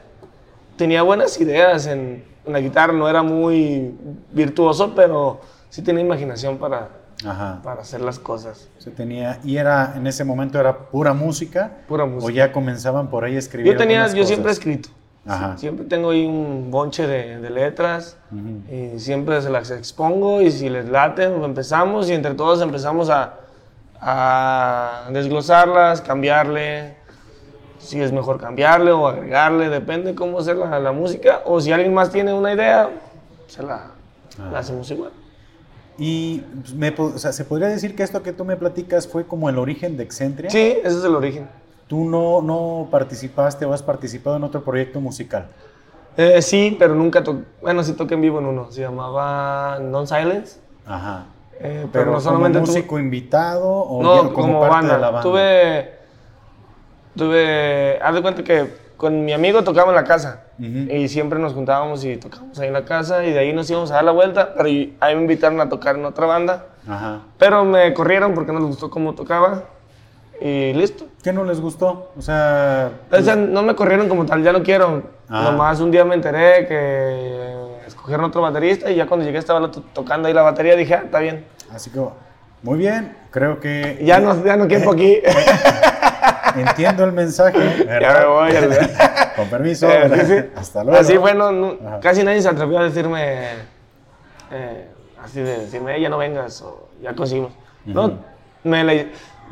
tenía 0.76 1.02
buenas 1.02 1.38
ideas 1.40 1.86
en, 1.86 2.24
en 2.44 2.52
la 2.52 2.60
guitarra, 2.60 2.92
no 2.92 3.08
era 3.08 3.22
muy 3.22 3.94
virtuoso, 4.32 4.94
pero 4.94 5.40
sí 5.68 5.82
tenía 5.82 6.02
imaginación 6.02 6.58
para, 6.58 6.88
Ajá. 7.26 7.60
para 7.62 7.82
hacer 7.82 8.00
las 8.00 8.18
cosas. 8.18 8.68
Se 8.78 8.90
tenía, 8.90 9.38
y 9.44 9.56
era, 9.56 9.92
en 9.96 10.06
ese 10.06 10.24
momento 10.24 10.58
era 10.58 10.76
pura 10.76 11.12
música. 11.12 11.70
Pura 11.88 12.04
O 12.04 12.06
música. 12.06 12.32
ya 12.32 12.52
comenzaban 12.52 13.08
por 13.08 13.24
ahí 13.24 13.36
a 13.36 13.38
escribir. 13.38 13.72
Yo 13.72 13.78
tenía, 13.78 14.06
yo 14.08 14.24
siempre 14.24 14.52
he 14.52 14.54
cosas. 14.54 14.58
escrito. 14.58 14.88
Ajá. 15.26 15.52
Sie- 15.56 15.58
Siempre 15.58 15.84
tengo 15.86 16.10
ahí 16.10 16.24
un 16.24 16.70
bonche 16.70 17.06
de, 17.06 17.38
de 17.40 17.50
letras 17.50 18.16
Ujú. 18.32 18.74
y 18.74 18.98
siempre 18.98 19.42
se 19.42 19.50
las 19.50 19.70
expongo 19.70 20.40
y 20.40 20.50
si 20.50 20.70
les 20.70 20.88
late, 20.88 21.24
empezamos 21.24 22.08
y 22.08 22.14
entre 22.14 22.32
todos 22.34 22.62
empezamos 22.62 23.10
a, 23.10 23.34
a 24.00 25.08
desglosarlas, 25.10 26.00
cambiarle, 26.00 26.94
si 27.78 28.00
es 28.00 28.12
mejor 28.12 28.40
cambiarle 28.40 28.92
o 28.92 29.06
agregarle, 29.08 29.68
depende 29.68 30.14
cómo 30.14 30.38
hacer 30.38 30.56
la, 30.56 30.78
la 30.80 30.92
música 30.92 31.42
o 31.44 31.60
si 31.60 31.70
alguien 31.70 31.92
más 31.92 32.10
tiene 32.10 32.32
una 32.32 32.52
idea, 32.54 32.88
se 33.46 33.62
la, 33.62 33.88
la 34.50 34.58
hacemos 34.58 34.90
igual. 34.90 35.12
Y 36.02 36.38
pues, 36.62 36.72
me, 36.74 36.92
po- 36.92 37.12
o 37.14 37.18
sea, 37.18 37.30
se 37.32 37.44
podría 37.44 37.68
decir 37.68 37.94
que 37.94 38.02
esto 38.02 38.22
que 38.22 38.32
tú 38.32 38.46
me 38.46 38.56
platicas 38.56 39.06
fue 39.06 39.26
como 39.26 39.50
el 39.50 39.58
origen 39.58 39.98
de 39.98 40.02
Excentria. 40.04 40.48
Sí, 40.48 40.78
ese 40.82 40.98
es 40.98 41.04
el 41.04 41.14
origen. 41.14 41.46
Tú 41.88 42.04
no, 42.08 42.40
no 42.40 42.88
participaste 42.90 43.66
o 43.66 43.74
has 43.74 43.82
participado 43.82 44.36
en 44.36 44.44
otro 44.44 44.64
proyecto 44.64 44.98
musical. 45.00 45.48
Eh, 46.16 46.40
sí, 46.40 46.74
pero 46.78 46.94
nunca 46.94 47.22
toqué, 47.22 47.44
bueno, 47.60 47.82
sí 47.84 47.92
toqué 47.92 48.14
en 48.14 48.22
vivo 48.22 48.38
en 48.38 48.46
uno, 48.46 48.70
se 48.72 48.80
llamaba 48.80 49.78
Non 49.80 50.06
Silence. 50.06 50.58
Ajá. 50.86 51.26
eh, 51.58 51.80
pero, 51.80 51.90
Pero 51.92 52.04
no 52.06 52.10
como 52.12 52.20
solamente 52.22 52.58
tuve- 52.60 52.66
músico 52.66 52.98
invitado 52.98 53.68
o 53.68 54.02
No, 54.02 54.28
ya 54.28 54.32
como, 54.32 54.60
parte 54.60 54.74
banda. 54.74 54.94
de 54.94 55.00
la 55.00 55.10
banda. 55.10 55.22
Tuve. 55.22 55.90
Tuve. 57.16 57.98
Haz 58.02 58.14
de 58.14 58.22
cuenta 58.22 58.42
que 58.44 58.66
con 59.00 59.24
mi 59.24 59.32
amigo 59.32 59.64
tocaba 59.64 59.88
en 59.88 59.94
la 59.96 60.04
casa. 60.04 60.42
Y 60.58 61.08
siempre 61.08 61.38
nos 61.38 61.54
juntábamos 61.54 62.04
y 62.04 62.18
tocábamos 62.18 62.58
ahí 62.60 62.66
en 62.66 62.74
la 62.74 62.84
casa. 62.84 63.24
Y 63.24 63.32
de 63.32 63.38
ahí 63.38 63.52
nos 63.54 63.70
íbamos 63.70 63.90
a 63.90 63.94
dar 63.94 64.04
la 64.04 64.12
vuelta. 64.12 64.52
Pero 64.54 64.68
ahí 65.00 65.14
me 65.14 65.22
invitaron 65.22 65.58
a 65.62 65.70
tocar 65.70 65.96
en 65.96 66.04
otra 66.04 66.26
banda. 66.26 66.66
Ajá. 66.86 67.20
Pero 67.38 67.64
me 67.64 67.94
corrieron 67.94 68.34
porque 68.34 68.52
no 68.52 68.58
les 68.58 68.68
gustó 68.68 68.90
cómo 68.90 69.14
tocaba. 69.14 69.62
Y 70.38 70.74
listo. 70.74 71.06
¿Qué 71.22 71.32
no 71.32 71.44
les 71.44 71.60
gustó? 71.62 72.12
O 72.16 72.20
sea, 72.20 72.90
O 73.10 73.22
sea, 73.22 73.36
no 73.36 73.62
me 73.62 73.74
corrieron 73.74 74.06
como 74.08 74.26
tal, 74.26 74.42
ya 74.42 74.52
no 74.52 74.62
quiero. 74.62 75.02
Ah. 75.30 75.44
Nomás 75.50 75.80
un 75.80 75.90
día 75.90 76.04
me 76.04 76.14
enteré 76.14 76.66
que 76.66 77.54
escogieron 77.86 78.26
otro 78.26 78.42
baterista. 78.42 78.90
Y 78.90 78.96
ya 78.96 79.06
cuando 79.06 79.24
llegué 79.24 79.38
estaba 79.38 79.70
to- 79.70 79.82
tocando 79.94 80.28
ahí 80.28 80.34
la 80.34 80.42
batería. 80.42 80.76
Dije, 80.76 80.92
ah, 80.94 81.02
está 81.06 81.20
bien. 81.20 81.46
así 81.74 81.88
que 81.90 82.00
muy 82.62 82.76
bien, 82.76 83.16
creo 83.30 83.58
que 83.58 83.98
Ya 84.04 84.20
no, 84.20 84.44
ya 84.44 84.56
no 84.56 84.68
quiero 84.68 84.90
aquí. 84.92 85.20
entiendo 86.56 87.04
el 87.04 87.12
mensaje. 87.12 87.86
ya 88.00 88.18
me 88.20 88.26
voy. 88.26 88.50
Con 89.36 89.48
permiso. 89.48 89.88
Eh, 89.90 90.24
sí. 90.26 90.58
Hasta 90.58 90.84
luego. 90.84 90.98
Así 91.00 91.16
bueno, 91.16 91.52
no- 91.52 91.76
Ajá. 91.86 92.00
casi 92.00 92.22
nadie 92.24 92.42
se 92.42 92.48
atrevió 92.48 92.78
a 92.78 92.84
decirme, 92.84 93.44
eh, 94.50 94.88
así 95.22 95.40
de 95.40 95.58
decirme, 95.60 95.96
"Eh, 95.96 96.00
ya 96.02 96.08
no 96.08 96.18
vengas 96.18 96.60
o 96.62 96.88
ya 97.02 97.14
conseguimos. 97.14 97.52
No, 97.84 98.12
me 98.64 99.08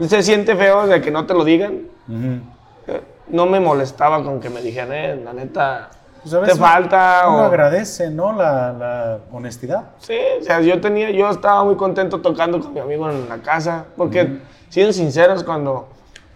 se 0.06 0.22
siente 0.22 0.54
feo 0.54 0.86
de 0.86 1.00
que 1.00 1.10
no 1.10 1.26
te 1.26 1.34
lo 1.34 1.44
digan. 1.44 1.82
Ujú. 2.08 2.40
Eh, 2.86 3.02
No 3.30 3.44
me 3.44 3.60
molestaba 3.60 4.22
con 4.24 4.40
que 4.40 4.48
me 4.48 4.62
dijeran, 4.62 4.92
eh, 4.92 5.20
la 5.22 5.34
neta, 5.34 5.90
Pues 6.22 6.32
a 6.32 6.38
te 6.38 6.42
veces 6.46 6.58
falta. 6.58 7.24
Uno 7.28 7.42
o- 7.42 7.44
agradece, 7.44 8.08
¿no? 8.10 8.32
La, 8.32 8.72
la 8.72 9.18
honestidad. 9.30 9.90
Sí, 9.98 10.16
o 10.40 10.42
sea, 10.44 10.60
yo 10.62 10.80
tenía, 10.80 11.10
yo 11.10 11.28
estaba 11.28 11.62
muy 11.62 11.76
contento 11.76 12.22
tocando 12.22 12.58
con 12.58 12.72
mi 12.72 12.80
amigo 12.80 13.10
en 13.10 13.28
la 13.28 13.36
casa, 13.38 13.84
porque 13.98 14.38
siendo 14.70 14.94
sinceros, 14.94 15.44
cuando 15.44 15.88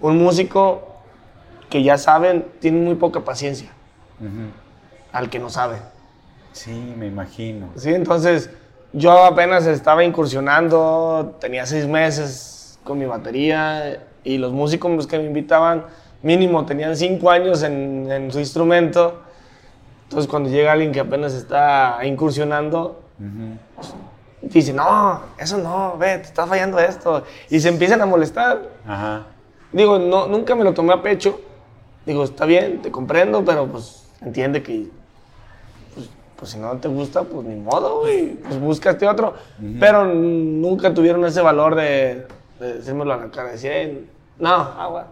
un 0.03 0.19
músico 0.19 0.83
que 1.71 1.83
ya 1.83 1.97
saben 1.97 2.45
tiene 2.61 2.81
muy 2.81 2.97
poca 2.97 3.21
paciencia 3.21 3.71
al 5.13 5.31
que 5.31 5.39
no 5.39 5.49
sabe. 5.49 5.79
Sí, 6.53 6.95
me 6.99 7.07
imagino. 7.07 7.69
Sí, 7.77 7.95
entonces 7.95 8.51
yo 8.93 9.25
apenas 9.25 9.67
estaba 9.67 10.05
incursionando, 10.05 11.37
tenía 11.41 11.65
seis 11.65 11.87
meses 11.87 12.79
con 12.85 12.99
mi 12.99 13.07
batería 13.07 14.05
y 14.23 14.39
los 14.39 14.53
músicos 14.53 15.07
que 15.07 15.19
me 15.19 15.25
invitaban 15.25 15.87
mínimo 16.23 16.67
tenían 16.67 16.97
cinco 16.97 17.31
años 17.31 17.63
en, 17.63 18.11
en 18.11 18.31
su 18.31 18.39
instrumento. 18.39 19.23
Entonces 20.05 20.29
cuando 20.29 20.51
llega 20.51 20.73
alguien 20.73 20.93
que 20.93 21.01
apenas 21.01 21.33
está 21.33 22.01
incursionando, 22.05 23.01
dice, 24.43 24.73
no, 24.73 25.23
eso 25.39 25.57
no, 25.57 25.97
ve, 25.97 26.19
te 26.19 26.25
está 26.25 26.47
fallando 26.47 26.79
esto. 26.79 27.25
Y 27.49 27.61
se 27.61 27.69
empiezan 27.71 28.03
a 28.03 28.07
molestar. 28.07 28.61
Ajá. 28.87 29.27
Digo, 29.73 29.99
no, 29.99 30.27
nunca 30.27 30.55
me 30.55 30.65
lo 30.65 30.75
tomé 30.75 30.93
a 30.93 31.03
pecho. 31.03 31.41
Digo, 32.05 32.25
está 32.25 32.45
bien, 32.45 32.83
te 32.83 32.91
comprendo, 32.91 33.45
pero 33.45 33.67
pues 33.67 34.07
entiende 34.21 34.63
que, 34.63 34.89
pues, 35.95 36.09
pues 36.37 36.51
si 36.51 36.59
no 36.59 36.77
te 36.77 36.89
gusta, 36.89 37.23
pues 37.23 37.47
ni 37.47 37.55
modo, 37.57 38.01
güey. 38.01 38.35
Pues 38.35 38.61
búscate 38.61 39.07
otro. 39.09 39.35
Pero 39.81 40.05
nunca 40.05 40.93
tuvieron 40.93 41.25
ese 41.25 41.41
valor 41.41 41.75
de, 41.75 42.27
de 42.61 42.75
decírmelo 42.75 43.13
a 43.15 43.17
la 43.17 43.31
cara. 43.31 43.53
Decir, 43.53 44.09
no, 44.39 44.51
agua. 44.55 45.07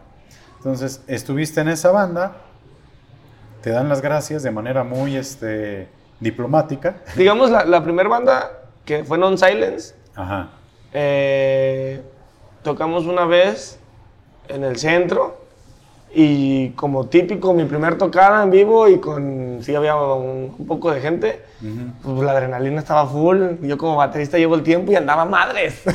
Entonces, 0.59 1.03
estuviste 1.07 1.63
en 1.63 1.69
esa 1.69 1.91
banda, 1.91 2.33
te 3.63 3.71
dan 3.71 3.89
las 3.89 4.03
gracias 4.03 4.43
de 4.43 4.51
manera 4.51 4.85
muy 4.85 5.17
este, 5.17 5.89
diplomática. 6.21 6.97
Digamos, 7.17 7.51
la, 7.51 7.65
la 7.65 7.83
primera 7.83 8.11
banda 8.11 8.51
que 8.85 9.05
fue 9.05 9.17
Non 9.17 9.39
Silence, 9.39 9.95
Ajá. 10.15 10.51
eh, 10.93 12.03
tocamos 12.63 13.07
una 13.07 13.25
vez 13.25 13.80
en 14.51 14.65
el 14.65 14.77
centro 14.79 15.39
y 16.13 16.71
como 16.71 17.07
típico 17.07 17.55
mi 17.55 17.65
primer 17.67 17.97
tocada 17.97 18.43
en 18.43 18.51
vivo 18.51 18.89
y 18.89 18.99
con 18.99 19.59
sí 19.63 19.75
había 19.77 19.95
un, 19.97 20.55
un 20.59 20.67
poco 20.67 20.91
de 20.91 21.01
gente 21.01 21.41
Ujú. 21.63 22.15
pues 22.17 22.25
la 22.27 22.33
adrenalina 22.33 22.81
estaba 22.81 23.07
full 23.07 23.41
yo 23.63 23.79
como 23.79 23.95
baterista 23.97 24.37
llevo 24.37 24.57
el 24.57 24.63
tiempo 24.65 24.91
y 24.91 24.97
andaba 24.97 25.25
madres 25.25 25.81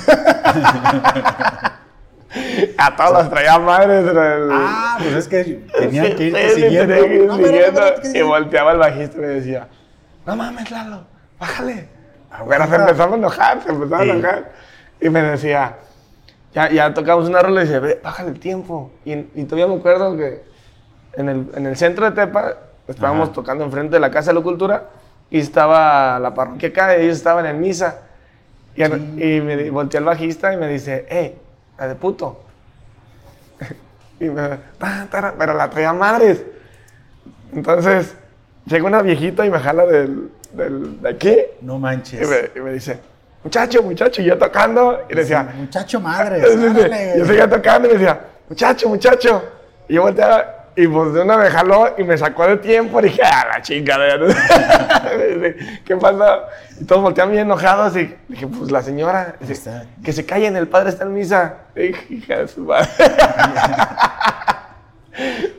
a 2.78 2.96
todos 2.96 3.12
los 3.14 3.30
traía 3.30 3.60
madres 3.60 4.06
el- 4.08 4.50
Ah, 4.52 4.98
pues 5.00 5.14
es 5.16 5.28
que 5.28 5.44
tenían 5.78 6.16
que 6.16 6.24
irte 6.28 6.50
Sí, 6.50 6.56
sí, 6.56 6.62
siguiendo. 6.62 6.94
tenía 6.96 7.10
que 7.10 7.16
ir 7.16 7.26
No, 7.28 7.36
siguiendo. 7.38 7.82
pero, 7.82 7.96
pero, 8.02 8.18
y 8.18 8.22
volteaba 8.22 8.72
el 8.74 8.78
bajista 8.78 9.18
y 9.18 9.22
me 9.22 9.28
decía 9.28 9.68
no 10.26 10.36
mames 10.36 10.72
Lalo 10.72 11.02
bájale 11.40 11.88
pero 12.50 12.68
se 12.68 12.76
empezaba 12.76 13.14
a 13.14 13.18
enojar 13.18 13.62
se 13.64 13.70
empezaba 13.70 14.04
Sí. 14.04 14.10
a 14.10 14.14
enojar 14.14 14.52
y 15.02 15.10
me 15.10 15.22
decía 15.22 15.76
ya, 16.56 16.72
ya 16.72 16.94
tocamos 16.94 17.28
una 17.30 17.42
rola 17.42 17.62
y 17.62 17.66
dice, 17.66 17.80
ve, 17.80 18.00
bájale 18.04 18.30
el 18.30 18.40
tiempo. 18.40 18.92
Y, 19.06 19.12
y 19.14 19.44
todavía 19.44 19.68
me 19.68 19.76
acuerdo 19.80 20.18
que 20.18 20.42
en 21.14 21.30
el, 21.30 21.48
en 21.56 21.66
el 21.68 21.76
centro 21.78 22.06
de 22.10 22.12
Tepa 22.12 22.56
estábamos 22.88 23.26
Ajá. 23.30 23.34
tocando 23.36 23.64
enfrente 23.66 23.94
de 23.96 24.00
la 24.00 24.10
Casa 24.10 24.32
de 24.32 24.36
la 24.40 24.42
Cultura 24.44 24.90
y 25.30 25.40
estaba 25.40 26.18
la 26.20 26.34
parroquia 26.34 26.70
acá 26.70 26.98
y 26.98 27.04
ellos 27.04 27.18
estaban 27.18 27.46
en 27.46 27.60
misa. 27.60 28.00
Y, 28.76 28.82
me 29.42 29.70
volteé 29.70 29.98
al 30.00 30.04
bajista 30.06 30.54
y 30.54 30.58
me 30.58 30.68
dice, 30.68 31.06
hey, 31.10 31.38
la 31.78 31.88
de 31.88 31.96
puto. 31.96 32.42
y 34.20 34.26
me, 34.26 34.50
"Ta, 34.78 35.08
ta, 35.12 35.34
pero 35.38 35.54
la 35.54 35.70
traía 35.70 35.94
madres. 35.94 36.44
Entonces, 37.54 38.16
llega 38.66 38.86
una 38.86 39.02
viejita 39.02 39.46
y 39.46 39.50
me 39.50 39.60
jala 39.60 39.86
del, 39.86 40.30
del- 40.54 41.02
de 41.02 41.10
aquí 41.10 41.36
No 41.62 41.76
y 41.78 41.80
manches. 41.80 42.30
me, 42.30 42.60
y 42.60 42.64
me 42.64 42.74
dice, 42.74 43.00
muchacho, 43.46 43.82
muchacho, 43.84 44.22
y 44.22 44.26
yo 44.26 44.38
tocando, 44.38 45.06
y 45.10 45.14
le 45.14 45.22
decía, 45.22 45.44
Muchacho 45.56 46.00
madre. 46.02 46.42
Yo 47.18 47.26
seguía 47.26 47.50
tocando 47.50 47.88
y 47.88 47.94
decía, 47.94 48.20
muchacho, 48.50 48.90
muchacho. 48.90 49.42
Y 49.88 49.94
yo 49.94 50.02
volteaba 50.02 50.52
y 50.78 50.88
pues 50.90 51.14
de 51.14 51.22
una 51.22 51.38
me 51.38 51.50
jaló 51.50 51.94
y 51.98 52.04
me 52.04 52.18
sacó 52.18 52.46
de 52.48 52.58
tiempo. 52.58 53.00
Y 53.00 53.04
dije, 53.04 53.22
ah, 53.24 53.46
la 53.54 53.62
chingada. 53.62 54.18
¿Qué 55.86 55.96
pasa? 55.96 56.40
Y 56.82 56.84
todos 56.84 57.02
volteaban 57.02 57.32
bien 57.32 57.46
enojados 57.46 57.96
y 57.96 58.14
dije, 58.28 58.46
pues 58.48 58.72
la 58.72 58.82
señora, 58.82 59.36
dice, 59.40 59.72
que 60.04 60.12
se 60.12 60.26
callen, 60.26 60.58
el 60.58 60.68
padre 60.68 60.90
está 60.90 61.06
en 61.06 61.14
misa. 61.14 61.54
Y 61.76 61.80
dije, 61.90 62.14
hija 62.16 62.38
de 62.40 62.48
su 62.50 62.62
madre. 62.66 62.90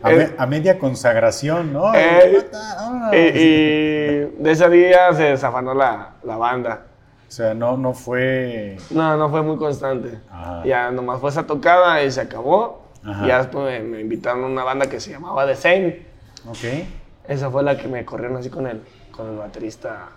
A, 0.03 0.11
me- 0.11 0.29
a 0.37 0.47
media 0.47 0.79
consagración, 0.79 1.73
¿no? 1.73 1.95
Eh, 1.95 2.47
Ah, 2.55 3.11
y, 3.15 3.17
y 3.17 4.19
de 4.39 4.51
ese 4.51 4.69
día 4.69 5.15
se 5.15 5.23
desafanó 5.23 5.73
la, 5.73 6.11
la 6.25 6.37
banda. 6.37 6.83
O 7.29 7.31
sea, 7.31 7.55
no, 7.55 7.77
no 7.77 7.93
fue. 7.93 8.77
No, 8.91 9.17
no 9.17 9.29
fue 9.31 9.43
muy 9.43 9.57
constante. 9.57 10.21
Ajá. 10.31 10.63
Ya 10.65 10.91
nomás 10.91 11.21
fue 11.21 11.31
esa 11.31 11.47
tocada 11.47 12.03
y 12.03 12.11
se 12.11 12.21
acabó. 12.21 12.87
Ajá. 13.05 13.25
Y 13.25 13.29
ya 13.29 13.39
después 13.39 13.65
me, 13.65 13.81
me 13.89 14.01
invitaron 14.01 14.45
a 14.45 14.47
una 14.47 14.65
banda 14.65 14.87
que 14.87 15.01
se 15.01 15.11
llamaba 15.11 15.47
The 15.47 15.57
Same. 15.57 16.07
Ok. 16.49 16.87
Esa 17.29 17.51
fue 17.51 17.63
la 17.63 17.77
que 17.77 17.89
me 17.89 18.05
corrieron 18.05 18.37
así 18.37 18.51
con 18.51 18.67
el, 18.67 18.81
con 19.11 19.29
el 19.29 19.37
baterista. 19.37 20.09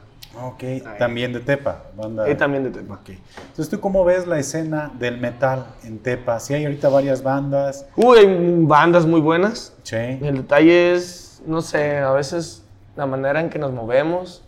Ok. 0.44 0.64
También 1.00 1.34
de 1.34 1.40
Tepa. 1.40 1.86
Banda. 1.96 2.30
Y 2.30 2.36
también 2.36 2.64
de 2.64 2.70
Tepa. 2.70 2.96
Ok. 2.96 3.10
Entonces, 3.10 3.70
¿tú 3.70 3.80
cómo 3.80 4.06
ves 4.06 4.28
la 4.28 4.38
escena 4.38 4.92
del 5.00 5.18
metal 5.18 5.66
en 5.84 5.98
Tepa? 5.98 6.40
Sí, 6.40 6.54
hay 6.54 6.66
ahorita 6.66 6.90
varias 6.90 7.24
bandas. 7.24 7.88
Uy, 7.96 8.20
hay 8.20 8.56
bandas 8.66 9.06
muy 9.06 9.22
buenas. 9.22 9.74
Sí. 9.84 9.96
El 9.96 10.38
detalle 10.38 10.94
es, 10.94 11.42
no 11.48 11.62
sé, 11.62 11.98
a 11.98 12.12
veces 12.12 12.64
la 12.96 13.08
manera 13.08 13.40
en 13.40 13.50
que 13.50 13.58
nos 13.58 13.72
movemos 13.72 14.44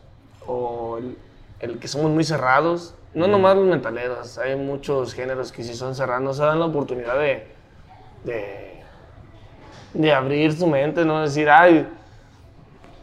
o 0.45 0.99
el, 0.99 1.17
el 1.61 1.79
que 1.79 1.87
somos 1.87 2.11
muy 2.11 2.23
cerrados. 2.23 2.95
No 3.13 3.27
nomás 3.27 3.55
los 3.55 3.65
metaleros, 3.65 4.37
hay 4.37 4.55
muchos 4.55 5.13
géneros 5.13 5.51
que 5.51 5.63
sí 5.63 5.73
son 5.73 5.95
cerrados, 5.95 6.23
no 6.23 6.33
se 6.33 6.43
dan 6.43 6.59
la 6.59 6.65
oportunidad 6.65 7.17
de, 7.19 7.45
de, 8.23 8.81
de 9.93 10.13
abrir 10.13 10.53
su 10.53 10.65
mente, 10.65 11.03
no 11.03 11.21
decir, 11.21 11.49
ay, 11.49 11.87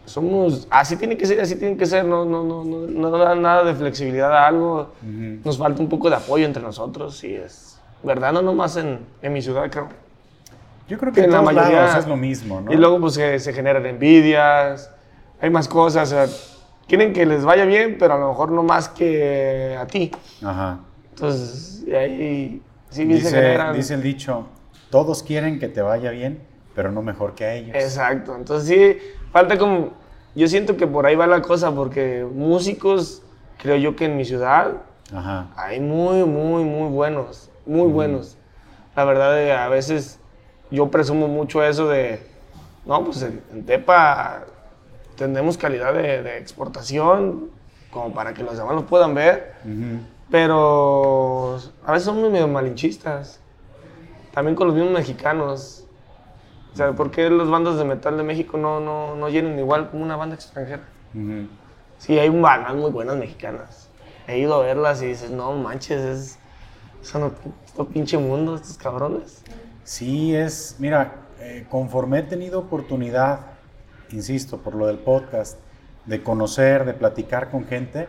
somos, 0.07 0.67
así 0.71 0.97
tiene 0.97 1.17
que 1.19 1.27
ser, 1.27 1.39
así 1.41 1.57
tiene 1.57 1.77
que 1.77 1.85
ser, 1.85 2.07
no, 2.07 2.25
no, 2.25 2.43
no, 2.43 2.65
no, 2.65 2.87
no 2.87 3.11
da 3.11 3.35
nada 3.35 3.65
de 3.65 3.75
flexibilidad 3.75 4.33
a 4.35 4.47
algo, 4.47 4.93
nos 5.45 5.59
falta 5.59 5.83
un 5.83 5.89
poco 5.91 6.09
de 6.09 6.17
apoyo 6.17 6.47
entre 6.47 6.63
nosotros 6.63 7.23
y 7.25 7.35
es, 7.35 7.79
¿verdad? 8.03 8.33
No 8.33 8.41
nomás 8.41 8.77
en, 8.79 9.01
en 9.21 9.33
mi 9.35 9.43
ciudad, 9.43 9.69
creo. 9.71 9.89
Yo 10.89 10.97
creo 10.97 11.13
que 11.13 11.21
en 11.25 11.31
la 11.33 11.43
mayoría- 11.43 11.99
es 11.99 12.07
lo 12.07 12.17
mismo, 12.17 12.63
¿no? 12.63 12.73
Y 12.73 12.77
luego 12.77 12.99
pues 12.99 13.13
se, 13.15 13.39
se 13.39 13.53
generan 13.53 13.85
envidias, 13.85 14.91
hay 15.39 15.51
más 15.51 15.69
cosas, 15.69 16.11
o 16.11 16.27
sea, 16.27 16.27
quieren 16.89 17.13
que 17.13 17.27
les 17.27 17.45
vaya 17.45 17.65
bien, 17.65 17.97
pero 17.99 18.15
a 18.15 18.19
lo 18.19 18.29
mejor 18.29 18.51
no 18.51 18.63
más 18.63 18.89
que 18.89 19.77
a 19.79 19.87
ti. 19.87 20.11
Ajá. 20.43 20.81
Entonces, 21.11 21.85
ahí 21.95 22.63
sí 22.91 23.05
Dice, 23.05 23.31
generan... 23.31 23.75
dice 23.77 23.95
el 23.95 24.03
dicho: 24.03 24.47
todos 24.91 25.23
quieren 25.23 25.61
que 25.61 25.69
te 25.69 25.83
vaya 25.83 26.11
bien, 26.11 26.43
pero 26.75 26.91
no 26.91 27.03
mejor 27.03 27.35
que 27.35 27.45
a 27.45 27.55
ellos. 27.55 27.77
Exacto, 27.77 28.35
entonces 28.35 28.69
sí, 28.69 28.99
falta 29.33 29.57
como... 29.59 29.93
Yo 30.35 30.47
siento 30.47 30.77
que 30.77 30.87
por 30.87 31.05
ahí 31.05 31.17
va 31.17 31.27
la 31.27 31.43
cosa, 31.43 31.75
porque 31.75 32.25
músicos, 32.33 33.23
creo 33.61 33.77
yo 33.77 33.97
que 33.97 34.05
en 34.05 34.17
mi 34.17 34.25
ciudad 34.25 34.75
Ajá. 35.13 35.49
hay 35.57 35.81
muy, 35.81 36.23
muy, 36.25 36.63
muy 36.63 36.91
buenos, 36.91 37.51
muy 37.67 37.91
buenos. 37.91 38.37
La 38.95 39.05
verdad, 39.05 39.41
eh, 39.43 39.53
a 39.53 39.69
veces 39.69 40.21
yo 40.71 40.91
presumo 40.91 41.27
mucho 41.27 41.65
eso 41.65 41.89
de, 41.89 42.21
no, 42.87 43.05
pues 43.05 43.23
en, 43.23 43.43
en 43.53 43.65
Tepa 43.65 44.45
tenemos 45.19 45.59
calidad 45.59 45.93
de, 45.93 46.23
de 46.23 46.39
exportación, 46.39 47.51
como 47.91 48.15
para 48.15 48.33
que 48.33 48.43
los 48.43 48.57
demás 48.57 48.75
lo 48.75 48.87
puedan 48.87 49.15
ver, 49.15 49.55
Ujú. 49.65 50.01
pero 50.31 51.59
a 51.85 51.93
veces 51.93 52.05
somos 52.05 52.31
medio 52.31 52.49
malinchistas, 52.49 53.41
también 54.33 54.55
con 54.55 54.69
los 54.69 54.77
mismos 54.77 54.95
mexicanos. 54.95 55.85
O 56.73 56.77
sea, 56.77 56.93
¿por 56.93 57.11
qué 57.11 57.29
las 57.29 57.49
bandas 57.49 57.77
de 57.77 57.85
metal 57.85 58.17
de 58.17 58.23
México 58.23 58.57
no, 58.57 58.79
no, 58.79 59.17
no 59.17 59.29
llenan 59.29 59.59
igual 59.59 59.91
como 59.91 60.05
una 60.05 60.17
banda 60.17 60.37
extranjera? 60.37 60.83
Ujú. 61.15 61.49
Sí, 61.99 62.19
hay 62.19 62.29
bandas 62.29 62.75
muy 62.77 62.91
buenas 62.91 63.17
mexicanas. 63.17 63.89
He 64.29 64.39
ido 64.39 64.55
a 64.55 64.59
verlas 64.65 65.03
y 65.03 65.07
dices, 65.07 65.31
no 65.31 65.53
manches, 65.55 66.01
es, 66.01 66.39
son 67.03 67.25
otro 67.25 67.87
pinche 67.89 68.17
mundo 68.19 68.55
estos 68.55 68.77
cabrones. 68.77 69.43
Sí, 69.83 70.37
es, 70.37 70.77
mira, 70.79 71.15
eh, 71.41 71.67
conforme 71.69 72.19
he 72.21 72.23
tenido 72.23 72.61
oportunidad, 72.61 73.58
insisto, 74.11 74.59
por 74.59 74.75
lo 74.75 74.87
del 74.87 74.99
podcast, 74.99 75.59
de 76.07 76.23
conocer, 76.23 76.85
de 76.85 76.95
platicar 76.95 77.51
con 77.51 77.67
gente, 77.67 78.07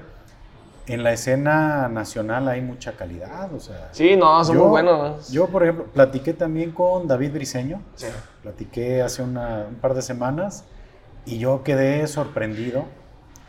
en 0.87 1.03
la 1.03 1.11
escena 1.13 1.87
nacional 1.87 2.47
hay 2.47 2.61
mucha 2.61 2.93
calidad, 2.93 3.53
o 3.53 3.59
sea. 3.59 3.89
Sí, 3.91 4.15
no, 4.15 4.43
son 4.43 4.55
yo, 4.55 4.61
muy 4.63 4.69
buenos. 4.71 5.29
Yo, 5.29 5.47
por 5.47 5.63
ejemplo, 5.63 5.85
platiqué 5.85 6.33
también 6.33 6.71
con 6.71 7.07
David 7.07 7.33
Briseño, 7.33 7.81
Sí. 7.95 8.07
platiqué 8.41 9.01
hace 9.03 9.21
una- 9.21 9.65
un 9.69 9.75
par 9.75 9.93
de 9.93 10.01
semanas, 10.01 10.63
y 11.25 11.37
yo 11.37 11.61
quedé 11.63 12.07
sorprendido 12.07 12.85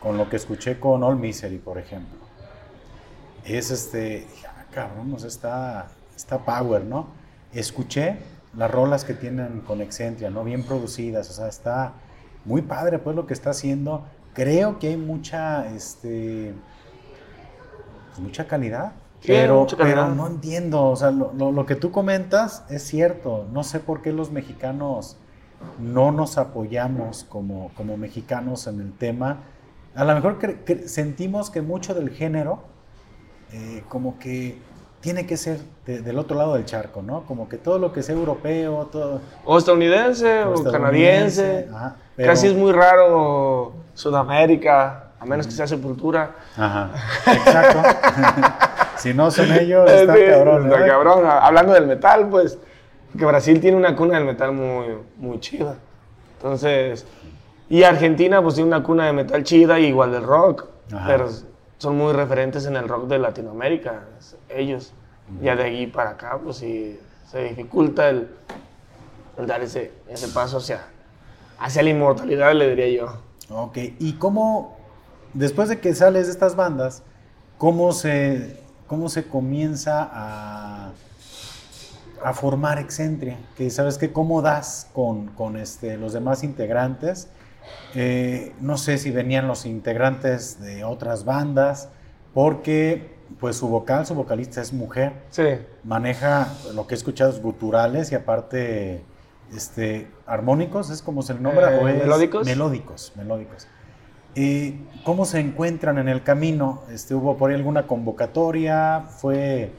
con 0.00 0.18
lo 0.18 0.28
que 0.28 0.36
escuché 0.36 0.78
con 0.78 1.02
All 1.02 1.16
Misery, 1.16 1.58
por 1.58 1.78
ejemplo. 1.78 2.18
Es 3.44 3.70
este, 3.70 4.26
ah, 4.46 4.64
cabrón, 4.70 5.12
o 5.14 5.18
sea, 5.18 5.28
está, 5.28 5.88
está 6.14 6.38
power, 6.38 6.84
¿no? 6.84 7.08
Escuché 7.54 8.18
las 8.56 8.70
rolas 8.70 9.04
que 9.04 9.14
tienen 9.14 9.60
con 9.60 9.80
Excentria, 9.80 10.28
¿no? 10.30 10.44
Bien 10.44 10.62
producidas, 10.64 11.30
o 11.30 11.32
sea, 11.32 11.48
está 11.48 11.92
muy 12.44 12.62
padre, 12.62 12.98
pues, 12.98 13.14
lo 13.16 13.26
que 13.26 13.34
está 13.34 13.50
haciendo. 13.50 14.04
Creo 14.34 14.78
que 14.78 14.88
hay 14.88 14.96
mucha, 14.96 15.66
este, 15.74 16.54
mucha 18.18 18.46
calidad. 18.46 18.92
Sí, 19.20 19.28
pero, 19.28 19.60
mucha 19.60 19.76
calidad. 19.76 20.04
pero 20.04 20.14
no 20.14 20.26
entiendo, 20.26 20.84
o 20.88 20.96
sea, 20.96 21.10
lo, 21.10 21.32
lo- 21.34 21.52
lo 21.52 21.66
que 21.66 21.74
tú 21.74 21.90
comentas 21.90 22.64
es 22.70 22.82
cierto. 22.82 23.46
No 23.52 23.64
sé 23.64 23.80
por 23.80 24.02
qué 24.02 24.12
los 24.12 24.30
mexicanos 24.30 25.16
no 25.78 26.10
nos 26.10 26.38
apoyamos 26.38 27.24
como, 27.28 27.70
como 27.76 27.96
mexicanos 27.98 28.66
en 28.66 28.80
el 28.80 28.92
tema. 28.92 29.40
A 29.94 30.04
lo 30.04 30.14
mejor 30.14 30.38
sentimos 30.86 31.50
que 31.50 31.60
mucho 31.60 31.92
del 31.94 32.10
género, 32.10 32.62
eh, 33.52 33.82
como 33.88 34.18
que 34.18 34.58
tiene 35.02 35.26
que 35.26 35.36
ser 35.36 35.60
de- 35.84 36.00
del 36.00 36.18
otro 36.18 36.36
lado 36.38 36.54
del 36.54 36.64
charco, 36.64 37.02
¿no? 37.02 37.24
Como 37.26 37.48
que 37.48 37.58
todo 37.58 37.78
lo 37.78 37.92
que 37.92 38.02
sea 38.02 38.14
europeo, 38.14 38.86
todo... 38.92 39.20
O 39.44 39.58
estadounidense, 39.58 40.44
o, 40.44 40.54
estadounidense, 40.54 41.42
canadiense. 41.42 41.68
ajá, 41.74 41.96
pero- 42.20 42.32
Casi 42.32 42.46
es 42.48 42.54
muy 42.54 42.72
raro 42.72 43.72
Sudamérica. 43.94 45.04
a 45.18 45.24
menos 45.26 45.46
que 45.46 45.52
sea 45.52 45.66
Sepultura. 45.66 46.30
Ajá, 46.56 46.90
exacto. 47.26 47.82
si 48.96 49.12
no 49.12 49.30
son 49.30 49.52
ellos, 49.52 49.90
está 49.90 50.14
Sí, 50.14 50.20
cabrón. 50.30 50.64
está 50.64 50.76
¿verdad? 50.78 50.88
cabrón. 50.88 51.24
Hablando 51.26 51.72
del 51.74 51.86
metal, 51.86 52.28
pues, 52.30 52.58
que 53.18 53.24
Brasil 53.26 53.60
tiene 53.60 53.76
una 53.76 53.94
cuna 53.96 54.16
del 54.16 54.24
metal 54.24 54.52
muy, 54.52 54.86
muy 55.18 55.38
chida. 55.40 55.74
Entonces, 56.38 57.06
y 57.68 57.82
Argentina, 57.82 58.40
pues 58.42 58.54
tiene 58.54 58.68
una 58.68 58.82
cuna 58.82 59.06
de 59.06 59.12
metal 59.12 59.42
chida, 59.44 59.78
igual 59.78 60.12
del 60.12 60.22
rock. 60.22 60.64
Ajá. 60.90 61.06
Pero 61.06 61.28
son 61.78 61.96
muy 61.98 62.12
referentes 62.14 62.64
en 62.66 62.76
el 62.76 62.88
rock 62.88 63.06
de 63.08 63.18
Latinoamérica, 63.18 64.00
ellos. 64.48 64.92
Ya 65.42 65.54
de 65.54 65.62
allí 65.64 65.86
para 65.86 66.10
acá, 66.10 66.38
pues 66.42 66.56
sí, 66.56 66.98
se 67.30 67.44
dificulta 67.44 68.08
el, 68.08 68.28
el 69.38 69.46
dar 69.46 69.60
ese, 69.62 69.92
ese 70.08 70.26
paso 70.28 70.56
hacia, 70.56 70.80
hacia 71.60 71.82
la 71.82 71.90
inmortalidad, 71.90 72.54
le 72.54 72.70
diría 72.70 72.88
yo. 72.88 73.54
Ok, 73.54 73.78
¿y 73.98 74.14
cómo, 74.14 74.76
después 75.34 75.68
de 75.68 75.78
que 75.78 75.94
sales 75.94 76.26
de 76.26 76.32
estas 76.32 76.56
bandas, 76.56 77.02
cómo 77.58 77.92
se, 77.92 78.60
cómo 78.86 79.08
se 79.08 79.28
comienza 79.28 80.08
a, 80.10 80.92
a 82.24 82.32
formar 82.32 82.78
Excentria? 82.78 83.38
Que 83.56 83.70
sabes 83.70 83.98
que 83.98 84.12
cómo 84.12 84.42
das 84.42 84.88
con, 84.94 85.28
con 85.28 85.56
este, 85.56 85.96
los 85.96 86.12
demás 86.12 86.42
integrantes. 86.42 87.28
Eh, 87.94 88.52
no 88.60 88.78
sé 88.78 88.98
si 88.98 89.10
venían 89.10 89.46
los 89.46 89.66
integrantes 89.66 90.60
de 90.60 90.84
otras 90.84 91.24
bandas, 91.24 91.90
porque 92.32 93.18
pues 93.38 93.56
su 93.56 93.68
vocal, 93.68 94.06
su 94.06 94.14
vocalista 94.14 94.60
es 94.60 94.72
mujer, 94.72 95.12
Sí, 95.30 95.44
maneja 95.84 96.48
lo 96.74 96.86
que 96.86 96.94
he 96.94 96.98
escuchado 96.98 97.30
es 97.30 97.40
guturales 97.40 98.10
y 98.10 98.16
aparte 98.16 99.04
este, 99.54 100.08
armónicos, 100.26 100.90
¿es 100.90 101.02
como 101.02 101.22
se 101.22 101.34
le 101.34 101.40
nombra? 101.40 101.74
Eh, 101.76 101.80
¿O 101.82 101.88
es- 101.88 101.98
melódicos. 101.98 102.46
Melódicos, 102.46 103.12
melódicos. 103.16 103.66
Eh, 104.36 104.78
¿Cómo 105.04 105.24
se 105.24 105.40
encuentran 105.40 105.98
en 105.98 106.08
el 106.08 106.22
camino? 106.22 106.82
Este, 106.92 107.14
¿Hubo 107.14 107.36
por 107.36 107.50
ahí 107.50 107.56
alguna 107.56 107.86
convocatoria? 107.86 109.04
¿Fue 109.18 109.72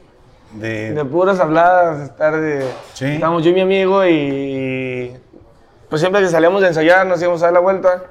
de...? 0.56 0.92
de 0.94 1.06
puras 1.06 1.40
habladas, 1.40 2.02
estar 2.10 2.40
de... 2.40 2.66
Sí. 2.94 3.06
Estábamos 3.06 3.44
yo 3.44 3.52
y 3.52 3.54
mi 3.54 3.62
amigo 3.62 4.06
y... 4.06 5.14
Pues 5.90 6.02
siempre 6.02 6.22
que 6.22 6.28
salíamos 6.28 6.62
de 6.62 6.68
ensayar 6.70 7.06
nos 7.08 7.22
íbamos 7.22 7.42
a 7.42 7.46
dar 7.46 7.54
la 7.54 7.60
vuelta 7.60 8.04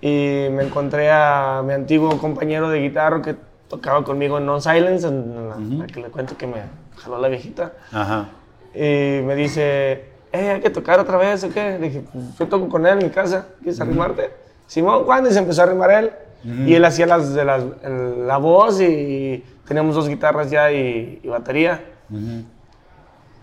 y 0.00 0.46
me 0.52 0.62
encontré 0.64 1.10
a 1.10 1.62
mi 1.64 1.72
antiguo 1.72 2.16
compañero 2.18 2.68
de 2.68 2.80
guitarra 2.80 3.22
que 3.22 3.34
tocaba 3.68 4.04
conmigo 4.04 4.38
en 4.38 4.46
Non 4.46 4.62
Silence, 4.62 5.06
en 5.08 5.48
la, 5.48 5.56
Ujú. 5.56 5.78
la 5.80 5.86
que 5.86 6.00
le 6.00 6.08
cuento 6.10 6.36
que 6.36 6.46
me 6.46 6.58
jaló 6.96 7.18
la 7.18 7.26
viejita. 7.28 7.72
Ajá. 7.92 8.28
Y 8.74 9.20
me 9.24 9.34
dice, 9.34 10.04
eh, 10.32 10.50
hay 10.50 10.60
que 10.60 10.70
tocar 10.70 10.98
otra 11.00 11.16
vez 11.18 11.42
o 11.44 11.50
qué. 11.50 11.78
Le 11.78 11.88
dije, 11.88 12.04
"Pues, 12.12 12.24
yo 12.38 12.46
toco 12.48 12.68
con 12.68 12.86
él 12.86 12.98
en 12.98 13.04
mi 13.06 13.10
casa, 13.10 13.46
¿quieres 13.62 13.80
arrimarte? 13.80 14.30
Simón, 14.66 15.04
¿cuándo? 15.04 15.30
Y 15.30 15.32
se 15.32 15.38
empezó 15.38 15.62
a 15.62 15.64
arrimar 15.64 15.90
él. 15.90 16.10
Y 16.44 16.74
él 16.74 16.84
hacía 16.84 17.06
las, 17.06 17.34
de 17.34 17.44
las, 17.44 17.64
el- 17.82 18.26
la 18.26 18.36
voz 18.36 18.80
y 18.80 19.42
teníamos 19.66 19.94
dos 19.96 20.08
guitarras 20.08 20.48
ya 20.50 20.70
y, 20.70 21.20
y 21.22 21.28
batería. 21.28 21.82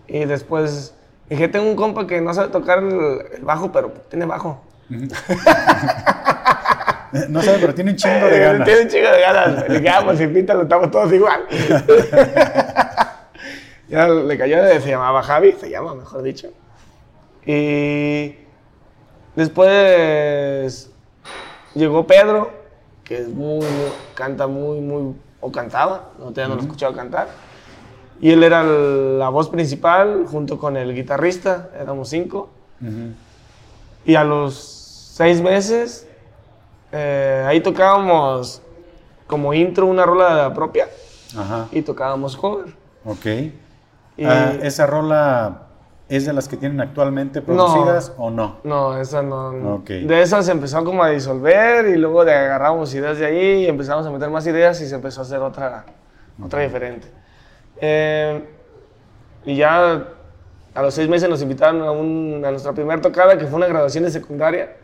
Y 0.06 0.24
después 0.24 0.94
dije, 1.28 1.48
tengo 1.48 1.68
un 1.68 1.76
compa 1.76 2.06
que 2.06 2.20
no 2.22 2.32
sabe 2.32 2.48
tocar 2.48 2.78
el, 2.78 3.18
el 3.36 3.42
bajo, 3.42 3.70
pero 3.72 3.90
tiene 4.08 4.24
bajo. 4.26 4.62
No 7.28 7.40
sabe, 7.42 7.58
pero 7.60 7.74
tiene 7.74 7.92
un 7.92 7.96
chingo 7.96 8.26
de 8.26 8.38
ganas. 8.40 8.64
Tiene 8.66 8.82
un 8.82 8.88
chingo 8.88 9.08
de 9.08 9.20
ganas. 9.20 9.68
Le 9.68 9.74
dije, 9.78 9.88
ah, 9.88 10.00
pues 10.04 10.20
invítalo, 10.20 10.62
estamos 10.62 10.90
todos 10.90 11.12
igual. 11.12 11.44
ya 13.88 14.08
le 14.08 14.38
cayó, 14.38 14.56
se 14.80 14.88
llamaba 14.88 15.22
Javi, 15.22 15.52
se 15.52 15.70
llama, 15.70 15.94
mejor 15.94 16.22
dicho. 16.22 16.48
Y 17.46 18.36
después 19.36 20.90
llegó 21.74 22.06
Pedro, 22.06 22.50
que 23.04 23.18
es 23.18 23.28
muy, 23.28 23.60
muy- 23.60 23.92
canta 24.14 24.46
muy, 24.46 24.80
muy, 24.80 25.14
o 25.40 25.52
cantaba, 25.52 26.10
no, 26.18 26.26
todavía 26.30 26.48
no 26.48 26.54
lo 26.54 26.60
he 26.60 26.64
escuchado 26.64 26.94
cantar. 26.94 27.28
Y 28.20 28.30
él 28.30 28.42
era 28.42 28.62
la 28.62 29.28
voz 29.28 29.48
principal 29.50 30.24
junto 30.26 30.58
con 30.58 30.76
el 30.76 30.94
guitarrista, 30.94 31.70
éramos 31.78 32.08
cinco. 32.08 32.48
Y 34.06 34.14
a 34.14 34.24
los 34.24 34.54
seis 35.14 35.40
meses, 35.40 36.06
eh, 36.92 37.44
ahí 37.46 37.60
tocábamos 37.60 38.62
como 39.26 39.52
intro 39.54 39.86
una 39.86 40.04
rola 40.06 40.52
propia 40.54 40.86
Ajá. 41.36 41.68
y 41.72 41.82
tocábamos 41.82 42.36
cover. 42.36 42.66
Ok. 43.04 43.26
Y- 44.16 44.24
Ah, 44.24 44.52
¿Esa 44.62 44.86
rola 44.86 45.62
es 46.08 46.26
de 46.26 46.32
las 46.32 46.48
que 46.48 46.56
tienen 46.56 46.80
actualmente 46.80 47.40
producidas 47.40 48.12
o 48.18 48.30
no? 48.30 48.58
No, 48.64 48.98
esa 49.00 49.22
no. 49.22 49.52
no. 49.52 49.82
De 49.86 50.20
esas 50.22 50.44
se 50.46 50.52
empezó 50.52 50.84
como 50.84 51.02
a 51.02 51.08
disolver 51.10 51.86
y 51.88 51.96
luego 51.96 52.24
de 52.24 52.34
agarramos 52.34 52.92
ideas 52.94 53.18
de 53.18 53.26
ahí 53.26 53.64
y 53.64 53.66
empezamos 53.66 54.06
a 54.06 54.10
meter 54.10 54.28
más 54.30 54.46
ideas 54.46 54.80
y 54.82 54.86
se 54.86 54.94
empezó 54.94 55.20
a 55.20 55.24
hacer 55.24 55.38
otra, 55.40 55.84
otra 56.42 56.60
diferente. 56.60 57.08
Eh, 57.80 58.44
y 59.46 59.56
ya 59.56 60.04
a 60.74 60.82
los 60.82 60.92
seis 60.94 61.08
meses 61.08 61.28
nos 61.28 61.40
invitaron 61.42 61.82
a, 61.82 61.90
un- 61.90 62.42
a 62.44 62.50
nuestra 62.50 62.72
primera 62.72 63.00
tocada 63.00 63.38
que 63.38 63.46
fue 63.46 63.56
una 63.56 63.66
graduación 63.66 64.04
de 64.04 64.10
secundaria. 64.10 64.76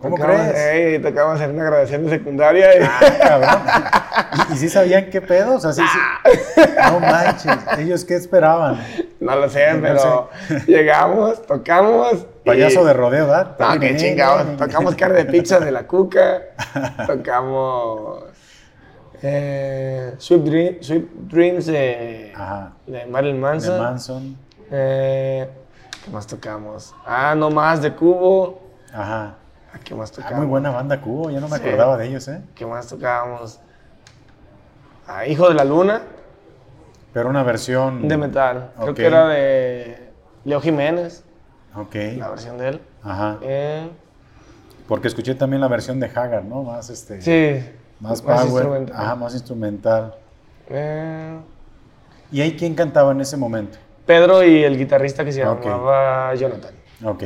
¿Cómo 0.00 0.16
Tocamos- 0.16 0.48
crees? 0.50 0.56
ey, 0.96 0.98
tocamos 1.00 1.40
en 1.40 1.50
una 1.54 1.64
graduación 1.64 2.04
de 2.04 2.10
secundaria. 2.10 2.76
y- 2.80 2.82
Ah. 2.84 3.98
¿Y, 4.50 4.52
y 4.54 4.56
sí 4.56 4.68
sabían 4.68 5.10
qué 5.10 5.20
pedo? 5.20 5.54
O 5.56 5.60
sea, 5.60 5.72
sí, 5.72 5.82
sí. 5.82 6.60
No 6.90 7.00
manches. 7.00 7.56
¿Ellos 7.78 8.04
qué 8.04 8.16
esperaban? 8.16 8.78
No 9.20 9.36
lo 9.36 9.48
sé, 9.48 9.72
No 9.74 9.82
pero 9.82 10.28
llegamos, 10.66 11.42
tocamos. 11.46 12.26
y- 12.44 12.46
Payaso 12.48 12.84
de 12.84 12.92
rodeo, 12.92 13.26
¿verdad? 13.26 13.56
No, 13.58 13.78
qué 13.80 13.96
chingados. 13.96 14.56
Tocamos 14.56 14.94
carne 14.96 15.24
de 15.24 15.24
pizza 15.26 15.60
de 15.60 15.70
la 15.72 15.86
cuca. 15.86 16.42
tocamos 17.06 18.24
eh, 19.22 20.14
Sweet, 20.18 20.42
Dream- 20.42 20.78
Sweet 20.82 21.08
Dreams 21.28 21.66
de, 21.66 22.32
Ajá. 22.34 22.72
de 22.86 23.06
Marilyn 23.06 23.36
De 23.36 23.40
Manson. 23.42 23.78
Manson. 23.80 24.36
Eh, 24.70 25.48
¿Qué 26.04 26.10
más 26.10 26.26
tocamos? 26.26 26.94
Ah, 27.06 27.34
no 27.36 27.50
más 27.50 27.80
de 27.82 27.92
Cubo. 27.94 28.60
Ajá. 28.92 29.36
Ah, 29.72 29.78
¿Qué 29.84 29.94
más 29.94 30.10
Ah, 30.10 30.14
tocamos? 30.16 30.38
muy 30.38 30.46
buena 30.46 30.70
banda 30.70 31.00
Cubo. 31.00 31.30
Yo 31.30 31.40
no 31.40 31.48
me 31.48 31.58
Sí. 31.58 31.62
acordaba 31.66 31.96
de 31.96 32.06
ellos, 32.08 32.26
¿eh? 32.28 32.40
¿Qué 32.56 32.66
más 32.66 32.88
tocábamos? 32.88 33.60
Hijo 35.28 35.48
de 35.48 35.54
la 35.54 35.64
Luna, 35.64 36.02
Pero 37.12 37.28
una 37.28 37.42
versión. 37.42 38.08
de 38.08 38.16
metal. 38.16 38.72
Creo 38.80 38.94
que 38.94 39.06
era 39.06 39.28
de 39.28 40.08
Leo 40.44 40.60
Jiménez, 40.60 41.24
Ok. 41.74 41.94
la 42.18 42.28
versión 42.30 42.58
de 42.58 42.68
él. 42.68 42.80
Ajá. 43.02 43.38
Eh, 43.42 43.88
Porque 44.88 45.08
escuché 45.08 45.34
también 45.34 45.60
la 45.60 45.68
versión 45.68 46.00
de 46.00 46.06
Haggard, 46.06 46.44
¿no? 46.44 46.62
Más 46.64 46.90
este. 46.90 47.20
sí. 47.22 47.68
Más 48.00 48.20
power. 48.20 48.44
instrumental. 48.46 48.96
Ajá, 48.96 49.14
más 49.14 49.32
instrumental. 49.34 50.14
Eh, 50.68 51.36
¿Y 52.32 52.40
ahí 52.40 52.56
quién 52.56 52.74
cantaba 52.74 53.12
en 53.12 53.20
ese 53.20 53.36
momento? 53.36 53.78
Pedro 54.06 54.42
y 54.42 54.64
el 54.64 54.76
guitarrista 54.76 55.24
que 55.24 55.30
se 55.32 55.38
llamaba 55.44 56.34
Jonathan. 56.34 56.74
Ok. 57.04 57.22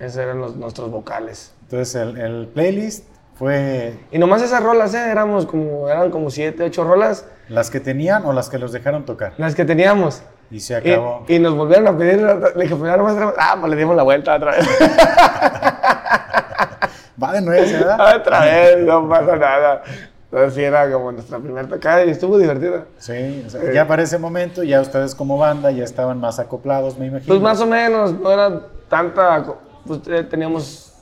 Esos 0.00 0.16
eran 0.16 0.40
los- 0.40 0.56
nuestros 0.56 0.90
vocales. 0.90 1.54
Entonces 1.62 1.94
el, 1.94 2.18
el 2.18 2.46
playlist 2.48 3.04
fue 3.40 3.94
Y 4.12 4.18
nomás 4.18 4.42
esas 4.42 4.62
rolas, 4.62 4.92
¿eh? 4.92 5.10
Éramos 5.10 5.46
como, 5.46 5.88
eran 5.88 6.10
como 6.10 6.30
siete, 6.30 6.64
ocho 6.64 6.84
rolas 6.84 7.24
las 7.48 7.70
que 7.70 7.80
tenían 7.80 8.26
o 8.26 8.34
las 8.34 8.50
que 8.50 8.58
los 8.58 8.70
dejaron 8.70 9.06
tocar. 9.06 9.32
las 9.38 9.54
que 9.54 9.64
teníamos. 9.64 10.22
Y 10.50 10.60
se 10.60 10.76
acabó. 10.76 11.24
y 11.26 11.38
nos 11.38 11.54
volvieron 11.54 11.88
a 11.88 11.96
pedir, 11.96 12.20
le 12.20 12.64
dije, 12.64 12.76
pues 12.76 12.98
nomás 12.98 13.16
ah, 13.38 13.56
pues 13.58 13.70
le 13.70 13.78
dimos 13.78 13.96
la 13.96 14.02
vuelta 14.02 14.36
otra 14.36 14.52
vez. 14.52 14.68
Va 17.22 17.32
de 17.32 17.40
nuez, 17.40 17.72
¿verdad? 17.72 18.16
otra 18.16 18.44
vez, 18.44 18.78
no 18.80 19.08
pasa 19.08 19.36
nada. 19.36 19.84
Entonces 20.24 20.54
sí 20.54 20.62
era 20.62 20.92
como 20.92 21.12
nuestra 21.12 21.38
primera 21.38 21.66
tocada 21.66 22.04
y 22.04 22.10
estuvo 22.10 22.36
divertida. 22.36 22.84
Sí, 22.98 23.42
o 23.46 23.48
sea, 23.48 23.72
ya 23.72 23.88
para 23.88 24.02
ese 24.02 24.18
momento 24.18 24.62
ya 24.64 24.82
ustedes 24.82 25.14
como 25.14 25.38
banda 25.38 25.70
ya 25.70 25.84
estaban 25.84 26.20
más 26.20 26.38
acoplados, 26.38 26.98
me 26.98 27.06
imagino. 27.06 27.28
Pues 27.28 27.40
más 27.40 27.58
o 27.62 27.66
menos, 27.66 28.12
no 28.12 28.30
era 28.30 28.60
tanta, 28.90 29.46
pues 29.86 30.00
eh, 30.08 30.24
teníamos 30.24 30.92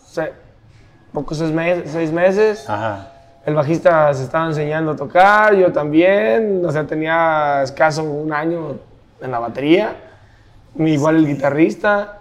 pocos 1.12 1.38
seis 1.38 1.50
meses, 1.52 1.90
seis 1.90 2.12
meses. 2.12 2.68
Ajá. 2.68 3.08
El 3.46 3.54
bajista 3.54 4.12
se 4.12 4.24
estaba 4.24 4.46
enseñando 4.46 4.92
a 4.92 4.96
tocar, 4.96 5.54
yo 5.54 5.72
también, 5.72 6.62
o 6.66 6.70
sea, 6.70 6.84
tenía 6.86 7.62
escaso 7.62 8.02
un 8.04 8.32
año 8.32 8.76
en 9.22 9.30
la 9.30 9.38
batería, 9.38 9.92
igual 10.78 11.16
el 11.16 11.26
guitarrista, 11.26 12.18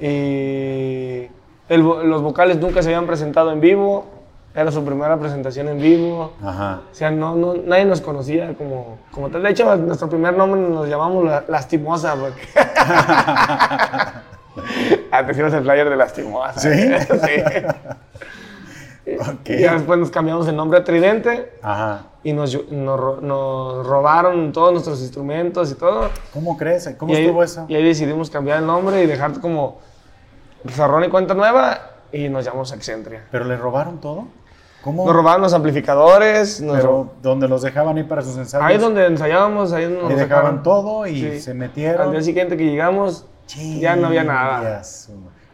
y 0.00 1.28
el 1.68 1.80
los 1.80 2.22
vocales 2.22 2.58
nunca 2.58 2.82
se 2.82 2.88
habían 2.88 3.06
presentado 3.06 3.52
en 3.52 3.60
vivo, 3.60 4.06
era 4.54 4.70
su 4.72 4.84
primera 4.84 5.16
presentación 5.16 5.68
en 5.68 5.78
vivo, 5.80 6.32
Ajá. 6.44 6.80
o 6.90 6.94
sea, 6.94 7.10
no, 7.10 7.34
no- 7.36 7.54
nadie 7.54 7.84
nos 7.84 8.00
conocía 8.00 8.54
como, 8.54 8.98
como 9.12 9.28
tal. 9.28 9.42
De 9.44 9.50
hecho, 9.50 9.76
nuestro 9.76 10.08
primer 10.08 10.36
nombre 10.36 10.60
nos 10.60 10.88
llamamos 10.88 11.24
La- 11.24 11.44
Lastimosa, 11.48 12.14
porque... 12.16 12.42
Antes 15.10 15.36
íbamos 15.38 15.54
el 15.54 15.62
flyer 15.62 15.88
de 15.90 15.96
Lastimosa. 15.96 16.58
¿Sí? 16.60 16.70
sí. 16.98 17.42
Ok. 19.06 19.50
Y 19.50 19.60
ya 19.60 19.74
después 19.74 19.98
nos 19.98 20.10
cambiamos 20.10 20.48
el 20.48 20.56
nombre 20.56 20.78
a 20.78 20.84
Tridente 20.84 21.52
Ajá. 21.62 22.06
y 22.22 22.32
nos, 22.32 22.54
nos, 22.70 23.22
nos 23.22 23.86
robaron 23.86 24.50
todos 24.52 24.72
nuestros 24.72 25.00
instrumentos 25.02 25.70
y 25.70 25.74
todo. 25.74 26.08
¿Cómo 26.32 26.56
crees? 26.56 26.88
¿Cómo 26.98 27.12
y 27.12 27.16
ahí, 27.16 27.24
estuvo 27.24 27.42
eso? 27.42 27.66
Y 27.68 27.74
ahí 27.74 27.84
decidimos 27.84 28.30
cambiar 28.30 28.60
el 28.60 28.66
nombre 28.66 29.02
y 29.02 29.06
dejar 29.06 29.38
como 29.40 29.78
Zarrón 30.70 31.04
y 31.04 31.08
Cuenta 31.10 31.34
Nueva 31.34 31.78
y 32.12 32.28
nos 32.28 32.44
llamamos 32.44 32.72
Accentria. 32.72 33.24
¿Pero 33.30 33.44
le 33.44 33.56
robaron 33.56 34.00
todo? 34.00 34.26
¿Cómo? 34.82 35.04
Nos 35.06 35.14
robaban 35.14 35.40
los 35.42 35.52
amplificadores. 35.54 36.60
nos 36.60 36.76
Pero 36.76 36.88
ro- 36.88 37.12
donde 37.22 37.48
los 37.48 37.62
dejaban 37.62 37.96
ahí 37.96 38.04
para 38.04 38.22
sus 38.22 38.36
ensayos. 38.36 38.66
ahí 38.66 38.78
donde 38.78 39.06
ensayábamos, 39.06 39.72
ahí 39.72 39.86
nos 39.86 40.10
Ahí 40.10 40.16
dejaban 40.16 40.62
todo 40.62 41.06
y 41.06 41.20
Sí. 41.20 41.40
se 41.40 41.50
Al 41.52 41.56
metieron. 41.58 42.10
día 42.12 42.22
siguiente 42.22 42.56
que 42.56 42.64
llegamos, 42.64 43.26
ya 43.78 43.96
no 43.96 44.06
había 44.08 44.24
nada. 44.24 44.82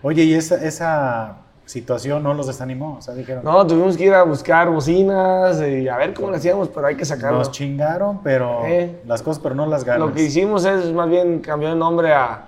Oye, 0.02 0.22
¿y 0.24 0.34
esa, 0.34 0.56
esa 0.64 1.36
situación 1.70 2.22
no 2.22 2.34
los 2.34 2.46
desanimó? 2.48 2.96
O 2.98 3.02
sea, 3.02 3.14
dijeron, 3.14 3.44
No, 3.44 3.64
tuvimos 3.66 3.96
que 3.96 4.04
ir 4.06 4.14
a 4.14 4.24
buscar 4.24 4.68
bocinas 4.70 5.60
y 5.62 5.88
a 5.88 5.96
ver 5.96 6.12
cómo 6.14 6.30
lo 6.30 6.36
hacíamos, 6.36 6.68
pero 6.68 6.86
hay 6.88 6.96
que 6.96 7.04
sacarlo. 7.04 7.38
nos 7.38 7.50
chingaron, 7.52 8.20
pero 8.22 8.66
Eh. 8.66 9.00
las 9.06 9.22
cosas, 9.22 9.40
pero 9.42 9.54
no 9.54 9.66
las 9.66 9.84
ganas. 9.84 10.00
Lo 10.08 10.12
que 10.14 10.22
hicimos 10.22 10.64
es 10.64 10.92
más 10.92 11.08
bien 11.08 11.38
cambiar 11.40 11.72
el 11.72 11.78
nombre 11.78 12.12
a... 12.12 12.46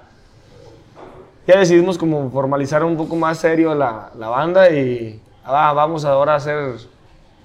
Ya 1.47 1.59
decidimos 1.59 1.99
como 1.99 2.31
formalizar 2.31 2.85
un 2.85 2.97
poco 2.97 3.17
más 3.17 3.39
serio 3.39 3.75
la, 3.75 4.11
la 4.19 4.29
banda 4.29 4.71
y 4.71 5.21
ah, 5.45 5.73
vamos 5.73 6.05
ahora 6.05 6.35
a 6.35 6.37
hacer, 6.37 6.77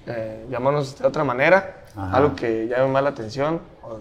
eh, 0.06 0.46
llamarnos 0.50 0.98
de 0.98 1.06
otra 1.06 1.24
manera, 1.24 1.82
Ajá. 1.96 2.16
algo 2.16 2.34
que 2.36 2.66
llame 2.68 2.88
más 2.92 3.02
la 3.02 3.08
atención, 3.10 3.60
o 3.82 3.98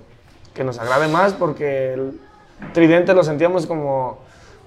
que 0.54 0.64
nos 0.64 0.78
agrade 0.80 1.08
más, 1.08 1.34
porque 1.34 1.94
el 1.94 2.20
Tridente 2.74 3.14
lo 3.14 3.24
sentíamos 3.24 3.66
como 3.68 4.18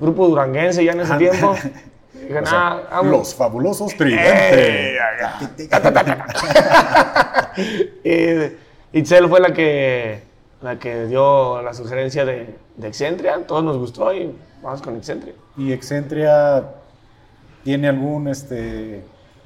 grupo 0.01 0.29
duranguense 0.29 0.85
ya 0.85 0.92
en 0.92 1.01
ese 1.01 1.12
Ah. 1.12 1.18
tiempo. 1.18 1.55
O 2.42 2.46
sea, 2.46 2.83
los 3.02 3.35
fabulosos 3.35 3.92
¡Ey! 3.92 3.98
tridente. 3.98 4.98
y 8.04 8.52
Itzel 8.98 9.28
fue 9.28 9.40
la 9.40 9.52
que, 9.52 10.22
la 10.62 10.78
que 10.78 11.06
dio 11.06 11.62
la 11.62 11.72
sugerencia 11.74 12.24
de, 12.24 12.54
de 12.76 12.88
Excentria. 12.88 13.38
Todos 13.46 13.64
nos 13.64 13.78
gustó 13.78 14.12
y 14.12 14.35
vamos 14.62 14.83
con 14.83 14.96
Excentria. 14.96 15.35
¿Y 15.56 15.72
Excentria 15.72 16.64
tiene 17.64 17.88
algún, 17.88 18.28
este, 18.28 19.02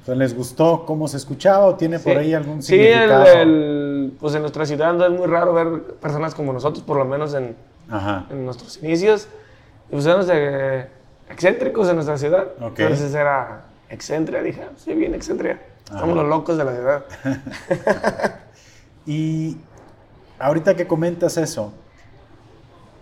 les 0.07 0.35
gustó 0.35 0.85
cómo 0.85 1.07
se 1.07 1.17
escuchaba 1.17 1.65
o 1.65 1.75
tiene 1.75 1.99
por 1.99 2.17
ahí 2.17 2.33
algún 2.33 2.61
Sí, 2.63 2.75
el, 2.75 2.93
significado? 2.93 3.25
el- 3.41 4.13
pues 4.19 4.35
en 4.35 4.41
nuestra 4.41 4.65
ciudad 4.65 4.93
no 4.93 5.05
es 5.05 5.11
muy 5.11 5.27
raro 5.27 5.53
ver 5.53 5.81
personas 6.01 6.33
como 6.35 6.53
nosotros, 6.53 6.83
por 6.83 6.97
lo 6.97 7.05
menos 7.05 7.33
en, 7.33 7.55
Ajá. 7.89 8.25
en 8.29 8.45
nuestros 8.45 8.81
inicios. 8.83 9.27
Y 9.89 9.91
pues 9.93 10.05
éramos 10.05 10.27
eh, 10.31 10.87
excéntricos 11.29 11.89
en 11.89 11.95
nuestra 11.95 12.17
ciudad. 12.17 12.47
Ok. 12.61 12.79
Entonces 12.79 13.13
era 13.13 13.65
Excentria. 13.89 14.41
Dije, 14.41 14.63
ah, 14.63 14.71
sí, 14.77 14.93
bien 14.93 15.13
Excentria. 15.13 15.61
Ajá. 15.89 15.99
Somos 15.99 16.15
los 16.15 16.27
locos 16.27 16.57
de 16.57 16.63
la 16.63 16.71
ciudad. 16.73 17.05
Y 19.05 19.57
ahorita 20.39 20.75
que 20.75 20.87
comentas 20.87 21.37
eso, 21.37 21.73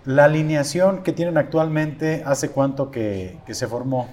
la 0.05 0.25
alineación 0.25 1.03
que 1.03 1.13
tienen 1.13 1.37
actualmente, 1.37 2.23
¿hace 2.25 2.49
cuánto 2.49 2.91
que, 2.91 3.37
que 3.45 3.53
se 3.53 3.67
formó? 3.67 4.09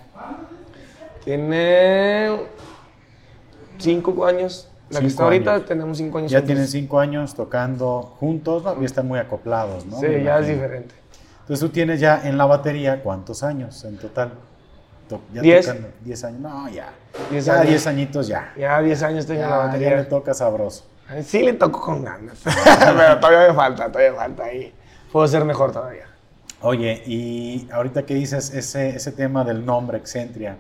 Tiene 1.25 2.39
cinco 3.79 4.25
años. 4.25 4.69
La 4.89 5.01
que 5.01 5.07
está 5.07 5.25
ahorita 5.25 5.55
años. 5.55 5.67
tenemos 5.67 5.99
cinco 5.99 6.19
años. 6.19 6.31
Ya 6.31 6.39
juntos. 6.39 6.47
tienen 6.47 6.69
cinco 6.69 7.01
años 7.01 7.35
tocando 7.35 8.03
juntos, 8.19 8.65
¿no? 8.65 8.81
Y 8.81 8.85
están 8.85 9.07
muy 9.07 9.19
acoplados, 9.19 9.87
¿no? 9.87 9.99
Sí, 9.99 10.07
Me 10.07 10.25
ya 10.25 10.39
es 10.39 10.49
diferente. 10.49 10.95
Entonces 11.51 11.67
tú 11.69 11.73
tienes 11.75 11.99
ya 11.99 12.21
en 12.29 12.39
la 12.39 12.47
batería, 12.47 13.03
¿cuántos 13.03 13.43
años 13.43 13.85
en 13.85 13.97
total? 13.99 14.35
To- 15.09 15.21
ya 15.35 15.43
Diez. 15.43 15.67
tocando- 15.67 15.89
Diez 16.05 16.23
años. 16.23 16.41
No, 16.43 16.69
ya. 16.69 16.91
Diez 17.29 17.45
ya 17.45 17.55
años. 17.55 17.67
diez 17.67 17.87
añitos 17.89 18.29
ya. 18.29 18.53
Ya 18.57 18.81
10 18.81 19.03
años 19.03 19.27
tengo 19.27 19.41
Ya, 19.41 19.47
en 19.47 19.51
la 19.51 19.57
ya 19.57 19.67
batería. 19.67 19.97
le 19.97 20.05
toca 20.05 20.33
sabroso. 20.33 20.85
Sí 21.25 21.43
le 21.43 21.55
toco 21.55 21.81
con 21.81 22.05
ganas. 22.05 22.39
Pero 22.45 23.19
todavía 23.19 23.49
me 23.49 23.55
falta, 23.55 23.89
todavía 23.91 24.13
me 24.13 24.17
falta 24.19 24.45
ahí. 24.45 24.73
Puedo 25.11 25.27
ser 25.27 25.45
mejor 25.45 25.73
todavía. 25.73 26.05
Oye, 26.61 27.03
y 27.05 27.69
ahorita 27.73 28.07
que 28.07 28.15
dices 28.15 28.55
ese, 28.55 28.91
ese 28.91 29.11
tema 29.11 29.43
del 29.43 29.67
nombre, 29.67 29.99
Excentria, 29.99 30.57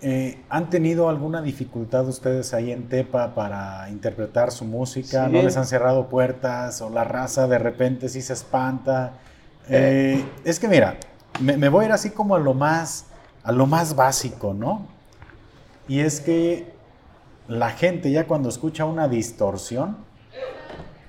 eh, 0.00 0.40
¿han 0.48 0.70
tenido 0.70 1.10
alguna 1.10 1.42
dificultad 1.42 2.08
ustedes 2.08 2.54
ahí 2.54 2.72
en 2.72 2.88
Tepa 2.88 3.34
para 3.34 3.90
interpretar 3.90 4.52
su 4.52 4.64
música? 4.64 5.26
Sí. 5.26 5.32
¿No 5.32 5.42
les 5.42 5.58
han 5.58 5.66
cerrado 5.66 6.08
puertas? 6.08 6.80
¿O 6.80 6.88
la 6.88 7.04
raza 7.04 7.46
de 7.46 7.58
repente 7.58 8.08
sí 8.08 8.22
se 8.22 8.32
espanta? 8.32 9.12
Eh, 9.70 10.24
es 10.44 10.58
que 10.58 10.68
mira, 10.68 10.96
me, 11.40 11.56
me 11.56 11.68
voy 11.68 11.84
a 11.84 11.88
ir 11.88 11.92
así 11.92 12.10
como 12.10 12.34
a 12.34 12.38
lo 12.38 12.54
más, 12.54 13.06
a 13.42 13.52
lo 13.52 13.66
más 13.66 13.94
básico, 13.94 14.52
¿no? 14.52 14.86
Y 15.88 16.00
es 16.00 16.20
que 16.20 16.72
la 17.48 17.70
gente 17.70 18.10
ya 18.10 18.26
cuando 18.26 18.48
escucha 18.48 18.84
una 18.84 19.08
distorsión, 19.08 19.96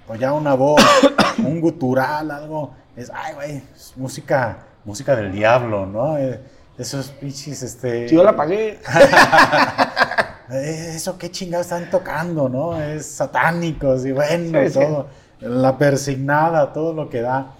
o 0.07 0.15
ya 0.15 0.33
una 0.33 0.53
voz, 0.55 0.81
un 1.37 1.61
gutural, 1.61 2.31
algo, 2.31 2.71
es, 2.95 3.11
ay, 3.13 3.33
güey, 3.35 3.63
es 3.75 3.93
música, 3.95 4.59
música 4.83 5.15
del 5.15 5.31
diablo, 5.31 5.85
¿no? 5.85 6.17
Eh, 6.17 6.39
esos 6.77 7.07
pinches, 7.09 7.61
este... 7.63 8.07
Si 8.09 8.15
yo 8.15 8.23
la 8.23 8.35
pagué. 8.35 8.79
eh, 10.51 10.93
Eso 10.95 11.17
qué 11.17 11.29
chingados 11.31 11.67
están 11.67 11.89
tocando, 11.89 12.49
¿no? 12.49 12.81
Es 12.81 13.05
satánicos 13.05 14.05
y 14.05 14.11
bueno, 14.11 14.59
Sí, 14.63 14.69
sí. 14.69 14.79
todo. 14.79 15.07
La 15.39 15.77
persignada, 15.77 16.71
todo 16.73 16.93
lo 16.93 17.09
que 17.09 17.21
da. 17.21 17.53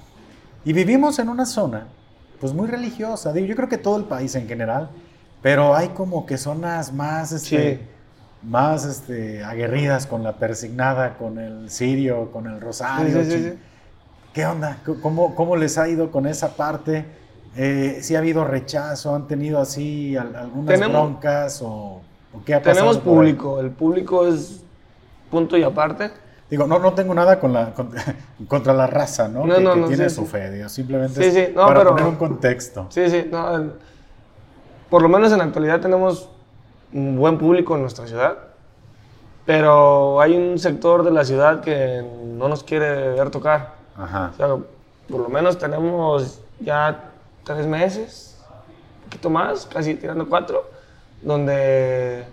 Y 0.63 0.73
vivimos 0.73 1.17
en 1.19 1.29
una 1.29 1.45
zona, 1.45 1.87
pues 2.39 2.53
muy 2.53 2.67
religiosa. 2.67 3.33
Digo, 3.33 3.47
yo 3.47 3.55
creo 3.55 3.69
que 3.69 3.77
todo 3.77 3.97
el 3.97 4.03
país 4.05 4.35
en 4.35 4.47
general, 4.47 4.89
pero 5.41 5.75
hay 5.75 5.89
como 5.89 6.25
que 6.25 6.37
zonas 6.37 6.93
más, 6.93 7.31
este, 7.31 7.77
Sí. 7.77 7.81
más, 8.47 8.85
este, 8.85 9.43
aguerridas 9.43 10.05
con 10.07 10.23
la 10.23 10.33
persignada, 10.33 11.17
con 11.17 11.39
el 11.39 11.69
sirio, 11.69 12.31
con 12.31 12.47
el 12.47 12.61
rosario. 12.61 13.23
Sí, 13.23 13.31
sí, 13.31 13.37
sí, 13.37 13.49
sí. 13.51 13.59
¿Qué 14.33 14.45
onda? 14.45 14.77
¿Cómo, 15.01 15.35
¿Cómo 15.35 15.55
les 15.55 15.77
ha 15.77 15.89
ido 15.89 16.09
con 16.11 16.25
esa 16.25 16.55
parte? 16.55 17.05
Eh, 17.57 17.99
¿Si 18.01 18.15
ha 18.15 18.19
habido 18.19 18.45
rechazo? 18.45 19.13
¿Han 19.13 19.27
tenido 19.27 19.59
así 19.59 20.15
al- 20.15 20.35
algunas 20.35 20.73
Tenemos- 20.79 20.93
broncas? 21.01 21.61
¿O, 21.61 22.01
o 22.33 22.43
qué 22.45 22.53
ha 22.53 22.59
pasado? 22.59 22.75
Tenemos 22.75 22.97
público. 22.99 23.59
El 23.59 23.71
público 23.71 24.25
es 24.25 24.63
punto 25.29 25.57
y 25.57 25.63
aparte. 25.63 26.11
Digo, 26.49 26.65
no, 26.67 26.79
no 26.79 26.93
tengo 26.93 27.13
nada 27.13 27.39
con 27.39 27.51
la, 27.51 27.73
con- 27.73 27.91
contra 28.47 28.73
la 28.73 28.87
raza, 28.87 29.27
¿no? 29.27 29.45
No, 29.45 29.55
que 29.55 29.61
no, 29.61 29.73
que 29.73 29.79
no, 29.81 29.87
tiene 29.87 30.09
sí, 30.09 30.15
su 30.15 30.25
fe, 30.25 30.51
digo, 30.51 30.69
simplemente 30.69 31.23
Sí, 31.23 31.31
sí, 31.31 31.53
para 31.53 31.73
pero- 31.79 31.89
poner 31.91 32.05
un 32.05 32.15
contexto. 32.15 32.87
Sí, 32.89 33.09
sí. 33.09 33.27
no, 33.31 33.55
el- 33.55 33.73
por 34.89 35.01
lo 35.01 35.09
menos 35.09 35.31
en 35.31 35.37
la 35.39 35.45
actualidad 35.45 35.79
tenemos 35.79 36.29
un 36.93 37.17
buen 37.17 37.37
público 37.37 37.75
en 37.75 37.81
nuestra 37.81 38.07
ciudad. 38.07 38.37
Pero 39.45 40.21
hay 40.21 40.35
un 40.37 40.59
sector 40.59 41.03
de 41.03 41.11
la 41.11 41.25
ciudad 41.25 41.61
que 41.61 42.05
no 42.37 42.47
nos 42.47 42.63
quiere 42.63 43.09
ver 43.13 43.31
tocar. 43.31 43.73
Ajá. 43.97 44.31
O 44.33 44.37
sea, 44.37 44.47
por 45.09 45.19
lo 45.21 45.29
menos 45.29 45.57
tenemos 45.57 46.39
ya 46.59 47.05
tres 47.43 47.65
meses, 47.65 48.37
un 48.99 49.09
poquito 49.09 49.29
más, 49.31 49.65
casi 49.65 49.95
tirando 49.95 50.29
cuatro, 50.29 50.69
donde 51.23 52.23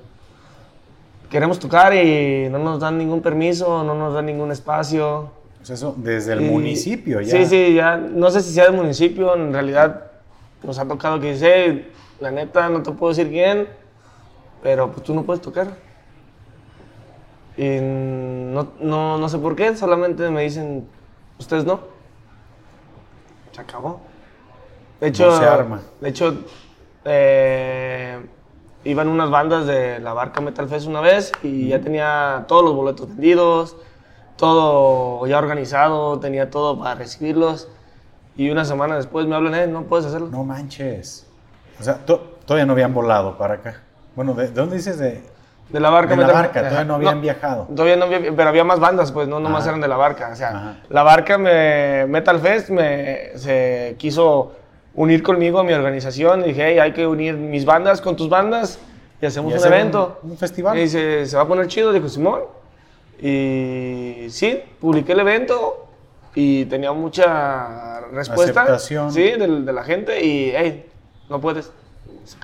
queremos 1.31 1.59
tocar 1.59 1.95
y 1.95 2.49
no 2.51 2.59
nos 2.59 2.79
dan 2.81 2.99
ningún 2.99 3.23
permiso, 3.23 3.83
no 3.85 3.95
nos 3.95 4.13
dan 4.15 4.27
ningún 4.27 4.53
espacio. 4.53 5.31
Pues 5.59 5.71
eso 5.71 5.95
desde 5.99 6.33
el 6.35 6.43
Y- 6.43 6.51
municipio 6.51 7.21
ya. 7.21 7.31
Sí, 7.31 7.47
sí, 7.47 7.75
ya, 7.75 7.97
no 7.97 8.31
sé 8.31 8.41
si 8.43 8.53
sea 8.53 8.65
del 8.65 8.75
municipio, 8.75 9.35
en 9.35 9.53
realidad 9.53 10.05
nos 10.63 10.79
ha 10.79 10.87
tocado 10.87 11.21
que 11.21 11.33
dice, 11.33 11.87
la 12.21 12.31
neta, 12.31 12.69
no 12.69 12.83
te 12.83 12.91
puedo 12.93 13.11
decir 13.13 13.29
quién, 13.31 13.69
pero 14.63 14.91
pues 14.91 15.03
tú 15.05 15.15
no 15.15 15.23
puedes 15.25 15.43
tocar. 15.43 15.69
Y 17.57 17.79
no, 17.81 18.69
no, 18.81 19.19
no 19.19 19.29
sé 19.29 19.39
por 19.39 19.57
qué, 19.57 19.77
solamente 19.77 20.31
me 20.31 20.43
dicen, 20.43 20.89
ustedes 21.39 21.65
no. 21.65 21.81
Se 23.53 23.61
acabó. 23.61 24.01
De 25.01 25.09
hecho, 25.09 25.27
No 25.27 25.39
se 25.39 25.45
arma. 25.45 25.81
De 26.01 26.09
hecho, 26.09 26.37
eh, 27.05 28.19
iban 28.85 29.09
unas 29.09 29.31
bandas 29.31 29.67
de 29.67 29.99
la 29.99 30.13
Barca 30.13 30.41
Metal 30.41 30.69
Fest 30.69 30.87
una 30.87 31.01
vez 31.01 31.33
y 31.43 31.69
ya 31.69 31.81
tenía 31.81 32.45
todos 32.47 32.65
los 32.65 32.75
boletos 32.75 33.09
vendidos, 33.09 33.77
todo 34.39 35.27
ya 35.27 35.37
organizado, 35.39 36.19
tenía 36.21 36.49
todo 36.49 36.79
para 36.79 36.95
recibirlos. 36.95 37.69
Y 38.37 38.51
una 38.51 38.65
semana 38.65 38.97
después 38.97 39.27
me 39.27 39.35
hablan, 39.35 39.55
eh, 39.55 39.67
no 39.67 39.83
puedes 39.83 40.07
hacerlo. 40.07 40.29
No 40.31 40.45
manches. 40.45 41.27
O 41.79 41.83
sea, 41.83 41.97
to- 42.07 42.37
todavía 42.47 42.65
no 42.65 42.73
habían 42.73 42.95
volado 42.95 43.37
para 43.37 43.55
acá. 43.55 43.83
Bueno, 44.17 44.33
¿de, 44.35 44.45
de 44.49 44.53
dónde 44.55 44.77
dices? 44.77 44.99
De, 44.99 45.23
De 45.71 45.81
la 45.81 45.91
Barca 45.91 46.15
de 46.17 46.23
la 46.27 46.33
barca, 46.33 46.61
todavía 46.61 46.85
no 46.85 46.95
habían 46.95 47.21
viajado. 47.21 47.65
Todavía 47.75 47.97
no 47.97 48.05
había, 48.07 48.21
pero 48.35 48.49
había 48.49 48.65
más 48.65 48.81
bandas, 48.81 49.13
pues, 49.13 49.29
no 49.29 49.39
nomás 49.41 49.63
Ajá. 49.63 49.71
eran 49.71 49.81
de 49.81 49.89
la 49.89 49.97
barca. 49.97 50.31
O 50.33 50.37
sea, 50.37 50.49
Ajá. 50.51 50.77
la 50.89 51.03
barca 51.03 51.37
me, 51.37 52.07
Metal 52.07 52.39
Fest 52.41 52.71
me, 52.71 53.37
se 53.37 53.97
quiso 53.99 54.53
unir 54.95 55.23
conmigo 55.23 55.59
a 55.59 55.65
mi 55.65 55.73
organización. 55.73 56.41
Y 56.41 56.49
dije, 56.49 56.63
hey, 56.71 56.79
hay 56.79 56.93
que 56.93 57.07
unir 57.07 57.35
mis 57.37 57.65
bandas 57.65 58.01
con 58.01 58.15
tus 58.17 58.29
bandas 58.31 58.79
y 59.21 59.27
hacemos 59.27 59.53
Y 59.53 59.59
un 59.59 59.65
evento. 59.67 60.21
un- 60.23 60.31
un 60.33 60.39
festival. 60.39 60.79
Y 60.79 60.83
dice, 60.83 61.27
se 61.27 61.37
va 61.37 61.43
a 61.43 61.47
poner 61.47 61.67
chido, 61.67 61.93
dijo 61.93 62.09
Simón. 62.09 62.43
Y 63.21 64.27
sí, 64.31 64.63
publiqué 64.81 65.13
el 65.13 65.21
evento 65.21 65.87
y 66.35 66.65
tenía 66.67 66.93
mucha 66.93 68.01
respuesta. 68.13 68.63
Aceptación. 68.63 69.13
Sí, 69.13 69.23
de, 69.23 69.49
la 69.73 69.83
gente 69.85 70.25
y, 70.25 70.53
hey, 70.55 70.87
no 71.29 71.41
puedes. 71.41 71.73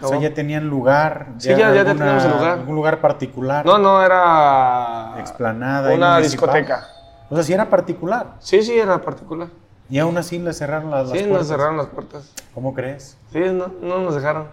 O 0.02 0.08
sea, 0.08 0.18
ya 0.18 0.32
tenían 0.34 0.68
lugar. 0.68 1.28
Sí, 1.38 1.50
ya- 1.50 1.72
ya 1.74 1.84
teníamos 1.84 2.24
el 2.24 2.30
lugar. 2.32 2.50
Algún 2.58 2.74
lugar 2.74 3.00
particular. 3.00 3.64
No, 3.66 3.78
no, 3.78 4.02
era 4.02 5.14
Explanada 5.18 5.92
una 5.94 6.18
discoteca. 6.18 6.86
O 7.30 7.34
sea, 7.34 7.44
si 7.44 7.52
era 7.52 7.68
particular. 7.68 8.34
Sí, 8.40 8.62
sí, 8.62 8.78
era 8.78 9.00
particular. 9.00 9.48
Y 9.90 9.98
aún 9.98 10.16
así 10.16 10.38
le 10.38 10.52
cerraron 10.52 10.90
las, 10.90 11.08
las 11.08 11.10
Sí, 11.10 11.18
puertas. 11.24 11.38
nos 11.38 11.48
cerraron 11.48 11.76
las 11.76 11.86
puertas. 11.86 12.32
¿Cómo 12.54 12.72
crees? 12.74 13.18
Sí, 13.32 13.40
no, 13.52 13.70
no 13.82 13.98
nos 14.00 14.14
dejaron. 14.14 14.48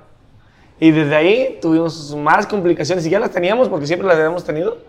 Y 0.81 0.89
desde 0.89 1.15
ahí 1.15 1.59
tuvimos 1.61 2.15
más 2.15 2.47
complicaciones. 2.47 3.05
Y 3.05 3.11
ya 3.11 3.19
las 3.19 3.29
teníamos, 3.29 3.69
porque 3.69 3.85
siempre 3.85 4.07
las 4.07 4.17
habíamos 4.17 4.43
tenido. 4.43 4.79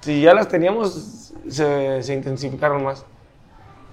Si 0.00 0.20
ya 0.20 0.34
las 0.34 0.48
teníamos, 0.48 1.32
se, 1.48 2.02
se 2.02 2.12
intensificaron 2.12 2.82
más. 2.82 3.04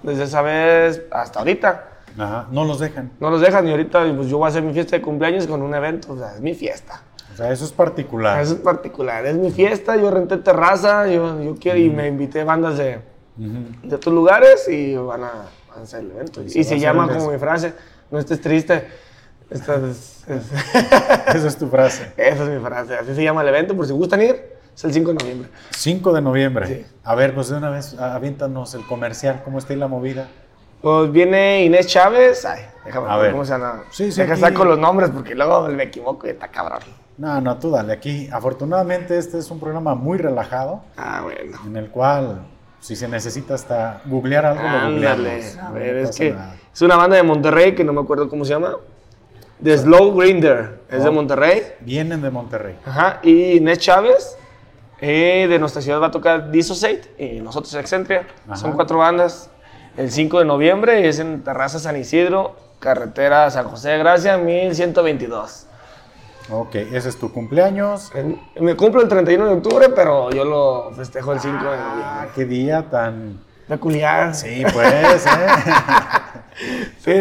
Desde 0.01 0.23
esa 0.23 0.41
vez 0.41 1.03
hasta 1.11 1.37
ahorita. 1.39 1.87
Ajá, 2.17 2.47
no 2.49 2.65
los 2.65 2.79
dejan. 2.79 3.11
No 3.19 3.29
los 3.29 3.41
dejan 3.41 3.67
y 3.67 3.71
ahorita 3.71 4.11
pues, 4.15 4.27
yo 4.27 4.39
voy 4.39 4.47
a 4.47 4.49
hacer 4.49 4.63
mi 4.63 4.73
fiesta 4.73 4.95
de 4.95 5.03
cumpleaños 5.03 5.45
con 5.45 5.61
un 5.61 5.75
evento. 5.75 6.13
O 6.13 6.17
sea, 6.17 6.33
es 6.33 6.41
mi 6.41 6.55
fiesta. 6.55 7.03
O 7.31 7.37
sea, 7.37 7.51
eso 7.51 7.63
es 7.65 7.71
particular. 7.71 8.41
Eso 8.41 8.53
es 8.55 8.59
particular. 8.61 9.23
Es 9.27 9.35
mi 9.35 9.51
fiesta, 9.51 9.95
yo 9.97 10.09
renté 10.09 10.37
terraza, 10.37 11.05
yo, 11.07 11.43
yo 11.43 11.55
quiero 11.57 11.77
y 11.77 11.91
me 11.91 12.07
invité 12.07 12.43
bandas 12.43 12.79
de, 12.79 13.01
Ujú. 13.37 13.87
de 13.87 13.95
otros 13.95 14.15
lugares 14.15 14.67
y 14.67 14.95
van 14.95 15.23
a, 15.25 15.31
van 15.69 15.79
a 15.79 15.83
hacer 15.83 15.99
el 15.99 16.09
evento. 16.11 16.41
Y 16.41 16.45
Y, 16.45 16.49
se 16.49 16.63
se 16.63 16.79
llama 16.79 17.07
como 17.07 17.29
mi 17.31 17.37
frase, 17.37 17.73
no 18.09 18.17
estés 18.17 18.41
triste. 18.41 18.87
Esta 19.55 19.75
es- 19.75 20.23
es- 20.27 20.51
Esa 21.35 21.47
es 21.47 21.57
tu 21.57 21.67
frase. 21.67 22.11
esa 22.17 22.43
es 22.43 22.49
mi 22.49 22.59
frase. 22.63 22.95
Así 22.95 23.15
se 23.15 23.23
llama 23.23 23.41
el 23.41 23.47
evento, 23.47 23.75
por 23.75 23.85
si 23.87 23.93
gustan 23.93 24.21
ir, 24.21 24.53
es 24.75 24.83
el 24.83 24.93
5 24.93 25.13
de 25.13 25.15
noviembre. 25.23 25.49
5 25.71 26.13
de 26.13 26.21
noviembre. 26.21 26.67
Sí. 26.67 26.85
A 27.03 27.15
ver, 27.15 27.33
pues 27.33 27.49
de 27.49 27.57
una 27.57 27.69
vez, 27.69 27.97
aviéntanos 27.99 28.73
el 28.73 28.85
comercial, 28.85 29.41
cómo 29.43 29.57
está 29.59 29.73
ahí 29.73 29.79
la 29.79 29.87
movida. 29.87 30.27
Pues 30.81 31.11
viene 31.11 31.63
Inés 31.65 31.87
Chávez. 31.87 32.45
Ay, 32.45 32.61
déjame 32.85 33.09
A 33.09 33.17
ver 33.17 33.31
cómo 33.31 33.45
se 33.45 33.53
llama. 33.53 33.83
Sí, 33.91 34.11
sí, 34.11 34.21
Deja 34.21 34.33
aquí- 34.33 34.41
saco 34.41 34.65
los 34.65 34.77
nombres 34.77 35.09
porque 35.09 35.33
luego 35.33 35.67
me 35.69 35.83
equivoco 35.83 36.27
y 36.27 36.31
está 36.31 36.47
cabrón. 36.49 36.81
No, 37.17 37.39
no, 37.39 37.57
tú 37.57 37.71
dale. 37.71 37.93
Aquí, 37.93 38.27
afortunadamente, 38.31 39.17
este 39.17 39.37
es 39.39 39.49
un 39.49 39.59
programa 39.59 39.95
muy 39.95 40.17
relajado, 40.17 40.83
Ah, 40.97 41.21
bueno. 41.23 41.57
en 41.65 41.77
el 41.77 41.89
cual, 41.89 42.41
si 42.81 42.95
se 42.97 43.07
necesita 43.07 43.53
hasta 43.55 44.01
googlear 44.05 44.45
algo, 44.45 44.61
lo 44.63 44.91
googleamos. 44.91 45.57
A 45.57 45.69
No 45.69 45.73
ver, 45.73 45.95
es 45.97 46.07
pasa 46.09 46.19
que 46.19 46.31
nada. 46.31 46.55
es 46.73 46.81
una 46.81 46.97
banda 46.97 47.15
de 47.15 47.23
Monterrey 47.23 47.73
que 47.73 47.83
no 47.85 47.93
me 47.93 48.01
acuerdo 48.01 48.27
cómo 48.29 48.43
se 48.43 48.51
llama. 48.53 48.75
The 49.63 49.77
Slow 49.77 50.13
Grinder. 50.15 50.81
Es 50.89 51.03
de. 51.03 51.11
Monterrey. 51.11 51.63
Vienen 51.79 52.21
de 52.21 52.29
Monterrey. 52.29 52.75
Ajá. 52.85 53.19
Y 53.23 53.53
Inés 53.57 53.79
Chávez 53.79 54.37
eh, 54.99 55.47
de 55.49 55.59
nuestra 55.59 55.81
ciudad 55.81 56.01
va 56.01 56.07
a 56.07 56.11
tocar 56.11 56.51
Dissociate 56.51 57.13
y 57.17 57.39
nosotros 57.41 57.73
Excentria. 57.75 58.27
Ajá. 58.47 58.55
Son 58.57 58.73
cuatro 58.73 58.97
bandas. 58.99 59.49
El 59.97 60.11
5 60.11 60.39
de 60.39 60.45
noviembre 60.45 61.07
es 61.07 61.19
en 61.19 61.41
Terraza 61.43 61.79
San 61.79 61.95
Isidro, 61.95 62.57
carretera 62.79 63.49
San 63.49 63.65
José 63.69 63.91
de 63.91 63.97
Gracia, 63.99 64.37
1122. 64.37 65.67
Ok, 66.51 66.75
ese 66.75 67.07
es 67.09 67.17
tu 67.17 67.31
cumpleaños. 67.31 68.11
Me 68.59 68.75
cumplo 68.75 69.01
el 69.01 69.07
31 69.07 69.45
de 69.47 69.53
octubre, 69.53 69.87
pero 69.95 70.29
yo 70.31 70.43
lo 70.43 70.91
festejo 70.93 71.31
el 71.31 71.39
5 71.39 71.63
de 71.63 71.69
Ah, 71.69 71.89
noviembre. 72.19 72.31
qué 72.35 72.45
día 72.45 72.89
tan... 72.89 73.39
Peculiar. 73.68 74.34
Sí, 74.36 74.63
pues, 74.74 74.93
¿eh? 74.93 75.32
Sí, 76.99 77.11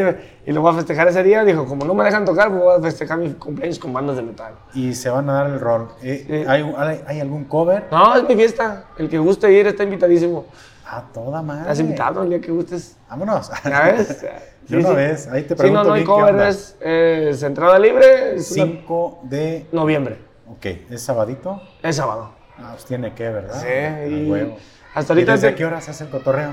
y 0.46 0.52
lo 0.52 0.60
voy 0.62 0.72
a 0.72 0.76
festejar 0.76 1.08
ese 1.08 1.22
día. 1.24 1.42
Dijo, 1.44 1.66
como 1.66 1.84
no 1.84 1.92
me 1.92 2.04
dejan 2.04 2.24
tocar, 2.24 2.50
pues 2.50 2.62
voy 2.62 2.78
a 2.78 2.80
festejar 2.82 3.18
mi 3.18 3.32
cumpleaños 3.32 3.78
con 3.80 3.92
bandas 3.92 4.16
de 4.16 4.22
metal. 4.22 4.54
y 4.74 4.94
se 4.94 5.10
van 5.10 5.28
a 5.28 5.32
dar 5.34 5.46
el 5.48 5.58
rol. 5.60 5.88
Eh, 6.02 6.24
Sí. 6.26 6.48
¿hay, 6.48 6.72
hay, 6.76 7.02
hay 7.06 7.20
algún 7.20 7.44
cover? 7.44 7.86
No, 7.90 8.14
es 8.14 8.22
mi 8.28 8.36
fiesta. 8.36 8.84
El 8.96 9.08
que 9.08 9.18
guste 9.18 9.50
ir 9.52 9.66
está 9.66 9.82
invitadísimo. 9.82 10.46
A 10.86 11.02
toda 11.12 11.42
madre. 11.42 11.62
Estás 11.62 11.80
invitado 11.80 12.22
el 12.22 12.28
día 12.30 12.40
que 12.40 12.52
gustes. 12.52 12.96
Vámonos. 13.10 13.50
¿Ya 13.64 13.80
ves? 13.82 14.24
Una 14.70 14.90
vez, 14.90 15.26
ahí 15.28 15.42
te 15.42 15.48
Sí, 15.50 15.54
pregunto 15.56 15.82
no, 15.82 15.88
no 15.90 15.94
hay 15.94 16.04
cover, 16.04 16.36
es, 16.48 16.76
es 16.80 17.42
entrada 17.42 17.78
libre. 17.78 18.36
Es 18.36 18.50
una- 18.52 18.64
5 18.64 19.20
de... 19.24 19.66
noviembre. 19.72 20.18
Ok, 20.48 20.66
¿es 20.90 21.02
sabadito? 21.02 21.60
Es 21.82 21.96
sábado. 21.96 22.30
Ah, 22.58 22.70
pues 22.72 22.84
tiene 22.84 23.12
que, 23.14 23.28
¿verdad? 23.28 23.60
Sí, 23.60 23.66
A 23.66 24.06
y 24.06 24.56
hasta 24.94 25.12
¿Y 25.12 25.16
ahorita 25.16 25.32
desde 25.32 25.48
te- 25.50 25.54
qué 25.56 25.64
horas 25.66 25.88
hace 25.88 26.04
el 26.04 26.10
cotorreo? 26.10 26.52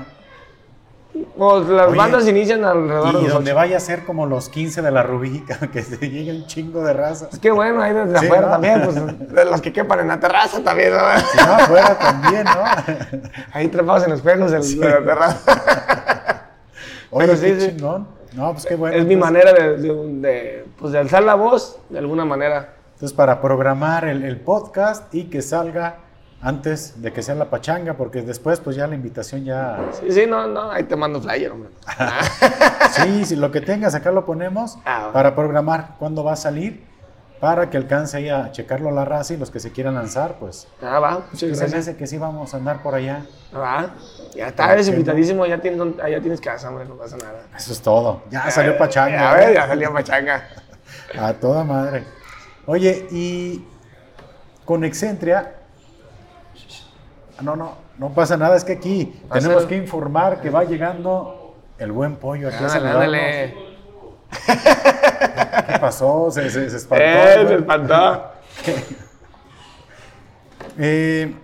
Pues, 1.36 1.68
las 1.68 1.88
Oye, 1.88 1.96
bandas 1.98 2.26
inician 2.26 2.64
alrededor 2.64 3.18
de 3.18 3.22
Y 3.24 3.26
donde 3.26 3.52
vaya 3.52 3.76
a 3.76 3.80
ser 3.80 4.04
como 4.04 4.24
los 4.26 4.48
15 4.48 4.80
de 4.80 4.90
la 4.90 5.02
Rubíca, 5.02 5.58
que 5.72 5.82
se 5.82 5.96
llegue 6.08 6.30
un 6.32 6.46
chingo 6.46 6.82
de 6.84 6.92
raza. 6.94 7.28
Pues 7.28 7.40
qué 7.40 7.50
bueno, 7.50 7.82
ahí 7.82 7.92
desde 7.92 8.18
Sí, 8.18 8.26
afuera 8.26 8.46
¿no? 8.46 8.52
también, 8.52 8.82
pues 8.82 8.94
de 9.34 9.44
los 9.44 9.60
que 9.60 9.72
quepan 9.72 10.00
en 10.00 10.08
la 10.08 10.18
terraza 10.20 10.62
también, 10.62 10.92
¿no? 10.92 10.98
Si 11.20 11.36
no, 11.36 11.52
afuera 11.54 11.98
también, 11.98 12.44
¿no? 12.44 13.20
Ahí 13.52 13.68
trepados 13.68 14.04
en 14.04 14.10
los 14.10 14.20
espejos 14.20 14.50
del- 14.50 14.80
de 14.80 14.88
la 14.88 15.04
terraza. 15.04 16.42
Oye, 17.10 17.26
Pero 17.26 17.38
sí, 17.38 17.60
sí. 17.60 17.68
chingón. 17.76 18.08
No, 18.34 18.52
pues 18.52 18.64
qué 18.64 18.74
bueno. 18.76 18.96
es 18.96 19.04
mi 19.04 19.12
Entonces- 19.14 19.32
manera 19.44 19.52
de, 19.52 19.76
de- 19.76 20.20
de, 20.20 20.64
pues, 20.78 20.92
de 20.92 20.98
alzar 20.98 21.22
la 21.22 21.34
voz 21.34 21.78
de 21.90 21.98
alguna 21.98 22.24
manera. 22.24 22.72
Entonces, 22.94 23.12
para 23.14 23.40
programar 23.42 24.06
el, 24.06 24.24
el 24.24 24.40
podcast 24.40 25.14
y 25.14 25.24
que 25.24 25.42
salga 25.42 25.96
antes 26.42 27.00
de 27.00 27.12
que 27.12 27.22
sea 27.22 27.34
la 27.36 27.46
pachanga, 27.50 27.94
porque 27.94 28.20
después, 28.22 28.58
pues 28.60 28.74
ya 28.76 28.86
la 28.88 28.94
invitación 28.96 29.44
ya. 29.44 29.78
Sí, 30.00 30.10
sí, 30.10 30.26
no, 30.26 30.46
no, 30.48 30.70
ahí 30.72 30.82
te 30.84 30.96
mando 30.96 31.20
flyer, 31.20 31.50
hombre. 31.52 31.70
Sí, 32.92 33.24
si 33.24 33.36
lo 33.36 33.50
que 33.50 33.60
tengas 33.62 33.94
acá 33.94 34.10
lo 34.12 34.26
ponemos 34.26 34.76
Ah, 34.84 34.98
bueno. 34.98 35.12
para 35.12 35.34
programar 35.34 35.94
cuándo 35.98 36.22
va 36.24 36.32
a 36.34 36.36
salir, 36.36 36.84
para 37.40 37.70
que 37.70 37.76
alcance 37.76 38.16
ahí 38.18 38.28
a 38.28 38.52
checarlo 38.52 38.90
la 38.90 39.04
raza 39.04 39.34
y 39.34 39.36
los 39.36 39.50
que 39.50 39.60
se 39.60 39.72
quieran 39.72 39.94
lanzar, 39.94 40.36
pues. 40.38 40.68
Ah, 40.82 40.98
va, 40.98 41.10
muchas 41.30 41.38
Se 41.40 41.46
gracias. 41.46 41.74
hace 41.74 41.96
que 41.96 42.06
sí 42.06 42.18
vamos 42.18 42.52
a 42.52 42.56
andar 42.58 42.82
por 42.82 42.94
allá. 42.94 43.24
Ah, 43.54 43.58
va. 43.58 43.90
Ya 44.34 44.48
está, 44.48 44.72
eres 44.72 44.88
invitadísimo, 44.88 45.46
ya 45.46 45.58
tienes, 45.60 45.96
ya 45.96 46.20
tienes 46.20 46.40
casa, 46.40 46.68
hombre, 46.68 46.84
no 46.84 46.94
pasa 46.96 47.16
nada. 47.16 47.42
Eso 47.56 47.72
es 47.72 47.80
todo. 47.80 48.22
Ya 48.30 48.50
salió 48.50 48.76
pachanga. 48.76 49.16
Ya, 49.18 49.42
¿eh? 49.42 49.46
ves, 49.46 49.54
ya 49.54 49.66
salió 49.68 49.92
pachanga. 49.92 50.44
A 51.18 51.32
toda 51.34 51.64
madre. 51.64 52.04
Oye, 52.66 53.06
y 53.10 53.64
con 54.64 54.84
Excentria. 54.84 55.54
No, 57.40 57.56
no, 57.56 57.76
no 57.98 58.10
pasa 58.10 58.36
nada. 58.36 58.56
Es 58.56 58.64
que 58.64 58.72
aquí 58.72 59.20
Pasa. 59.28 59.40
tenemos 59.40 59.64
que 59.66 59.76
informar 59.76 60.40
que 60.40 60.50
va 60.50 60.64
llegando 60.64 61.56
el 61.78 61.92
buen 61.92 62.16
pollo 62.16 62.48
aquí 62.48 62.62
a 62.62 62.72
Ándale. 62.72 63.54
¿Qué 64.46 65.78
pasó? 65.80 66.30
Se, 66.30 66.48
se, 66.50 66.70
se 66.70 66.76
espantó. 66.76 67.04
Eh, 67.04 67.40
¿no? 67.42 67.48
se 67.48 67.54
espantó. 67.54 68.22
Eh, 70.78 71.34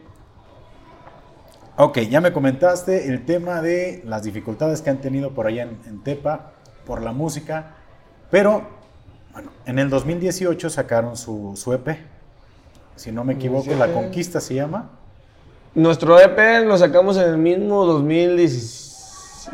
ok, 1.77 1.99
ya 1.99 2.23
me 2.23 2.33
comentaste 2.33 3.09
el 3.09 3.27
tema 3.27 3.61
de 3.61 4.03
las 4.07 4.23
dificultades 4.23 4.81
que 4.81 4.89
han 4.89 5.03
tenido 5.03 5.35
por 5.35 5.47
allá 5.47 5.65
en, 5.65 5.79
en 5.85 6.03
Tepa 6.03 6.53
por 6.87 7.03
la 7.03 7.13
música, 7.13 7.75
pero 8.31 8.63
bueno, 9.33 9.51
en 9.67 9.79
el 9.79 9.91
2018 9.91 10.71
sacaron 10.71 11.17
su, 11.17 11.53
su 11.57 11.75
EP, 11.75 11.99
si 12.97 13.13
no 13.13 13.23
me 13.23 13.35
equivoco, 13.35 13.69
La 13.75 13.87
17. 13.87 13.93
Conquista 13.93 14.41
se 14.41 14.55
llama. 14.55 14.91
Nuestro 15.75 16.19
EP 16.19 16.65
lo 16.67 16.77
sacamos 16.79 17.17
en 17.19 17.29
el 17.29 17.37
mismo 17.39 17.85
2016. 17.87 19.51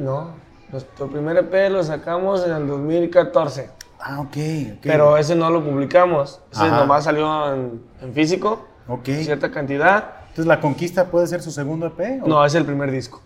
No, 0.00 0.30
nuestro 0.70 1.06
primer 1.08 1.36
EP 1.38 1.70
lo 1.70 1.82
sacamos 1.82 2.44
en 2.44 2.52
el 2.52 2.66
2014. 2.66 3.70
Ah, 4.00 4.20
ok, 4.20 4.26
ok. 4.26 4.36
Pero 4.82 5.16
ese 5.16 5.34
no 5.34 5.48
lo 5.50 5.64
publicamos. 5.64 6.40
Ese 6.52 6.62
Ajá. 6.64 6.80
nomás 6.80 7.04
salió 7.04 7.54
en, 7.54 7.80
en 8.02 8.12
físico, 8.12 8.66
Ok. 8.88 9.06
cierta 9.22 9.50
cantidad. 9.50 10.10
Entonces, 10.28 10.46
¿La 10.46 10.60
Conquista 10.60 11.06
puede 11.06 11.26
ser 11.26 11.40
su 11.42 11.50
segundo 11.50 11.86
EP? 11.86 12.22
o 12.22 12.28
No, 12.28 12.44
es 12.44 12.54
el 12.54 12.66
primer 12.66 12.90
disco. 12.90 13.22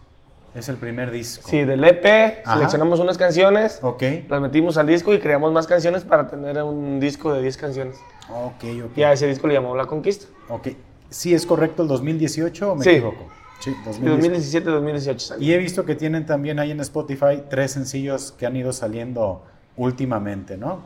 Es 0.55 0.69
el 0.69 0.77
primer 0.77 1.11
disco. 1.11 1.49
Sí, 1.49 1.65
del 1.65 1.83
EP 1.85 2.43
Ajá. 2.45 2.55
seleccionamos 2.55 3.01
unas 3.01 3.19
canciones, 3.19 3.79
Ok, 3.83 4.03
las 4.29 4.41
metimos 4.41 4.77
al 4.79 4.87
disco 4.87 5.13
y 5.15 5.19
creamos 5.21 5.53
más 5.53 5.67
canciones 5.67 6.05
para 6.05 6.29
tener 6.29 6.63
un 6.63 7.01
disco 7.01 7.33
de 7.33 7.43
10 7.43 7.57
canciones. 7.57 7.97
ok, 8.29 8.65
ok. 8.87 8.97
Y 8.97 9.03
a 9.03 9.13
ese 9.13 9.27
disco 9.27 9.49
le 9.49 9.55
llamamos 9.55 9.77
La 9.77 9.87
Conquista. 9.87 10.27
Ok. 10.49 10.69
¿Sí 11.11 11.35
es 11.35 11.45
correcto 11.45 11.83
el 11.83 11.89
2018 11.89 12.73
o 12.73 12.77
me 12.77 12.85
Sí. 12.85 12.91
equivoco? 12.91 13.29
Sí, 13.61 13.75
2018. 13.85 14.71
2017-2018 14.71 15.19
salió. 15.19 15.47
Y 15.47 15.53
he 15.53 15.59
visto 15.59 15.85
que 15.85 15.95
tienen 15.95 16.25
también 16.25 16.59
ahí 16.59 16.71
en 16.71 16.81
Spotify 16.81 17.43
tres 17.51 17.73
sencillos 17.73 18.33
que 18.33 18.47
han 18.47 18.57
ido 18.57 18.73
saliendo 18.73 19.45
últimamente, 19.77 20.57
¿no? 20.57 20.81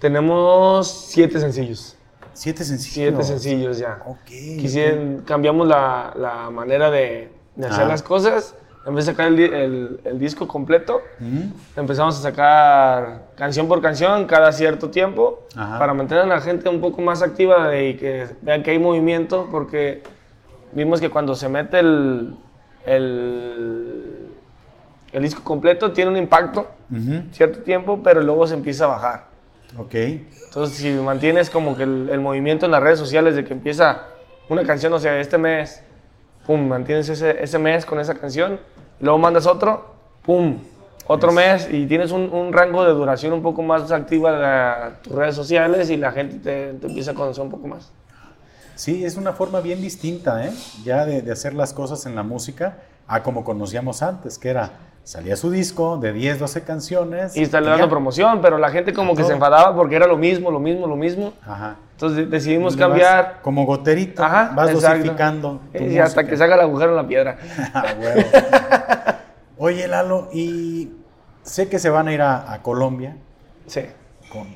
Tenemos 0.00 0.88
siete 1.08 1.40
sencillos. 1.40 1.96
Siete 2.32 2.64
sencillos. 2.64 2.92
Siete 2.94 3.22
sencillos 3.22 3.78
ya. 3.78 4.02
Ok. 4.06 4.26
Quisieran, 4.26 5.22
cambiamos 5.24 5.66
la, 5.66 6.12
la 6.16 6.50
manera 6.50 6.90
de, 6.90 7.30
de 7.54 7.66
hacer 7.66 7.84
Ah. 7.84 7.88
las 7.88 8.02
cosas. 8.02 8.54
En 8.86 8.94
vez 8.94 9.04
de 9.06 9.12
sacar 9.12 9.26
el, 9.28 9.40
el- 9.40 10.00
el 10.04 10.18
disco 10.18 10.46
completo, 10.46 11.00
Mm, 11.18 11.50
empezamos 11.76 12.16
a 12.18 12.22
sacar 12.22 13.22
canción 13.36 13.66
por 13.66 13.82
canción 13.82 14.26
cada 14.26 14.52
cierto 14.52 14.90
tiempo 14.90 15.40
Ajá. 15.56 15.78
para 15.78 15.92
mantener 15.92 16.22
a 16.24 16.26
la 16.26 16.40
gente 16.40 16.68
un 16.68 16.80
poco 16.80 17.02
más 17.02 17.20
activa 17.20 17.76
y 17.76 17.96
que 17.96 18.28
vean 18.42 18.62
que 18.62 18.70
hay 18.70 18.78
movimiento, 18.78 19.48
porque 19.50 20.02
vimos 20.72 21.00
que 21.00 21.10
cuando 21.10 21.34
se 21.34 21.48
mete 21.48 21.80
el, 21.80 22.36
el, 22.86 24.28
el 25.12 25.22
disco 25.22 25.42
completo 25.42 25.92
tiene 25.92 26.10
un 26.12 26.16
impacto 26.16 26.68
ujú, 26.90 27.22
cierto 27.32 27.60
tiempo, 27.60 28.00
pero 28.04 28.20
luego 28.20 28.46
se 28.46 28.54
empieza 28.54 28.84
a 28.84 28.88
bajar. 28.88 29.24
Ok. 29.78 29.94
Entonces, 29.94 30.76
si 30.78 30.90
mantienes 30.92 31.50
como 31.50 31.76
que 31.76 31.82
el, 31.82 32.08
el 32.10 32.20
movimiento 32.20 32.66
en 32.66 32.72
las 32.72 32.82
redes 32.82 32.98
sociales 33.00 33.34
de 33.34 33.44
que 33.44 33.52
empieza 33.52 34.04
una 34.48 34.62
canción, 34.62 34.92
o 34.92 34.98
sea, 35.00 35.18
este 35.18 35.38
mes, 35.38 35.82
pum, 36.46 36.68
mantienes 36.68 37.08
ese, 37.08 37.42
ese 37.42 37.58
mes 37.58 37.84
con 37.84 37.98
esa 37.98 38.14
canción, 38.14 38.60
luego 39.00 39.18
mandas 39.18 39.46
otro, 39.46 39.94
pum, 40.22 40.58
otro 41.06 41.30
mes, 41.32 41.68
y 41.70 41.86
tienes 41.86 42.10
un, 42.12 42.30
un 42.32 42.52
rango 42.52 42.84
de 42.84 42.92
duración 42.92 43.32
un 43.32 43.42
poco 43.42 43.62
más 43.62 43.90
activa 43.92 44.32
de 44.32 44.38
la- 44.40 44.90
tus 45.02 45.12
redes 45.14 45.34
sociales 45.34 45.88
y 45.90 45.96
la 45.96 46.10
gente 46.12 46.36
te, 46.38 46.72
te 46.74 46.86
empieza 46.86 47.12
a 47.12 47.14
conocer 47.14 47.44
un 47.44 47.50
poco 47.50 47.68
más. 47.68 47.92
Sí, 48.74 49.04
es 49.04 49.16
una 49.16 49.32
forma 49.32 49.60
bien 49.60 49.80
distinta, 49.80 50.44
¿eh? 50.44 50.50
Ya 50.84 51.06
de, 51.06 51.22
de 51.22 51.32
hacer 51.32 51.54
las 51.54 51.72
cosas 51.72 52.04
en 52.06 52.14
la 52.14 52.22
música 52.22 52.78
a 53.06 53.22
como 53.22 53.44
conocíamos 53.44 54.02
antes, 54.02 54.36
que 54.38 54.50
era 54.50 54.70
salía 55.04 55.36
su 55.36 55.50
disco 55.52 55.96
de 55.98 56.12
10, 56.12 56.40
12 56.40 56.62
canciones. 56.64 57.36
Y 57.36 57.42
está 57.42 57.60
ya. 57.62 57.70
dando 57.70 57.88
promoción, 57.88 58.40
pero 58.42 58.58
la 58.58 58.70
gente 58.70 58.92
como 58.92 59.12
que 59.12 59.18
Todo. 59.18 59.28
se 59.28 59.34
enfadaba 59.34 59.74
porque 59.76 59.94
era 59.94 60.06
lo 60.08 60.16
mismo, 60.18 60.50
lo 60.50 60.58
mismo, 60.58 60.86
lo 60.88 60.96
mismo. 60.96 61.32
Ajá. 61.46 61.76
Entonces 61.96 62.18
de- 62.18 62.26
decidimos 62.26 62.76
cambiar. 62.76 63.40
Como 63.42 63.64
goterito, 63.64 64.22
Ajá, 64.22 64.52
vas 64.54 64.70
exacto. 64.70 64.98
dosificando. 64.98 65.60
tu 65.74 65.82
Y 65.84 65.98
hasta 65.98 66.20
música. 66.20 66.30
que 66.30 66.36
salga 66.36 66.54
el 66.56 66.60
agujero 66.60 66.90
en 66.90 66.96
la 66.96 67.06
piedra. 67.08 67.38
Ah. 67.74 69.16
Oye, 69.58 69.88
Lalo, 69.88 70.28
y 70.32 70.90
sé 71.42 71.68
que 71.68 71.78
se 71.78 71.88
van 71.88 72.08
a 72.08 72.12
ir 72.12 72.20
a, 72.20 72.52
a 72.52 72.62
Colombia 72.62 73.16
Sí. 73.66 73.80
con... 74.30 74.46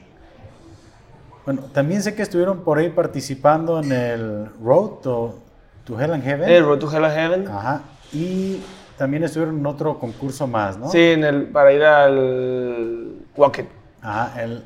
Bueno, 1.46 1.62
también 1.72 2.02
sé 2.02 2.14
que 2.14 2.20
estuvieron 2.22 2.60
por 2.64 2.78
ahí 2.78 2.90
participando 2.90 3.80
en 3.82 3.90
el 3.92 4.46
Road 4.62 4.90
to, 5.02 5.38
to 5.84 5.98
Hell 5.98 6.12
and 6.12 6.22
Heaven. 6.22 6.48
El 6.48 6.64
Road 6.66 6.78
to 6.80 6.92
Hell 6.94 7.04
and 7.06 7.14
Heaven. 7.14 7.48
Ajá. 7.48 7.80
Y 8.12 8.60
también 8.98 9.24
estuvieron 9.24 9.58
en 9.58 9.64
otro 9.66 9.98
concurso 9.98 10.46
más, 10.46 10.76
¿no? 10.76 10.90
Sí, 10.90 11.00
en 11.00 11.24
el, 11.24 11.44
para 11.46 11.72
ir 11.72 11.82
al 11.82 13.14
Wacket. 13.34 13.68
Ajá. 14.02 14.42
El, 14.42 14.62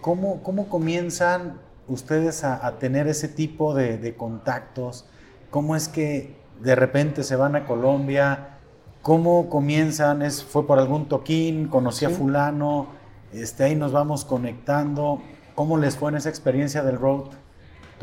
¿cómo, 0.00 0.42
¿Cómo 0.42 0.68
comienzan 0.70 1.58
ustedes 1.88 2.44
a, 2.44 2.64
a 2.66 2.78
tener 2.78 3.06
ese 3.08 3.28
tipo 3.28 3.74
de, 3.74 3.98
de 3.98 4.14
contactos? 4.14 5.04
¿Cómo 5.50 5.76
es 5.76 5.88
que 5.88 6.34
de 6.60 6.74
repente 6.74 7.22
se 7.22 7.36
van 7.36 7.56
a 7.56 7.66
Colombia? 7.66 8.48
¿Cómo 9.02 9.48
comienzan? 9.50 10.22
¿Es, 10.22 10.42
¿Fue 10.42 10.66
por 10.66 10.78
algún 10.78 11.06
toquín? 11.08 11.68
¿Conocí 11.68 12.04
a 12.04 12.08
Sí. 12.08 12.14
fulano? 12.14 12.86
Este, 13.32 13.64
ahí 13.64 13.74
nos 13.74 13.92
vamos 13.92 14.24
conectando. 14.24 15.20
¿Cómo 15.54 15.76
les 15.78 15.96
fue 15.96 16.10
en 16.10 16.16
esa 16.16 16.28
experiencia 16.28 16.82
del 16.82 16.96
Road 16.96 17.26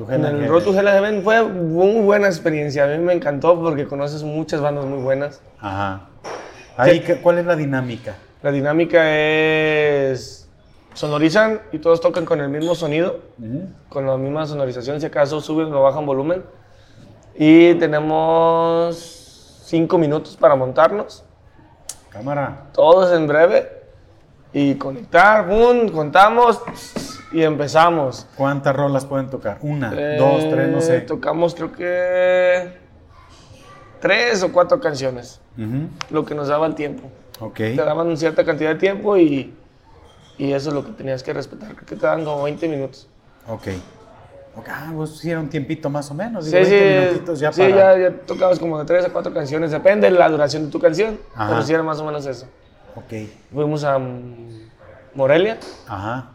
En 0.10 0.26
el? 0.26 0.48
Road 0.48 0.64
to 0.64 0.74
Hell 0.78 0.88
Heaven 0.88 1.22
fue 1.24 1.44
muy 1.44 2.02
buena 2.02 2.28
experiencia. 2.28 2.84
A 2.86 2.88
mí 2.88 2.98
me 3.04 3.14
encantó 3.14 3.60
porque 3.60 3.86
conoces 3.88 4.24
muchas 4.24 4.62
bandas 4.62 4.86
muy 4.86 5.00
buenas. 5.00 5.42
Ajá. 5.60 6.08
Ahí, 6.78 7.02
¿qué- 7.02 7.18
¿Cuál 7.18 7.40
es 7.40 7.46
la 7.46 7.56
dinámica? 7.56 8.16
La 8.42 8.52
dinámica 8.52 9.02
es... 9.18 10.50
Sonorizan 10.94 11.62
y 11.72 11.80
todos 11.80 12.02
tocan 12.02 12.26
con 12.26 12.42
el 12.42 12.50
mismo 12.50 12.76
sonido. 12.76 13.20
Con 13.90 14.06
la 14.06 14.18
misma 14.18 14.46
sonorización, 14.46 15.00
si 15.00 15.06
acaso 15.08 15.42
suben 15.42 15.74
o 15.74 15.82
bajan 15.82 16.06
volumen. 16.06 16.44
Y 17.36 17.76
tenemos 17.76 19.62
cinco 19.66 19.98
minutos 19.98 20.36
para 20.36 20.56
montarnos, 20.56 21.24
Cámara. 22.10 22.68
todos 22.74 23.14
en 23.14 23.26
breve, 23.26 23.82
y 24.54 24.76
conectar, 24.76 25.48
¡pum! 25.48 25.88
contamos 25.90 26.62
y 27.32 27.42
empezamos. 27.42 28.28
¿Cuántas 28.36 28.76
rolas 28.76 29.06
pueden 29.06 29.30
tocar? 29.30 29.60
Una, 29.62 29.92
dos, 30.18 30.50
tres, 30.50 30.70
no 30.70 30.82
sé. 30.82 30.98
Eh, 30.98 31.02
Tocamos 31.02 31.56
creo 31.56 31.72
que 31.72 32.78
tres 34.02 34.44
o 34.44 34.52
cuatro 34.52 34.80
canciones, 34.82 35.40
lo 36.10 36.26
que 36.26 36.36
nos 36.36 36.50
daba 36.50 36.68
el 36.68 36.76
tiempo. 36.76 37.10
Ok. 37.40 37.56
Te 37.56 37.76
daban 37.76 38.08
una 38.08 38.18
cierta 38.18 38.44
cantidad 38.44 38.72
de 38.72 38.76
tiempo 38.76 39.18
y, 39.18 39.56
y 40.42 40.54
eso 40.54 40.70
es 40.70 40.76
lo 40.76 40.84
que 40.84 40.92
tenías 40.94 41.22
que 41.22 41.34
respetar. 41.34 41.76
Creo 41.76 41.86
que 41.86 41.96
te 41.96 42.04
daban 42.04 42.26
como 42.26 42.42
20 42.42 42.68
minutos. 42.68 43.08
Ok. 43.48 43.68
Ok, 44.56 44.68
Ah, 44.68 44.92
pues 44.96 45.12
sí 45.12 45.30
era 45.30 45.40
un 45.40 45.48
tiempito 45.50 45.88
más 45.88 46.10
o 46.10 46.16
menos. 46.16 46.46
Sí, 46.46 46.50
digo, 46.58 46.68
20 46.68 46.80
sí, 46.80 47.06
minutitos 47.10 47.40
ya 47.40 47.54
sí, 47.54 47.62
para... 47.62 47.96
ya, 47.96 48.10
ya 48.10 48.18
tocabas 48.26 48.58
como 48.58 48.80
de 48.80 48.86
tres 48.86 49.06
a 49.06 49.10
cuatro 49.10 49.32
canciones, 49.36 49.70
depende 49.70 50.10
de 50.10 50.18
la 50.18 50.28
duración 50.28 50.66
de 50.66 50.72
tu 50.72 50.80
canción, 50.80 51.20
Ajá. 51.36 51.48
pero 51.52 51.62
sí 51.62 51.72
era 51.74 51.84
más 51.84 52.00
o 52.00 52.06
menos 52.06 52.26
eso. 52.26 52.48
Ok. 52.96 53.30
Fuimos 53.54 53.84
a 53.84 54.00
Morelia 55.14 55.60
Ajá. 55.88 56.32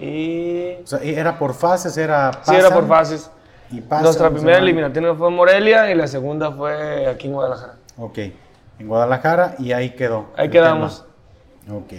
y... 0.00 0.72
O 0.82 0.86
sea, 0.88 0.98
era 0.98 1.38
por 1.38 1.54
fases, 1.54 1.96
era... 1.96 2.32
Sí, 2.42 2.56
era 2.56 2.70
por 2.70 2.88
fases. 2.88 3.30
Y 3.70 3.82
pasan, 3.82 4.04
Nuestra 4.04 4.30
primera 4.30 4.58
eliminatoria 4.58 5.14
fue 5.14 5.28
en 5.28 5.34
Morelia 5.36 5.90
y 5.92 5.94
la 5.94 6.08
segunda 6.08 6.50
fue 6.50 7.06
aquí 7.06 7.28
en 7.28 7.34
Guadalajara. 7.34 7.74
Ok. 7.98 8.18
En 8.80 8.88
Guadalajara 8.88 9.54
y 9.60 9.70
ahí 9.70 9.90
quedó. 9.90 10.26
Ahí 10.36 10.50
quedamos. 10.50 11.06
tema. 11.64 11.78
Ok. 11.78 11.92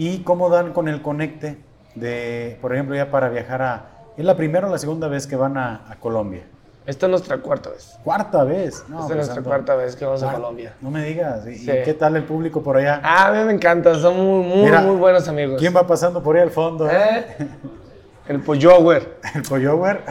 ¿Y 0.00 0.20
cómo 0.20 0.48
dan 0.48 0.72
con 0.72 0.88
el 0.88 1.02
conecte 1.02 1.58
de, 1.94 2.56
por 2.62 2.72
ejemplo, 2.72 2.96
ya 2.96 3.10
para 3.10 3.28
viajar 3.28 3.60
a... 3.60 3.84
¿Es 4.16 4.24
la 4.24 4.34
primera 4.34 4.66
o 4.66 4.70
la 4.70 4.78
segunda 4.78 5.08
vez 5.08 5.26
que 5.26 5.36
van 5.36 5.58
a, 5.58 5.82
a 5.90 5.96
Colombia? 5.96 6.40
Esta 6.86 7.04
es 7.04 7.10
nuestra 7.10 7.36
cuarta 7.36 7.68
vez. 7.68 7.98
Cuarta 8.02 8.42
vez. 8.44 8.82
No, 8.88 9.00
Esta 9.00 9.00
es 9.00 9.06
pues, 9.06 9.16
nuestra 9.16 9.42
cuarta 9.42 9.74
vez 9.74 9.94
que 9.96 10.06
vamos 10.06 10.22
a 10.22 10.32
Colombia. 10.32 10.72
No 10.80 10.90
me 10.90 11.04
digas. 11.04 11.46
¿Y, 11.46 11.54
Sí. 11.56 11.70
qué 11.84 11.92
tal 11.92 12.16
el 12.16 12.24
público 12.24 12.62
por 12.62 12.78
allá? 12.78 13.02
Ah, 13.04 13.26
a 13.26 13.32
mí 13.32 13.44
me 13.44 13.52
encanta, 13.52 13.94
son 13.96 14.16
muy, 14.16 14.42
muy, 14.42 14.64
Mira, 14.64 14.80
muy 14.80 14.96
buenos 14.96 15.28
amigos. 15.28 15.60
¿Quién 15.60 15.76
va 15.76 15.86
pasando 15.86 16.22
por 16.22 16.34
ahí 16.34 16.42
al 16.44 16.50
fondo? 16.50 16.88
eh? 16.88 17.26
¿Eh? 17.38 17.48
El 18.28 18.40
Pollower. 18.40 19.18
El 19.34 19.42
Pollover. 19.42 20.02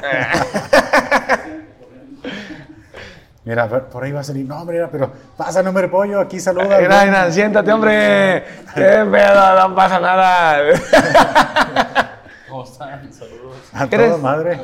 Mira, 3.49 3.63
a 3.63 3.67
ver, 3.67 3.85
por 3.85 4.03
ahí 4.03 4.11
va 4.11 4.19
a 4.19 4.23
salir. 4.23 4.45
No, 4.45 4.61
hombre, 4.61 4.75
mira, 4.75 4.91
pero 4.91 5.11
pasa, 5.35 5.61
hombre, 5.61 5.87
pollo, 5.87 6.19
aquí 6.19 6.39
saluda. 6.39 6.77
Mira, 6.77 7.03
mira, 7.03 7.31
siéntate, 7.31 7.71
hombre. 7.71 8.43
Qué 8.75 9.07
pedo, 9.11 9.67
no 9.69 9.75
pasa 9.75 9.99
nada. 9.99 10.59
¿Cómo 12.47 12.63
están? 12.63 13.11
Saludos. 13.11 13.55
A 13.73 13.89
¿Qué 13.89 13.95
toda 13.97 14.07
eres? 14.09 14.21
madre. 14.21 14.59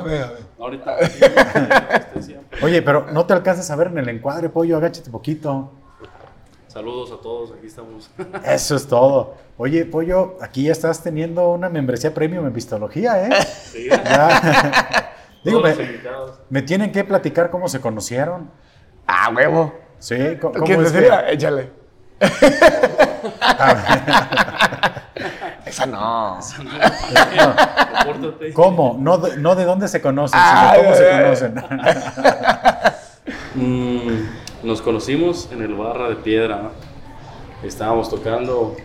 Ahorita. 0.56 0.98
este, 1.00 2.22
siempre. 2.22 2.64
Oye, 2.64 2.80
pero 2.80 3.08
no 3.10 3.26
te 3.26 3.32
alcanzas 3.32 3.68
a 3.72 3.74
ver 3.74 3.88
en 3.88 3.98
el 3.98 4.08
encuadre, 4.08 4.50
pollo, 4.50 4.76
agáchate 4.76 5.10
poquito. 5.10 5.72
Saludos 6.68 7.10
a 7.10 7.20
todos, 7.20 7.54
aquí 7.58 7.66
estamos. 7.66 8.08
Eso 8.44 8.76
es 8.76 8.86
todo. 8.86 9.34
Oye, 9.56 9.84
pollo, 9.84 10.36
aquí 10.40 10.62
ya 10.62 10.70
estás 10.70 11.02
teniendo 11.02 11.48
una 11.50 11.68
membresía 11.68 12.14
premium 12.14 12.46
en 12.46 12.52
pistología, 12.52 13.26
¿eh? 13.26 13.30
Sí, 13.44 13.88
Ya. 13.88 15.12
Digo, 15.42 15.60
me, 15.60 15.74
me 16.50 16.62
tienen 16.62 16.92
que 16.92 17.02
platicar 17.02 17.50
cómo 17.50 17.68
se 17.68 17.80
conocieron. 17.80 18.48
Ah, 19.06 19.30
huevo. 19.34 19.72
Sí, 19.98 20.16
¿cómo, 20.40 20.54
¿Quién 20.64 20.82
es 20.82 20.92
que- 20.92 20.98
decía? 21.00 21.30
Échale. 21.30 21.70
Esa 25.64 25.86
no. 25.86 26.38
Compórtate. 28.04 28.52
¿Cómo? 28.52 28.96
No 29.00 29.18
de, 29.18 29.36
no 29.38 29.54
de 29.54 29.64
dónde 29.64 29.88
se 29.88 30.00
conocen, 30.00 30.38
Ah, 30.40 30.72
sino 30.74 30.84
cómo 30.84 30.96
se 30.96 31.08
eh. 31.10 31.22
conocen. 31.22 31.54
Mm, 33.56 34.20
nos 34.64 34.82
conocimos 34.82 35.48
en 35.50 35.62
el 35.62 35.74
Barra 35.74 36.10
de 36.10 36.16
Piedra. 36.16 36.56
¿no? 36.62 36.70
Estábamos 37.66 38.08
tocando 38.10 38.76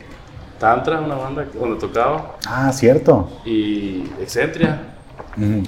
Tantra, 0.58 1.00
una 1.02 1.16
banda 1.16 1.46
donde 1.54 1.78
tocaba, 1.80 2.38
ah, 2.48 2.72
cierto. 2.72 3.30
y 3.46 4.10
Excentria. 4.22 4.80
Mm. 5.36 5.64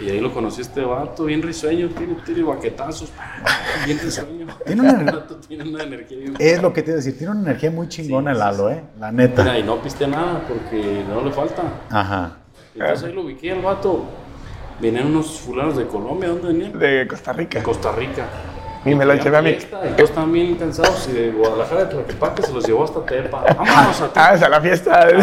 Y 0.00 0.08
ahí 0.08 0.20
lo 0.20 0.32
conocí 0.32 0.62
este 0.62 0.80
vato, 0.82 1.24
bien 1.24 1.42
risueño, 1.42 1.88
tiene, 1.90 2.14
tiene 2.24 2.42
baquetazos, 2.42 3.10
bien 3.84 3.98
risueño. 4.02 4.46
Tiene 4.64 4.80
una- 4.82 5.26
tiene 5.48 5.68
una 5.68 5.82
energía 5.82 6.18
bien 6.18 6.34
Es 6.38 6.62
lo 6.62 6.72
que 6.72 6.82
te 6.82 6.90
iba 6.90 6.94
a 6.94 6.96
decir, 7.02 7.18
tiene 7.18 7.32
una 7.32 7.42
energía 7.42 7.70
muy 7.70 7.88
chingona 7.88 8.30
Sí, 8.30 8.34
el 8.34 8.38
Lalo, 8.38 8.70
¿eh? 8.70 8.82
La 8.98 9.12
neta. 9.12 9.42
Mira, 9.42 9.58
y 9.58 9.62
no 9.62 9.76
piste 9.82 10.06
nada 10.06 10.42
porque 10.48 11.04
no 11.08 11.20
le 11.22 11.30
falta. 11.32 11.62
Ajá. 11.90 12.36
Entonces 12.74 13.04
ahí 13.04 13.12
lo 13.12 13.22
ubiqué 13.22 13.52
al 13.52 13.60
vato. 13.62 14.04
Venían 14.80 15.08
unos 15.08 15.38
fulanos 15.40 15.76
de 15.76 15.86
Colombia, 15.86 16.30
¿dónde 16.30 16.48
venían? 16.48 16.78
De 16.78 17.06
Costa 17.06 17.32
Rica. 17.34 17.58
De 17.58 17.64
Costa 17.64 17.92
Rica. 17.92 18.26
Y 18.84 18.94
me 18.94 19.04
lo 19.04 19.14
llevé 19.14 19.36
a 19.36 19.42
y 19.50 19.54
todos 19.56 19.84
estaban 19.98 20.32
bien 20.32 20.54
cansados 20.54 21.06
y 21.08 21.12
de 21.12 21.30
Guadalajara 21.32 21.84
de 21.84 21.86
Tlaquepaque 21.90 22.42
se 22.42 22.52
los 22.52 22.66
llevó 22.66 22.84
hasta 22.84 23.04
Tepa. 23.04 23.44
Vámonos 23.58 24.00
a 24.00 24.08
Tepa. 24.08 24.26
Ah, 24.28 24.34
esa 24.34 24.48
la 24.48 24.60
fiesta. 24.60 25.06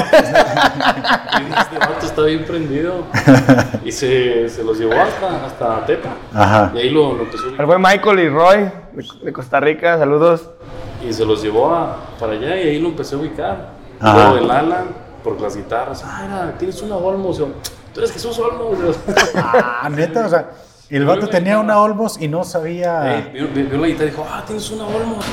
Y 1.40 1.60
este 1.60 1.78
vato 1.80 2.06
está 2.06 2.22
bien 2.24 2.46
prendido. 2.46 3.04
Y 3.84 3.92
se, 3.92 4.48
se 4.50 4.64
los 4.64 4.78
llevó 4.78 4.94
hasta, 4.94 5.46
hasta 5.46 5.86
Tepa. 5.86 6.10
Ajá. 6.34 6.72
Y 6.76 6.80
ahí 6.80 6.90
lo, 6.90 7.14
lo 7.14 7.24
empezó 7.24 7.46
a 7.48 7.60
El 7.62 7.66
buen 7.66 7.82
Michael 7.82 8.20
y 8.20 8.30
Roy 8.30 8.58
de, 8.94 9.06
de 9.24 9.34
Costa 9.34 9.60
Rica, 9.60 9.98
saludos. 9.98 10.50
Y 11.08 11.14
se 11.14 11.26
los 11.26 11.42
llevó 11.42 11.74
a- 11.74 11.96
para 12.20 12.34
allá 12.34 12.56
y 12.58 12.70
ahí 12.70 12.80
lo 12.80 12.90
empecé 12.90 13.16
a 13.16 13.18
ubicar. 13.20 13.70
Ajá. 14.00 14.30
Luego 14.30 14.38
el 14.46 14.52
Alan, 14.52 14.86
por 15.24 15.40
las 15.42 15.56
guitarras. 15.56 16.04
Ah, 16.06 16.26
era, 16.26 16.58
tienes 16.58 16.80
una 16.82 16.96
Olmos. 16.96 17.38
Yo, 17.40 17.48
Tú 17.94 18.02
eres 18.02 18.12
Jesús 18.12 18.38
Olmos. 18.38 18.78
Ah, 19.36 19.90
neta, 19.90 20.26
o 20.26 20.30
sea, 20.30 20.50
el 20.96 21.06
vato 21.06 21.28
tenía 21.28 21.60
una 21.60 21.80
Olmos 21.80 22.22
y 22.22 22.28
no 22.28 22.44
sabía. 22.44 23.20
Eh, 23.20 23.30
vio, 23.34 23.48
vio- 23.50 23.78
la 23.80 23.88
guitarra 23.88 24.06
y 24.06 24.10
dijo, 24.12 24.28
ah, 24.30 24.44
tienes 24.46 24.70
una 24.72 24.86
Olmos. 24.86 25.26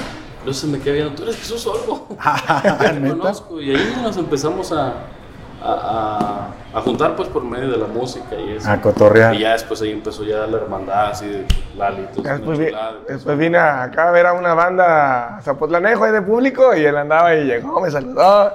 Se 0.52 0.66
me 0.66 0.78
quedó 0.78 0.94
viendo, 0.94 1.14
tú 1.14 1.22
eres 1.22 1.36
Jesús 1.36 1.66
Olmos. 1.66 2.02
Ah, 2.18 2.76
te 2.78 2.92
¿neta? 3.00 3.16
conozco. 3.16 3.60
Y 3.60 3.74
ahí 3.74 3.98
nos 4.02 4.16
empezamos 4.16 4.72
a, 4.72 4.88
a, 5.62 5.72
a- 5.72 6.48
a 6.76 6.80
juntar 6.80 7.14
pues 7.14 7.28
por 7.28 7.44
medio 7.44 7.70
de 7.70 7.76
la 7.78 7.86
música 7.86 8.34
y 8.34 8.56
eso. 8.56 8.68
A 8.68 8.80
cotorrear. 8.80 9.34
Y 9.36 9.38
ya 9.40 9.52
después 9.52 9.80
ahí 9.80 9.92
empezó 9.92 10.24
ya 10.24 10.38
la 10.46 10.56
hermandad 10.56 11.10
así 11.12 11.26
de 11.28 11.46
Lalitos. 11.76 12.22
Después, 12.24 12.58
vi- 12.58 12.72
después 13.08 13.38
vine 13.38 13.58
acá 13.58 14.08
a 14.08 14.10
ver 14.10 14.26
a 14.26 14.32
una 14.32 14.54
banda 14.54 15.38
Zapotlanejo 15.42 16.02
ahí 16.04 16.10
de 16.12 16.20
público 16.22 16.74
y 16.74 16.84
él 16.84 16.96
andaba 16.96 17.32
y 17.36 17.44
llegó, 17.44 17.80
me 17.80 17.90
saludó. 17.92 18.52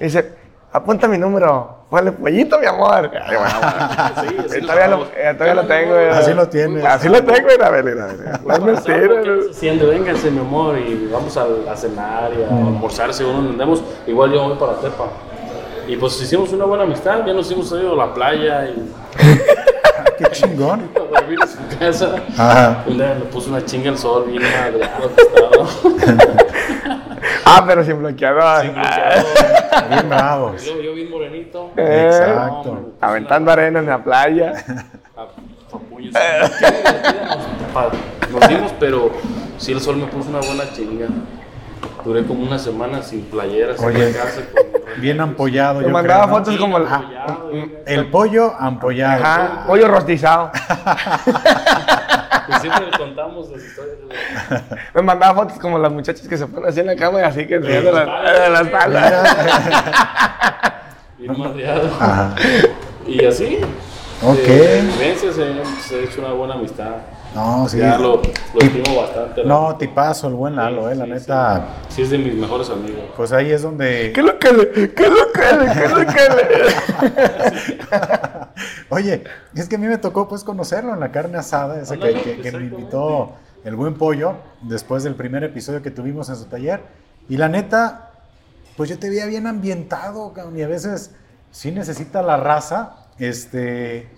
Y 0.00 0.04
dice, 0.04 0.32
apunta 0.72 1.08
mi 1.08 1.18
número. 1.18 1.78
Ponle 1.90 2.12
pollito, 2.12 2.56
mi 2.60 2.66
amor. 2.66 3.10
Ay, 3.26 3.36
bueno, 3.36 4.48
Sí, 4.48 4.60
todavía 4.60 4.86
lo, 4.88 5.02
eh, 5.16 5.34
todavía 5.34 5.54
lo 5.54 5.66
tengo. 5.66 5.96
eh. 5.96 6.10
Así 6.10 6.32
lo 6.34 6.48
tiene. 6.48 6.86
Así 6.86 7.08
lo 7.08 7.20
tengo, 7.24 7.48
mira, 7.50 7.66
a 7.66 7.70
ver, 7.70 7.84
mira. 7.84 8.08
No 8.46 8.54
es 8.54 8.60
mentira. 8.60 8.98
¿no? 9.24 9.50
Haciendo, 9.50 9.88
vénganse, 9.88 10.30
mi 10.30 10.38
amor, 10.38 10.78
y 10.78 11.08
vamos 11.12 11.36
a, 11.36 11.46
a 11.70 11.76
cenar 11.76 12.30
y 12.38 12.44
a 12.44 12.50
Mm. 12.50 12.66
almorzar 12.68 13.12
según 13.12 13.42
nos 13.42 13.52
andemos. 13.52 13.82
Igual 14.06 14.32
yo 14.32 14.44
voy 14.48 14.56
para 14.56 14.74
Tepa. 14.74 15.06
Y 15.88 15.96
pues 15.96 16.20
hicimos 16.22 16.52
una 16.52 16.64
buena 16.66 16.84
amistad, 16.84 17.26
ya 17.26 17.32
nos 17.32 17.50
hemos 17.50 17.68
ido 17.72 18.00
a 18.00 18.06
la 18.06 18.14
playa 18.14 18.66
y 18.66 18.92
qué 20.18 20.24
chingón. 20.30 20.88
a 20.94 21.20
dormir 21.20 21.38
en 21.42 21.48
su 21.48 21.78
casa. 21.78 22.14
Ajá. 22.38 22.84
Un 22.86 22.96
día 22.98 23.14
le 23.16 23.24
puso 23.24 23.50
una 23.50 23.64
chinga 23.64 23.90
al 23.90 23.98
sol, 23.98 24.26
bien 24.28 24.42
estaba. 24.44 25.66
Ah, 27.56 27.64
pero 27.66 27.84
sin 27.84 27.98
bloqueador. 27.98 28.62
Sin 28.62 28.70
Ah, 28.76 28.82
bloqueador. 28.82 29.88
Bien 29.88 30.08
bravos. 30.08 30.64
luego 30.66 30.80
yo 30.82 30.94
bien 30.94 31.10
morenito. 31.10 31.70
Eh. 31.76 32.06
Exacto. 32.06 32.72
No, 32.74 32.88
Aventando 33.06 33.50
arena 33.50 33.78
en 33.80 33.86
la 33.86 34.02
playa. 34.02 34.52
a- 35.16 35.22
a 35.22 35.78
puños. 35.78 36.14
Qué 36.14 36.66
divertida 36.66 37.90
nos, 38.32 38.48
dimos, 38.48 38.72
pero 38.78 39.10
sí 39.58 39.72
el 39.72 39.80
sol 39.80 39.96
me 39.96 40.06
puso 40.06 40.28
una 40.30 40.40
buena 40.40 40.64
chinga. 40.72 41.06
Duré 42.04 42.24
como 42.24 42.42
una 42.42 42.58
semana 42.58 43.02
sin 43.02 43.22
playeras 43.22 43.78
Oye, 43.80 44.12
casa. 44.12 44.40
con- 44.52 45.00
Bien 45.02 45.20
ampollado. 45.20 45.80
Te 45.80 45.86
yo 45.86 45.90
mandaba 45.92 46.24
creo, 46.24 46.30
¿no? 46.38 46.44
fotos 46.44 46.56
como 46.58 46.78
el, 46.78 46.84
y- 47.52 47.72
El 47.86 48.10
pollo 48.10 48.54
ampollado. 48.58 49.22
Ajá, 49.22 49.64
pollo 49.66 49.86
rostizado. 49.88 50.50
y 52.48 52.52
siempre 52.60 52.86
le 52.90 52.98
contamos 52.98 53.50
las 53.50 53.62
historias. 53.62 53.89
Me 54.94 55.02
mandaba 55.02 55.34
fotos 55.42 55.58
como 55.58 55.78
las 55.78 55.92
muchachas 55.92 56.26
que 56.26 56.36
se 56.36 56.46
ponen 56.46 56.68
así 56.68 56.80
en 56.80 56.86
la 56.86 56.96
cama 56.96 57.20
y 57.20 57.22
así 57.22 57.46
que 57.46 57.56
enseñando 57.56 57.92
la, 57.92 58.04
la, 58.04 58.48
la 58.48 58.60
espalda. 58.60 59.24
Bien 61.18 61.38
madreado. 61.38 61.86
Ajá. 62.00 62.34
Y 63.06 63.24
así. 63.24 63.58
Ok. 64.22 64.36
De 64.36 64.82
vivencias 64.82 65.34
se, 65.34 65.64
se 65.88 65.94
ha 65.96 66.04
hecho 66.04 66.20
una 66.20 66.32
buena 66.32 66.54
amistad. 66.54 66.90
No, 67.34 67.68
sí. 67.68 67.78
Ya 67.78 67.96
lo, 67.96 68.16
lo 68.20 68.60
estimo 68.60 69.00
bastante. 69.02 69.44
No, 69.44 69.76
tipazo 69.76 70.26
el 70.26 70.34
buen 70.34 70.56
Lalo, 70.56 70.90
eh, 70.90 70.96
la 70.96 71.04
Sí, 71.04 71.10
neta. 71.12 71.64
Sí, 71.88 72.02
es 72.02 72.10
de 72.10 72.18
mis 72.18 72.34
mejores 72.34 72.68
amigos. 72.70 73.02
Pues 73.16 73.32
ahí 73.32 73.52
es 73.52 73.62
donde. 73.62 74.10
¿Qué 74.14 74.22
lo 74.22 74.36
que 74.38 74.52
le? 74.52 74.70
¿Qué 74.94 75.08
lo 75.08 75.30
que 75.32 75.40
le? 75.56 75.72
¿Qué 75.72 75.88
lo 75.88 75.96
que 75.98 76.28
le? 76.28 78.00
Oye, 78.88 79.24
es 79.54 79.68
que 79.68 79.76
a 79.76 79.78
mí 79.78 79.86
me 79.86 79.98
tocó 79.98 80.26
pues 80.28 80.42
conocerlo 80.42 80.92
en 80.92 81.00
la 81.00 81.12
carne 81.12 81.38
asada, 81.38 81.80
esa 81.80 81.96
que, 81.96 82.14
que- 82.14 82.40
que 82.40 82.52
me 82.52 82.64
invitó 82.64 83.32
el 83.64 83.76
buen 83.76 83.94
pollo 83.94 84.36
después 84.62 85.02
del 85.02 85.14
primer 85.14 85.44
episodio 85.44 85.82
que 85.82 85.90
tuvimos 85.90 86.28
en 86.28 86.36
su 86.36 86.46
taller. 86.46 86.80
Y 87.28 87.36
la 87.36 87.48
neta, 87.48 88.10
pues 88.76 88.90
yo 88.90 88.98
te 88.98 89.08
veía 89.10 89.26
bien 89.26 89.46
ambientado, 89.46 90.32
y 90.54 90.62
a 90.62 90.68
veces 90.68 91.12
sí 91.50 91.70
necesita 91.70 92.22
la 92.22 92.36
raza, 92.36 92.96
este, 93.18 94.08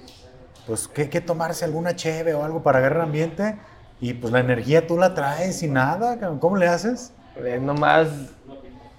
pues 0.66 0.88
que, 0.88 1.10
que 1.10 1.20
tomarse 1.20 1.64
alguna 1.64 1.96
cheve 1.96 2.34
o 2.34 2.44
algo 2.44 2.62
para 2.62 2.78
agarrar 2.78 3.02
ambiente. 3.02 3.56
Y 4.00 4.14
pues 4.14 4.32
la 4.32 4.40
energía 4.40 4.86
tú 4.86 4.96
la 4.98 5.14
traes 5.14 5.62
y 5.62 5.68
nada. 5.68 6.18
¿cómo 6.40 6.56
le 6.56 6.66
haces? 6.66 7.12
Es 7.36 7.62
nomás. 7.62 8.08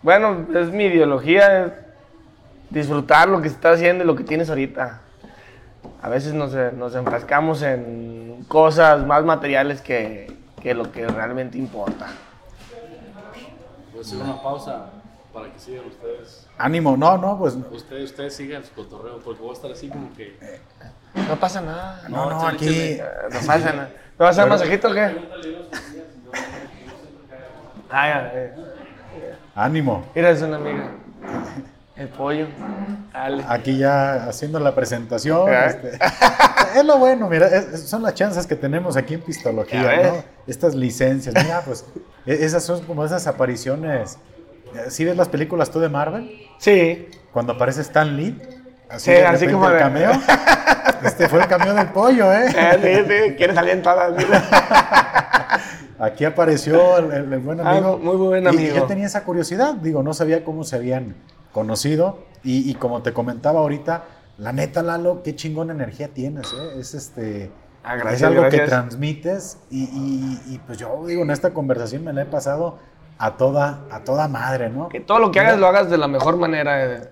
Bueno, 0.02 0.48
es 0.56 0.72
mi 0.72 0.86
ideología. 0.86 1.66
es 1.66 1.72
disfrutar 2.70 3.28
lo 3.30 3.42
que 3.42 3.48
estás 3.48 3.76
haciendo 3.76 4.04
y 4.04 4.08
lo 4.08 4.16
que 4.16 4.24
tienes 4.24 4.50
ahorita. 4.50 5.02
A 6.02 6.10
veces 6.10 6.34
nos, 6.34 6.54
eh, 6.56 6.72
nos 6.76 6.96
enfrascamos 6.96 7.62
en 7.62 8.23
cosas 8.48 9.06
más 9.06 9.24
materiales 9.24 9.82
que, 9.82 10.36
que 10.62 10.74
lo 10.74 10.92
que 10.92 11.08
realmente 11.08 11.58
importa. 11.58 12.08
Voy 13.92 14.00
a 14.00 14.02
hacer 14.02 14.18
una 14.20 14.42
pausa 14.42 14.90
para 15.34 15.52
que 15.52 15.60
sigan 15.60 15.86
ustedes. 15.86 16.48
Ánimo, 16.58 16.96
no, 16.96 17.18
no, 17.18 17.38
pues 17.38 17.56
Ustedes, 17.72 18.12
ustedes 18.12 18.36
sigan 18.36 18.64
su 18.64 18.74
cotorreo 18.74 19.20
porque 19.20 19.42
voy 19.42 19.52
a 19.52 19.54
estar 19.54 19.72
así 19.72 19.90
como 19.90 20.14
que. 20.14 20.38
No 21.16 21.36
pasa 21.40 21.62
nada. 21.62 22.02
no, 22.10 22.30
no, 22.30 22.48
aquí. 22.48 22.68
Eh, 22.70 23.04
No 23.32 23.40
pasa 23.48 23.74
nada. 23.74 23.92
¿Me 24.18 24.26
vas 24.26 24.38
a 24.38 24.42
dar 24.42 24.50
masajito 24.50 24.90
o 24.90 24.94
qué? 24.94 25.18
Ay, 27.90 28.12
ay, 28.12 28.52
Ánimo. 29.56 30.04
Mira, 30.16 30.32
es 30.32 30.42
una 30.42 30.56
amiga. 30.58 30.90
El 32.04 32.10
pollo. 32.10 32.48
Aquí 33.48 33.78
ya 33.78 34.26
haciendo 34.28 34.60
la 34.60 34.76
presentación. 34.76 35.52
Este, 35.54 35.98
es 36.76 36.84
lo 36.86 36.98
bueno, 36.98 37.30
mira, 37.30 37.48
es- 37.48 37.88
son 37.90 38.04
las 38.04 38.14
chances 38.14 38.46
que 38.46 38.56
tenemos 38.56 38.98
aquí 38.98 39.14
en 39.14 39.22
Pistología. 39.22 39.82
¿no? 40.04 40.24
Estas 40.48 40.76
licencias, 40.76 41.34
mira, 41.42 41.62
pues 41.62 41.86
e- 42.26 42.44
esas 42.44 42.64
son 42.64 42.82
como 42.86 43.06
esas 43.06 43.26
apariciones. 43.28 44.18
¿Sí 44.90 45.06
ves 45.06 45.16
las 45.16 45.30
películas 45.30 45.70
tú 45.72 45.80
de 45.80 45.88
Marvel? 45.88 46.30
Sí. 46.58 47.08
Cuando 47.32 47.54
aparece 47.54 47.82
Stan 47.82 48.18
Lee. 48.18 48.38
Así, 48.90 49.06
Sí, 49.06 49.12
de 49.12 49.26
así 49.26 49.48
como 49.48 49.68
el 49.68 49.74
de- 49.74 49.80
cameo. 49.80 50.12
Este 51.06 51.28
fue 51.30 51.40
el 51.42 51.48
cameo 51.48 51.74
del 51.74 51.88
pollo, 51.88 52.32
¿eh? 52.34 52.48
Sí, 52.50 53.04
sí. 53.08 53.34
Quiere 53.36 53.54
salir 53.54 53.72
en 53.74 53.82
todas. 53.82 54.14
Aquí 56.00 56.26
apareció 56.26 56.98
el, 56.98 57.40
buen 57.40 57.60
Ah, 57.62 57.72
amigo. 57.72 57.98
muy 57.98 58.16
buen 58.16 58.44
Y- 58.44 58.46
Y, 58.46 58.50
amigo. 58.50 58.76
yo 58.76 58.84
tenía 58.86 59.06
esa 59.06 59.24
curiosidad, 59.24 59.74
digo, 59.76 60.02
no 60.04 60.14
sabía 60.14 60.44
cómo 60.44 60.64
se 60.64 60.76
habían 60.76 61.16
conocido. 61.54 62.20
Y, 62.44 62.70
y 62.70 62.74
como 62.76 63.02
te 63.02 63.14
comentaba 63.14 63.62
ahorita, 63.62 64.04
la 64.38 64.52
neta, 64.52 64.84
Lalo, 64.84 65.24
qué 65.24 65.34
chingón 65.36 65.72
energía 65.72 66.10
tienes, 66.10 66.52
¿eh? 66.52 66.80
Es 66.80 66.94
este. 66.94 67.52
Ah, 67.86 67.96
gracias, 67.96 68.22
es 68.22 68.24
algo 68.28 68.44
que 68.50 68.60
transmites. 68.60 69.58
Y, 69.70 69.84
y- 69.84 70.42
y, 70.56 70.58
pues 70.66 70.78
yo 70.78 71.06
digo, 71.06 71.22
en 71.24 71.30
esta 71.32 71.54
conversación 71.54 72.04
me 72.04 72.12
la 72.14 72.24
he 72.24 72.26
pasado 72.26 72.80
a 73.18 73.38
toda, 73.38 73.84
a 73.92 74.00
toda 74.04 74.28
madre, 74.28 74.70
¿no? 74.70 74.90
Que 74.90 75.00
todo 75.00 75.20
lo 75.20 75.32
que 75.32 75.40
hagas 75.40 75.58
lo 75.60 75.68
hagas 75.68 75.90
de 75.90 75.98
la 75.98 76.08
mejor 76.08 76.36
manera 76.38 76.84
eh, 76.86 77.10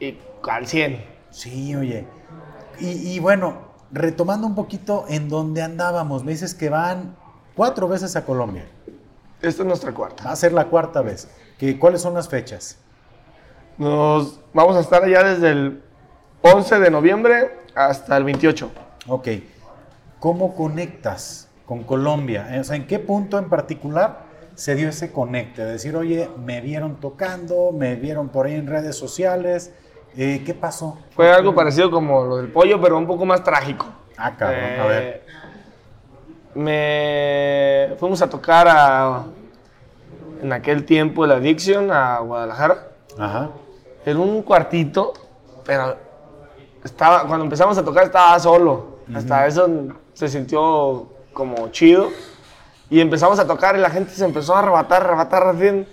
y 0.00 0.18
al 0.48 0.66
100. 0.66 1.04
Sí, 1.30 1.74
oye. 1.76 2.06
Y, 2.80 2.88
y 3.14 3.18
bueno, 3.20 3.58
retomando 3.92 4.46
un 4.46 4.54
poquito 4.54 5.04
en 5.08 5.28
donde 5.28 5.62
andábamos, 5.62 6.24
me 6.24 6.32
dices 6.32 6.54
que 6.54 6.68
van 6.70 7.14
cuatro 7.54 7.86
veces 7.88 8.16
a 8.16 8.24
Colombia. 8.24 8.64
Esta 9.40 9.62
es 9.62 9.66
nuestra 9.68 9.92
cuarta. 9.92 10.24
Va 10.24 10.32
a 10.32 10.36
ser 10.36 10.52
la 10.52 10.66
cuarta 10.66 11.02
vez. 11.02 11.28
¿Qué, 11.58 11.78
¿Cuáles 11.78 12.00
son 12.00 12.14
las 12.14 12.28
fechas? 12.28 12.78
Nos 13.78 14.40
vamos 14.52 14.76
a 14.76 14.80
estar 14.80 15.02
allá 15.02 15.22
desde 15.24 15.50
el 15.50 15.82
11 16.42 16.78
de 16.80 16.90
noviembre 16.90 17.50
hasta 17.74 18.16
el 18.16 18.24
28. 18.24 18.70
Ok. 19.08 19.28
¿Cómo 20.20 20.54
conectas 20.54 21.48
con 21.66 21.82
Colombia? 21.82 22.54
Eh, 22.54 22.60
O 22.60 22.64
sea, 22.64 22.76
¿en 22.76 22.86
qué 22.86 22.98
punto 22.98 23.38
en 23.38 23.48
particular 23.48 24.24
se 24.54 24.74
dio 24.74 24.88
ese 24.88 25.10
conecte? 25.12 25.64
De 25.64 25.72
decir, 25.72 25.96
oye, 25.96 26.28
me 26.44 26.60
vieron 26.60 26.96
tocando, 27.00 27.72
me 27.72 27.96
vieron 27.96 28.28
por 28.28 28.46
ahí 28.46 28.54
en 28.54 28.66
redes 28.66 28.96
sociales. 28.96 29.72
eh, 30.16 30.42
¿Qué 30.44 30.54
pasó? 30.54 30.98
Fue 31.16 31.32
algo 31.32 31.54
parecido 31.54 31.90
como 31.90 32.24
lo 32.24 32.36
del 32.36 32.48
pollo, 32.52 32.80
pero 32.80 32.98
un 32.98 33.06
poco 33.06 33.24
más 33.24 33.42
trágico. 33.42 33.86
Ah, 34.16 34.36
cabrón, 34.36 34.60
a 34.60 34.84
Eh, 34.84 34.88
ver. 34.88 35.22
Me 36.54 37.96
fuimos 37.96 38.20
a 38.20 38.28
tocar 38.28 38.68
a, 38.68 39.24
en 40.42 40.52
aquel 40.52 40.84
tiempo 40.84 41.26
la 41.26 41.36
Addiction 41.36 41.90
a 41.90 42.18
Guadalajara. 42.18 42.88
Ajá. 43.18 43.50
En 44.04 44.16
un 44.18 44.42
cuartito, 44.42 45.12
pero 45.64 45.96
estaba, 46.84 47.26
cuando 47.26 47.44
empezamos 47.44 47.76
a 47.78 47.84
tocar 47.84 48.04
estaba 48.04 48.38
solo. 48.38 48.98
Hasta 49.14 49.46
eso 49.46 49.68
se 50.14 50.28
sintió 50.28 51.08
como 51.32 51.68
chido. 51.68 52.08
Y 52.90 53.00
empezamos 53.00 53.38
a 53.38 53.46
tocar 53.46 53.76
y 53.76 53.80
la 53.80 53.90
gente 53.90 54.12
se 54.12 54.24
empezó 54.24 54.54
a 54.54 54.60
arrebatar, 54.60 55.02
arrebatar 55.02 55.54
recién. 55.54 55.86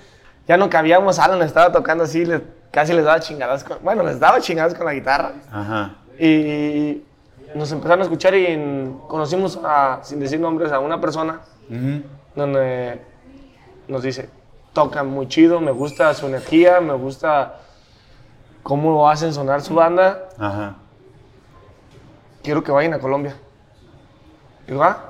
Ya 0.48 0.58
no 0.58 0.70
cabíamos, 0.70 1.20
Alan 1.20 1.42
estaba 1.42 1.72
tocando 1.72 2.04
así, 2.04 2.26
le- 2.26 2.42
casi 2.72 2.94
les 2.94 3.06
daba 3.06 3.20
chingadas 3.20 3.64
con, 3.64 3.78
bueno, 3.84 4.04
les 4.04 4.20
daba 4.20 4.40
chingadas 4.42 4.74
con 4.74 4.86
la 4.86 4.94
guitarra. 4.94 5.34
Ajá. 5.52 5.96
Y 6.20 7.04
nos 7.56 7.72
empezaron 7.72 8.02
a 8.02 8.04
escuchar 8.04 8.36
y 8.36 8.48
en- 8.48 9.00
conocimos, 9.08 9.60
a, 9.64 10.00
sin 10.04 10.20
decir 10.20 10.40
nombres, 10.40 10.72
a 10.72 10.80
una 10.80 11.00
persona 11.00 11.42
Ujú. 11.70 12.04
donde 12.36 13.02
nos 13.88 14.04
dice, 14.04 14.30
toca 14.74 15.04
muy 15.04 15.28
chido, 15.28 15.62
me 15.62 15.72
gusta 15.72 16.14
su 16.14 16.26
energía, 16.28 16.82
me 16.82 16.94
gusta 16.94 17.60
cómo 18.64 19.10
hacen 19.10 19.34
sonar 19.34 19.62
su 19.62 19.74
banda, 19.76 20.30
Ajá. 20.38 20.76
quiero 22.44 22.64
que 22.64 22.72
vayan 22.72 22.94
a 22.94 23.00
Colombia. 23.00 23.36
Digo, 24.68 24.84
ah. 24.84 25.06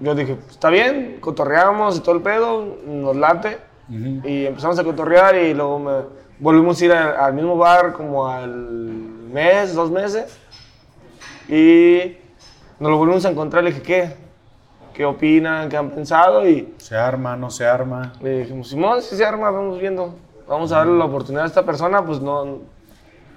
Yo 0.00 0.14
dije, 0.14 0.34
"Pues, 0.34 0.50
está 0.52 0.68
bien, 0.68 1.18
cotorreamos 1.20 1.96
y 1.96 2.00
todo 2.00 2.16
el 2.16 2.22
pedo, 2.22 2.76
nos 2.86 3.14
late. 3.14 3.58
Ujú. 3.88 4.26
Y 4.26 4.46
empezamos 4.46 4.78
a 4.78 4.84
cotorrear 4.84 5.36
y 5.36 5.54
luego 5.54 5.78
me 5.78 5.92
volvimos 6.40 6.80
a 6.80 6.84
ir 6.84 6.92
al, 6.92 7.16
al 7.16 7.34
mismo 7.34 7.56
bar 7.56 7.92
como 7.92 8.26
al 8.26 8.50
mes, 8.50 9.74
dos 9.74 9.90
meses. 9.90 10.36
Y 11.48 12.16
nos 12.80 12.90
lo 12.90 12.96
volvimos 12.98 13.24
a 13.26 13.30
encontrar. 13.30 13.62
Le 13.62 13.70
dije, 13.70 13.82
¿qué? 13.82 14.16
¿Qué 14.94 15.04
opinan? 15.04 15.68
¿Qué 15.68 15.76
han 15.76 15.90
pensado? 15.90 16.48
Y 16.48 16.74
¿Se 16.78 16.96
arma, 16.96 17.36
no 17.36 17.50
se 17.50 17.64
arma? 17.66 18.12
le 18.20 18.40
dijimos, 18.40 18.68
Simón, 18.68 19.02
si 19.02 19.14
se 19.16 19.24
arma, 19.24 19.50
vamos 19.50 19.78
viendo. 19.78 20.14
Vamos 20.48 20.72
a 20.72 20.78
darle 20.78 20.98
la 20.98 21.04
oportunidad 21.04 21.44
a 21.44 21.48
esta 21.48 21.62
persona. 21.64 22.04
Pues 22.04 22.20
no, 22.20 22.58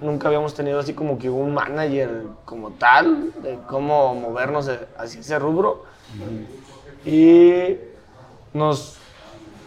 nunca 0.00 0.28
habíamos 0.28 0.54
tenido 0.54 0.78
así 0.80 0.92
como 0.94 1.18
que 1.18 1.30
un 1.30 1.54
manager 1.54 2.22
como 2.44 2.70
tal, 2.72 3.32
de 3.42 3.58
cómo 3.68 4.14
movernos 4.14 4.70
hacia 4.98 5.20
ese 5.20 5.38
rubro. 5.38 5.84
Y 7.04 7.76
nos, 8.52 8.96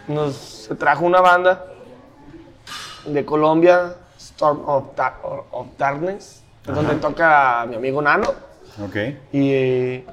nos 0.07 0.69
trajo 0.77 1.05
una 1.05 1.21
banda 1.21 1.65
de 3.05 3.25
Colombia, 3.25 3.95
Storm 4.17 4.61
of, 4.67 4.95
Da- 4.95 5.17
of 5.51 5.67
Darkness, 5.77 6.43
es 6.67 6.75
donde 6.75 6.95
toca 6.95 7.65
mi 7.67 7.75
amigo 7.75 8.01
Nano. 8.01 8.27
Ok. 8.83 8.95
Y 9.31 9.51
eh, 9.53 10.05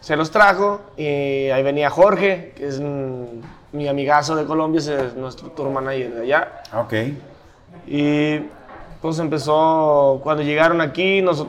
se 0.00 0.16
los 0.16 0.30
trajo 0.30 0.80
y 0.96 1.48
ahí 1.50 1.62
venía 1.62 1.90
Jorge, 1.90 2.52
que 2.56 2.66
es 2.66 2.80
mm, 2.80 3.40
mi 3.74 3.88
amigazo 3.88 4.36
de 4.36 4.44
Colombia, 4.44 4.78
es 4.78 5.14
nuestro 5.16 5.48
tour 5.50 5.68
manager 5.68 6.14
de 6.14 6.22
allá. 6.22 6.62
Ok. 6.74 6.92
Y 7.86 8.38
pues 9.02 9.18
empezó, 9.18 10.20
cuando 10.22 10.42
llegaron 10.42 10.80
aquí, 10.80 11.20
nos, 11.20 11.46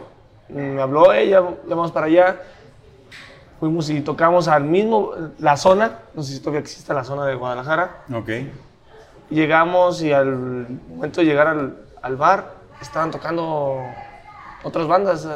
me 0.49 0.81
habló 0.81 1.13
ella, 1.13 1.43
llamamos 1.67 1.91
para 1.91 2.07
allá. 2.07 2.37
Fuimos 3.59 3.89
y 3.89 4.01
tocamos 4.01 4.47
al 4.47 4.63
mismo, 4.65 5.11
la 5.39 5.55
zona, 5.55 5.99
no 6.13 6.23
sé 6.23 6.33
si 6.33 6.39
todavía 6.39 6.59
existe 6.59 6.93
la 6.93 7.03
zona 7.03 7.25
de 7.25 7.35
Guadalajara. 7.35 8.03
Ok. 8.13 8.29
Llegamos 9.29 10.01
y 10.03 10.11
al 10.11 10.67
momento 10.89 11.21
de 11.21 11.27
llegar 11.27 11.47
al, 11.47 11.77
al 12.01 12.15
bar, 12.17 12.53
estaban 12.81 13.11
tocando 13.11 13.77
otras 14.63 14.87
bandas. 14.87 15.27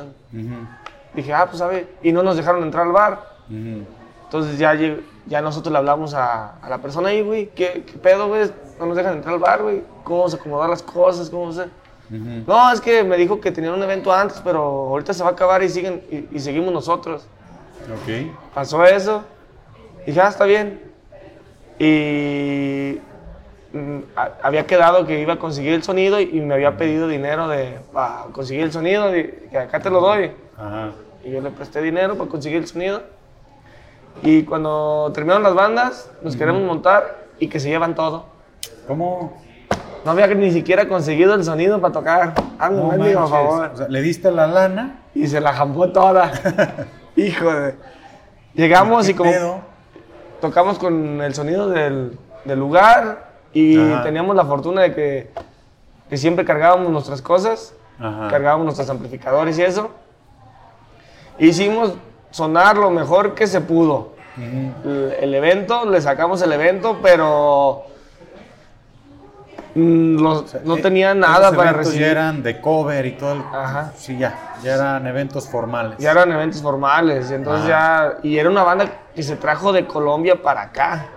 Dije, 1.13 1.33
ah, 1.33 1.45
pues 1.45 1.59
sabe, 1.59 1.87
y 2.03 2.11
no 2.11 2.21
nos 2.23 2.35
dejaron 2.35 2.63
entrar 2.63 2.85
al 2.87 2.91
bar. 2.93 3.29
Entonces 3.49 4.57
ya, 4.59 4.73
lleg- 4.75 5.01
ya 5.30 5.41
nosotros 5.41 5.71
le 5.71 5.77
hablamos 5.77 6.13
a, 6.13 6.55
a 6.59 6.69
la 6.69 6.80
persona 6.80 7.09
ahí, 7.09 7.21
güey, 7.21 7.47
¿qué, 7.55 7.84
qué 7.86 7.97
pedo, 7.97 8.27
güey? 8.27 8.49
No 8.80 8.88
nos 8.88 8.97
dejan 8.97 9.13
entrar 9.17 9.36
al 9.36 9.39
bar, 9.39 9.61
güey. 9.61 9.82
¿Cómo 10.03 10.17
vamos 10.19 10.34
a 10.34 10.38
acomodar 10.38 10.69
las 10.69 10.84
cosas? 10.84 11.30
¿Cómo 11.30 11.51
se...? 11.53 11.63
Ujú. 11.63 12.43
No, 12.47 12.71
es 12.73 12.82
que 12.82 13.03
me 13.03 13.15
dijo 13.17 13.39
que 13.39 13.51
tenían 13.51 13.73
un 13.75 13.84
evento 13.84 14.11
antes, 14.11 14.41
pero 14.43 14.59
ahorita 14.61 15.13
se 15.13 15.21
va 15.23 15.30
a 15.30 15.34
acabar 15.34 15.61
y, 15.63 15.69
siguen, 15.69 16.01
y, 16.09 16.36
y 16.36 16.39
seguimos 16.39 16.73
nosotros. 16.73 17.27
Ok. 17.84 18.32
Pasó 18.53 18.84
eso. 18.84 19.23
Dije, 20.05 20.19
ah, 20.19 20.30
está 20.30 20.45
bien. 20.45 20.82
Y 21.77 22.99
mm, 23.73 23.99
a- 24.15 24.32
había 24.41 24.65
quedado 24.65 25.05
que 25.05 25.19
iba 25.21 25.34
a 25.34 25.39
conseguir 25.39 25.73
el 25.73 25.84
sonido 25.84 26.19
y 26.19 26.41
me 26.41 26.55
había 26.55 26.77
pedido 26.77 27.07
dinero 27.07 27.47
de, 27.47 27.77
para 27.93 28.23
conseguir 28.32 28.63
el 28.63 28.71
sonido, 28.71 29.15
y 29.15 29.25
que 29.51 29.57
acá 29.57 29.80
te 29.80 29.89
lo 29.89 30.01
doy. 30.01 30.32
Ajá. 30.57 30.89
Y 31.23 31.32
yo 31.32 31.41
le 31.41 31.51
presté 31.51 31.82
dinero 31.82 32.17
para 32.17 32.30
conseguir 32.30 32.57
el 32.59 32.67
sonido. 32.67 33.03
Y 34.22 34.43
cuando 34.43 35.11
terminaron 35.13 35.43
las 35.43 35.53
bandas, 35.53 36.11
nos 36.22 36.36
queremos 36.36 36.61
montar 36.63 37.26
y 37.39 37.47
que 37.47 37.59
se 37.59 37.70
llevan 37.70 37.95
todo. 37.95 38.26
¿Cómo? 38.88 39.41
No 40.03 40.11
había 40.11 40.28
ni 40.28 40.51
siquiera 40.51 40.88
conseguido 40.88 41.36
el 41.36 41.43
sonido 41.43 41.80
para 41.82 41.93
tocar. 41.93 42.34
Hazme 42.57 42.78
No 42.78 42.84
un 42.84 42.97
mendigo 42.97 43.20
manches. 43.22 43.30
favor. 43.38 43.72
O 43.74 43.78
sea, 43.78 43.88
le 43.88 44.01
diste 44.01 44.32
la 44.32 44.47
lana. 44.47 45.01
Y 45.13 45.28
se 45.28 45.39
la 45.41 45.53
jampó 45.53 45.89
toda. 45.91 46.32
Hijo 47.15 47.51
de. 47.53 47.76
Llegamos 48.53 49.05
¿Qué 49.05 49.11
y 49.11 49.15
como 49.15 49.32
pedo? 49.32 49.59
tocamos 50.41 50.80
con 50.80 51.22
el 51.22 51.34
sonido 51.34 51.70
del, 51.70 52.17
del 52.45 52.59
lugar 52.59 53.30
y 53.53 53.78
Ajá. 53.80 54.03
teníamos 54.03 54.36
la 54.36 54.45
fortuna 54.45 54.82
de 54.82 54.93
que, 54.95 55.32
que 56.09 56.17
siempre 56.17 56.45
cargábamos 56.45 56.89
nuestras 56.91 57.22
cosas, 57.22 57.74
Ajá. 57.99 58.28
cargábamos 58.30 58.65
nuestros 58.65 58.89
amplificadores 58.89 59.57
y 59.59 59.63
eso. 59.63 59.91
Hicimos 61.38 61.93
sonar 62.32 62.77
lo 62.77 62.89
mejor 62.91 63.34
que 63.36 63.47
se 63.47 63.61
pudo. 63.61 64.13
El, 64.38 65.15
el 65.19 65.34
evento, 65.36 65.86
le 65.86 65.99
sacamos 66.01 66.41
el 66.41 66.51
evento, 66.53 66.99
pero 67.01 67.84
mm, 69.75 70.17
los- 70.21 70.55
no 70.63 70.77
Eh, 70.77 70.82
tenía 70.82 71.13
nada 71.13 71.51
para 71.51 71.73
recibir. 71.73 72.01
Ya 72.01 72.07
eran 72.11 72.41
de 72.43 72.59
cover 72.61 73.05
y 73.05 73.11
todo. 73.13 73.34
el- 73.34 73.43
Ajá. 73.53 73.91
Sí, 73.97 74.17
ya. 74.17 74.53
Ya 74.63 74.75
eran 74.75 75.05
eventos 75.07 75.47
formales. 75.47 75.97
Ya 75.99 76.11
eran 76.11 76.32
eventos 76.32 76.61
formales, 76.61 77.30
y 77.32 77.34
entonces 77.34 77.67
ya, 77.67 78.17
y 78.23 78.38
era 78.38 78.49
una 78.49 78.63
banda 78.63 78.86
que 79.15 79.23
se 79.23 79.36
trajo 79.36 79.71
de 79.73 79.86
Colombia 79.86 80.41
para 80.41 80.61
acá. 80.63 81.07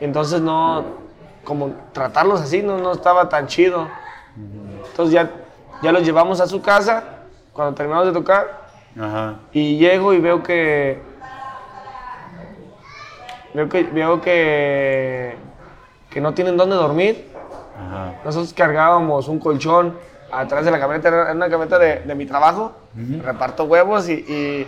Entonces 0.00 0.40
no, 0.40 0.84
como 1.44 1.70
tratarlos 1.92 2.40
así 2.40 2.62
no, 2.62 2.78
no 2.78 2.92
estaba 2.92 3.28
tan 3.28 3.46
chido. 3.46 3.88
Entonces 4.90 5.12
ya, 5.14 5.30
ya 5.82 5.92
los 5.92 6.02
llevamos 6.02 6.40
a 6.40 6.46
su 6.46 6.60
casa 6.62 7.02
cuando 7.52 7.74
terminamos 7.74 8.06
de 8.06 8.12
tocar 8.12 8.65
Ajá. 8.98 9.36
y 9.52 9.76
llego 9.78 10.12
y 10.14 10.20
veo 10.20 10.42
que 10.42 11.00
veo 13.54 13.68
que 13.68 13.82
veo 13.84 14.20
que 14.20 15.36
que 16.10 16.20
no 16.20 16.32
tienen 16.34 16.56
dónde 16.56 16.76
dormir. 16.76 17.30
Ajá. 17.78 18.14
Nosotros 18.24 18.52
cargábamos 18.54 19.28
un 19.28 19.38
colchón 19.38 19.96
atrás 20.32 20.64
de 20.64 20.70
la 20.70 20.78
camioneta, 20.80 21.08
era 21.08 21.32
una 21.32 21.48
camioneta 21.50 21.78
de, 21.78 22.00
de 22.00 22.14
mi 22.14 22.24
trabajo. 22.26 22.72
Reparto 23.22 23.64
huevos 23.64 24.08
y, 24.08 24.12
y- 24.14 24.66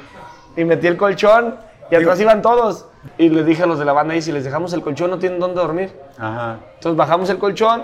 y 0.61 0.65
metí 0.65 0.87
el 0.89 0.97
colchón 0.99 1.57
y 1.91 1.97
Digo- 1.97 2.03
atrás 2.03 2.21
iban 2.21 2.43
todos. 2.43 2.87
Y 3.17 3.31
les 3.31 3.47
dije 3.47 3.63
a 3.63 3.67
los 3.67 3.79
de 3.79 3.85
la 3.87 3.93
banda 3.95 4.13
ahí, 4.13 4.21
si 4.21 4.33
les 4.33 4.45
dejamos 4.45 4.73
el 4.75 4.83
colchón 4.83 5.11
no 5.11 5.19
tienen 5.19 5.39
dónde 5.41 5.61
dormir. 5.61 5.93
Ajá. 6.19 6.59
Entonces 6.75 6.97
bajamos 6.97 7.31
el 7.31 7.39
colchón 7.39 7.83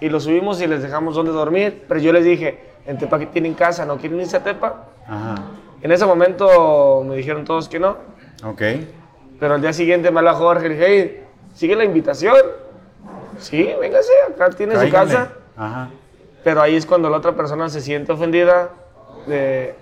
y 0.00 0.08
lo 0.10 0.20
subimos 0.20 0.60
y 0.60 0.66
les 0.66 0.82
dejamos 0.82 1.14
dónde 1.14 1.32
dormir. 1.32 1.84
Pero 1.88 2.00
yo 2.00 2.12
les 2.12 2.24
dije, 2.24 2.58
en 2.84 2.98
Tepa 2.98 3.18
que 3.18 3.26
tienen 3.26 3.54
casa, 3.54 3.86
¿no 3.86 3.96
quieren 3.96 4.20
irse 4.20 4.36
a 4.36 4.42
Tepa? 4.44 4.84
Ajá. 5.06 5.34
En 5.82 5.92
ese 5.92 6.04
momento 6.06 7.04
me 7.06 7.16
dijeron 7.16 7.44
todos 7.44 7.68
que 7.68 7.78
no. 7.78 7.96
Ok. 8.44 8.62
Pero 9.40 9.54
al 9.54 9.60
día 9.60 9.72
siguiente 9.72 10.10
me 10.10 10.18
habla 10.18 10.34
Jorge 10.34 10.66
y 10.66 10.68
dije, 10.70 10.84
hey, 10.86 11.24
¿sigue 11.54 11.76
la 11.76 11.84
invitación? 11.84 12.36
Sí, 13.38 13.70
véngase, 13.80 14.10
acá 14.32 14.50
tiene 14.50 14.74
su 14.78 14.90
casa. 14.90 15.32
Ajá. 15.56 15.90
Pero 16.42 16.60
ahí 16.62 16.74
es 16.76 16.86
cuando 16.86 17.08
la 17.10 17.18
otra 17.18 17.32
persona 17.36 17.68
se 17.68 17.80
siente 17.80 18.10
ofendida 18.12 18.70
de, 19.26 19.74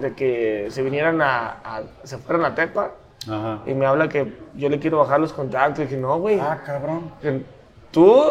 de 0.00 0.14
que 0.14 0.66
se 0.70 0.82
vinieran 0.82 1.20
a, 1.22 1.46
a- 1.64 1.82
se 2.02 2.18
fueran 2.18 2.44
a 2.46 2.54
Tepa 2.54 2.90
Ajá. 3.28 3.60
y 3.66 3.74
me 3.74 3.86
habla 3.86 4.08
que 4.08 4.36
yo 4.54 4.68
le 4.68 4.78
quiero 4.80 4.98
bajar 4.98 5.20
los 5.20 5.32
contactos. 5.32 5.80
Y 5.80 5.82
dije, 5.88 5.96
no, 5.96 6.18
güey, 6.18 6.40
Ah, 6.40 6.60
cabrón. 6.64 7.12
tú, 7.92 8.22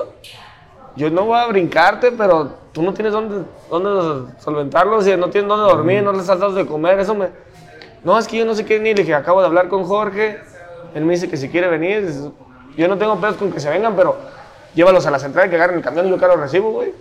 yo 0.96 1.10
no 1.10 1.26
voy 1.26 1.40
a 1.40 1.48
brincarte, 1.48 2.12
pero 2.12 2.52
tú 2.72 2.82
no 2.82 2.94
tienes 2.94 3.14
dónde, 3.14 3.44
dónde 3.70 4.34
solventarlos 4.40 5.08
y 5.08 5.16
no 5.18 5.30
tienes 5.30 5.48
dónde 5.50 5.66
dormir, 5.66 6.04
no 6.04 6.12
les 6.12 6.30
has 6.30 6.40
dado 6.40 6.54
de 6.54 6.66
comer, 6.66 7.00
eso 7.00 7.16
me... 7.16 7.28
No, 8.04 8.18
es 8.20 8.28
que 8.28 8.38
yo 8.38 8.46
no 8.46 8.54
sé 8.54 8.66
qué 8.66 8.80
ni, 8.80 8.94
le 8.94 9.02
dije, 9.02 9.14
acabo 9.16 9.40
de 9.40 9.48
hablar 9.48 9.70
con 9.70 9.86
Jorge, 9.86 10.40
él 10.94 11.06
me 11.06 11.14
dice 11.14 11.30
que 11.30 11.38
si 11.38 11.50
quiere 11.50 11.68
venir, 11.68 12.08
yo 12.76 12.88
no 12.88 12.98
tengo 12.98 13.16
pedos 13.18 13.36
con 13.38 13.52
que 13.52 13.60
se 13.60 13.70
vengan, 13.70 13.96
pero 13.96 14.18
llévalos 14.76 15.06
a 15.06 15.12
la 15.12 15.20
central, 15.20 15.50
que 15.50 15.56
agarren 15.56 15.78
el 15.78 15.84
camión 15.84 16.08
y 16.08 16.10
yo 16.10 16.16
acá 16.16 16.28
los 16.28 16.40
recibo, 16.40 16.72
güey. 16.72 16.94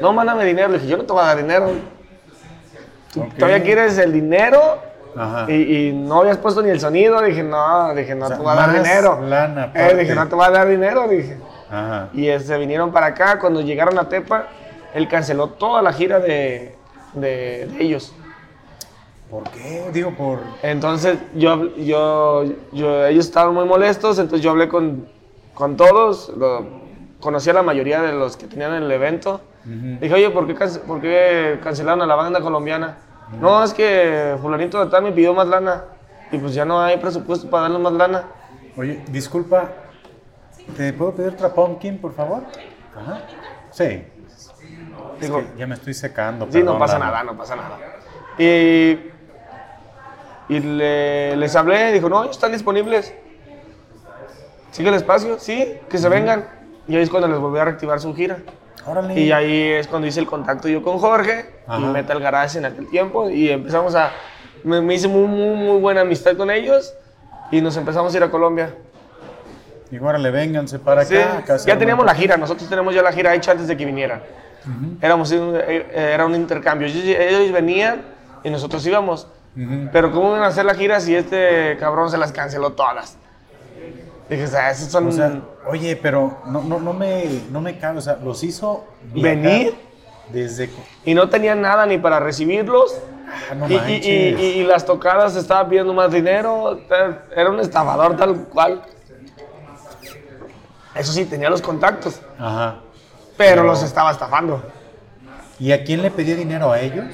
No, 0.00 0.12
mándame 0.12 0.44
dinero. 0.44 0.68
Le 0.68 0.78
dije, 0.78 0.88
yo 0.90 0.96
no 0.96 1.04
te 1.04 1.12
voy 1.12 1.22
a 1.22 1.26
dar 1.26 1.36
dinero. 1.36 1.70
¿Tú 3.12 3.22
Ok. 3.22 3.34
todavía 3.34 3.62
quieres 3.62 3.98
el 3.98 4.12
dinero? 4.12 4.58
Ajá. 5.14 5.44
Y, 5.52 5.88
y 5.88 5.92
no 5.92 6.20
habías 6.20 6.38
puesto 6.38 6.62
ni 6.62 6.70
el 6.70 6.80
sonido. 6.80 7.20
Dije, 7.20 7.42
no, 7.42 7.94
dije, 7.94 8.14
no 8.14 8.24
O 8.24 8.28
sea, 8.28 8.36
te 8.38 8.42
voy 8.42 8.52
a 8.52 8.54
dar 8.56 8.72
dinero. 8.72 9.20
lana 9.20 9.70
Eh, 9.74 9.94
dije, 9.98 10.14
no 10.14 10.26
te 10.26 10.34
voy 10.34 10.46
a 10.46 10.50
dar 10.50 10.66
dinero. 10.66 11.06
Dije. 11.08 11.36
Ajá. 11.72 12.10
Y 12.12 12.26
se 12.38 12.58
vinieron 12.58 12.92
para 12.92 13.06
acá. 13.06 13.38
Cuando 13.38 13.60
llegaron 13.62 13.98
a 13.98 14.08
Tepa, 14.08 14.46
él 14.94 15.08
canceló 15.08 15.48
toda 15.48 15.80
la 15.82 15.92
gira 15.92 16.20
de, 16.20 16.76
de- 17.14 17.66
de 17.66 17.76
ellos. 17.82 18.14
¿Por 19.30 19.44
qué? 19.44 19.88
Digo, 19.92 20.10
por. 20.14 20.40
Entonces, 20.62 21.18
yo, 21.34 21.74
yo, 21.76 22.44
yo, 22.72 23.06
ellos 23.06 23.24
estaban 23.26 23.54
muy 23.54 23.64
molestos. 23.64 24.18
Entonces, 24.18 24.44
yo 24.44 24.50
hablé 24.50 24.68
con, 24.68 25.06
con 25.54 25.76
todos. 25.76 26.30
lo- 26.36 26.82
conocí 27.20 27.48
a 27.48 27.52
la 27.54 27.62
mayoría 27.62 28.02
de 28.02 28.12
los 28.12 28.36
que 28.36 28.46
tenían 28.46 28.74
el 28.74 28.90
evento. 28.90 29.40
Ujú. 29.64 29.98
Dije, 30.00 30.12
oye, 30.14 30.30
¿por 30.30 30.46
qué, 30.46 30.54
por 30.86 31.00
qué 31.00 31.58
cancelaron 31.62 32.02
a 32.02 32.06
la 32.06 32.16
banda 32.16 32.40
colombiana? 32.40 32.98
No, 33.40 33.62
es 33.64 33.72
que 33.72 34.36
fulanito 34.42 34.84
de 34.84 34.90
tal 34.90 35.04
me 35.04 35.12
pidió 35.12 35.32
más 35.32 35.46
lana. 35.48 35.84
Y 36.32 36.38
pues 36.38 36.52
ya 36.52 36.64
no 36.66 36.80
hay 36.82 36.98
presupuesto 36.98 37.48
para 37.48 37.62
darles 37.64 37.80
más 37.80 37.92
lana. 37.94 38.24
Oye, 38.76 39.02
disculpa. 39.08 39.70
¿Te 40.76 40.92
puedo 40.92 41.12
pedir 41.12 41.30
otra 41.32 41.52
pumpkin, 41.52 41.98
por 41.98 42.14
favor? 42.14 42.42
Ajá. 42.96 43.20
Sí. 43.70 43.84
Es 43.84 44.50
Digo, 45.20 45.38
que 45.38 45.46
ya 45.58 45.66
me 45.66 45.74
estoy 45.74 45.94
secando. 45.94 46.46
sí, 46.50 46.62
no 46.62 46.78
pasa 46.78 46.98
nada, 46.98 47.22
no 47.22 47.36
pasa 47.36 47.56
nada. 47.56 47.78
Y, 48.38 48.98
y 50.48 50.60
le- 50.60 51.36
les 51.36 51.54
hablé, 51.56 51.92
dijo, 51.92 52.08
no, 52.08 52.24
están 52.24 52.52
disponibles. 52.52 53.14
¿Sigue 54.70 54.88
el 54.88 54.94
espacio? 54.94 55.38
Sí, 55.38 55.78
que 55.88 55.98
se 55.98 56.08
vengan. 56.08 56.46
Y 56.88 56.96
ahí 56.96 57.02
es 57.02 57.10
cuando 57.10 57.28
les 57.28 57.38
volví 57.38 57.58
a 57.58 57.64
reactivar 57.64 58.00
su 58.00 58.14
gira. 58.14 58.38
Órale. 58.86 59.18
Y 59.20 59.30
ahí 59.30 59.68
es 59.72 59.86
cuando 59.86 60.08
hice 60.08 60.18
el 60.18 60.26
contacto 60.26 60.66
yo 60.68 60.82
con 60.82 60.98
Jorge 60.98 61.46
Ajá. 61.66 61.78
y 61.80 61.84
Metal 61.84 62.18
Garage 62.18 62.58
en 62.58 62.64
aquel 62.64 62.88
tiempo 62.88 63.28
y 63.30 63.50
empezamos 63.50 63.94
a... 63.94 64.10
Me, 64.64 64.80
me 64.80 64.94
hice 64.94 65.06
muy, 65.08 65.26
muy, 65.26 65.54
muy 65.56 65.78
buena 65.80 66.00
amistad 66.00 66.36
con 66.36 66.50
ellos 66.50 66.92
y 67.52 67.60
nos 67.60 67.76
empezamos 67.76 68.12
a 68.12 68.16
ir 68.16 68.22
a 68.24 68.30
Colombia. 68.30 68.74
Y 69.92 69.98
órale, 69.98 70.30
vénganse 70.30 70.78
para 70.80 71.02
acá. 71.02 71.08
Sí, 71.10 71.16
acá 71.16 71.56
ya 71.58 71.78
teníamos 71.78 72.04
la 72.04 72.14
gira, 72.14 72.36
nosotros 72.36 72.68
tenemos 72.68 72.92
ya 72.94 73.02
la 73.02 73.12
gira 73.12 73.34
hecha 73.34 73.52
antes 73.52 73.68
de 73.68 73.76
que 73.76 73.84
vinieran. 73.84 74.22
Éramos, 75.00 75.30
un- 75.32 75.54
eh, 75.56 75.86
era 76.14 76.24
un 76.24 76.34
intercambio, 76.34 76.86
ellos, 76.88 77.04
ellos 77.04 77.52
venían 77.52 78.02
y 78.42 78.50
nosotros 78.50 78.84
íbamos. 78.86 79.26
Ujú. 79.56 79.88
Pero 79.92 80.10
¿cómo 80.12 80.30
iban 80.30 80.44
a 80.44 80.46
hacer 80.46 80.64
la 80.64 80.74
gira 80.74 80.98
si 80.98 81.14
este 81.14 81.76
cabrón 81.78 82.10
se 82.10 82.16
las 82.16 82.32
canceló 82.32 82.70
todas? 82.72 83.18
Dije, 84.30 84.44
o 84.44 84.48
sea, 84.48 84.70
esos 84.70 84.88
son... 84.90 85.08
O 85.08 85.12
sea, 85.12 85.30
oye, 85.66 85.94
pero 85.96 86.38
no, 86.46 86.62
no, 86.62 86.78
no 86.80 86.92
me, 86.94 87.24
no 87.50 87.60
me 87.60 87.76
cabe, 87.76 87.98
o 87.98 88.00
sea, 88.00 88.16
los 88.24 88.42
hizo 88.44 88.84
¿Venir? 89.12 89.74
desde... 90.32 90.70
y 91.04 91.12
no 91.12 91.28
tenían 91.28 91.60
nada 91.60 91.84
ni 91.84 91.98
para 91.98 92.18
recibirlos. 92.18 92.98
Ah, 93.50 93.54
no 93.54 93.68
y, 93.68 93.74
y- 93.74 94.08
y- 94.38 94.44
y 94.60 94.64
las 94.64 94.86
tocadas 94.86 95.36
estaban 95.36 95.68
pidiendo 95.68 95.92
más 95.92 96.10
dinero. 96.12 96.78
Era 97.36 97.50
un 97.50 97.60
estafador 97.60 98.16
tal 98.16 98.44
cual. 98.44 98.82
Eso 100.94 101.12
sí, 101.12 101.24
tenía 101.24 101.48
los 101.50 101.62
contactos, 101.62 102.20
Ajá. 102.38 102.76
pero 103.36 103.62
Pero- 103.62 103.64
los 103.64 103.82
estaba 103.82 104.10
estafando. 104.10 104.62
¿Y 105.58 105.72
a 105.72 105.84
quién 105.84 106.02
le 106.02 106.10
pedía 106.10 106.34
dinero? 106.34 106.72
¿A 106.72 106.80
ellos? 106.80 107.04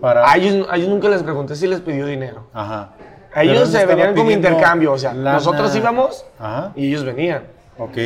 Para... 0.00 0.30
A 0.30 0.36
ellos, 0.36 0.66
a 0.70 0.76
ellos 0.76 0.88
nunca 0.88 1.08
les 1.08 1.22
pregunté 1.22 1.56
si 1.56 1.66
les 1.66 1.80
pidió 1.80 2.06
dinero. 2.06 2.46
Ajá. 2.52 2.90
A 3.34 3.42
ellos 3.42 3.68
se 3.70 3.84
venían 3.86 4.14
como 4.14 4.30
intercambio, 4.30 4.92
o 4.92 4.98
sea, 4.98 5.12
lana. 5.14 5.32
nosotros 5.34 5.74
íbamos 5.74 6.24
Ajá. 6.38 6.72
y 6.76 6.88
ellos 6.88 7.04
venían. 7.04 7.44
Ok. 7.78 7.96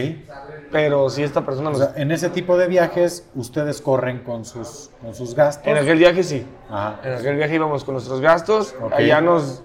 Pero 0.70 1.10
si 1.10 1.22
esta 1.22 1.44
persona 1.44 1.70
O 1.70 1.72
nos... 1.72 1.80
sea, 1.80 1.92
en 1.96 2.10
ese 2.12 2.30
tipo 2.30 2.56
de 2.56 2.66
viajes, 2.68 3.28
ustedes 3.34 3.80
corren 3.82 4.20
con 4.20 4.44
sus, 4.44 4.90
con 5.02 5.14
sus 5.14 5.34
gastos. 5.34 5.66
en 5.66 5.76
aquel 5.76 5.98
viaje 5.98 6.22
sí. 6.22 6.46
Ajá. 6.70 7.00
En 7.02 7.14
aquel 7.14 7.36
viaje 7.36 7.54
íbamos 7.56 7.84
con 7.84 7.94
nuestros 7.94 8.20
gastos. 8.20 8.74
Ok. 8.80 8.92
Allá 8.94 9.20
nos 9.20 9.62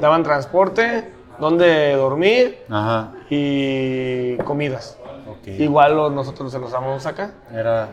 daban 0.00 0.22
transporte, 0.22 1.08
donde 1.42 1.94
dormir 1.96 2.58
Ajá. 2.70 3.10
y 3.28 4.36
comidas. 4.38 4.96
Ok. 5.28 5.48
Igual 5.48 5.96
lo- 5.96 6.08
nosotros 6.10 6.52
se 6.52 6.58
los 6.60 6.70
damos 6.70 7.04
acá. 7.04 7.32
Era... 7.52 7.88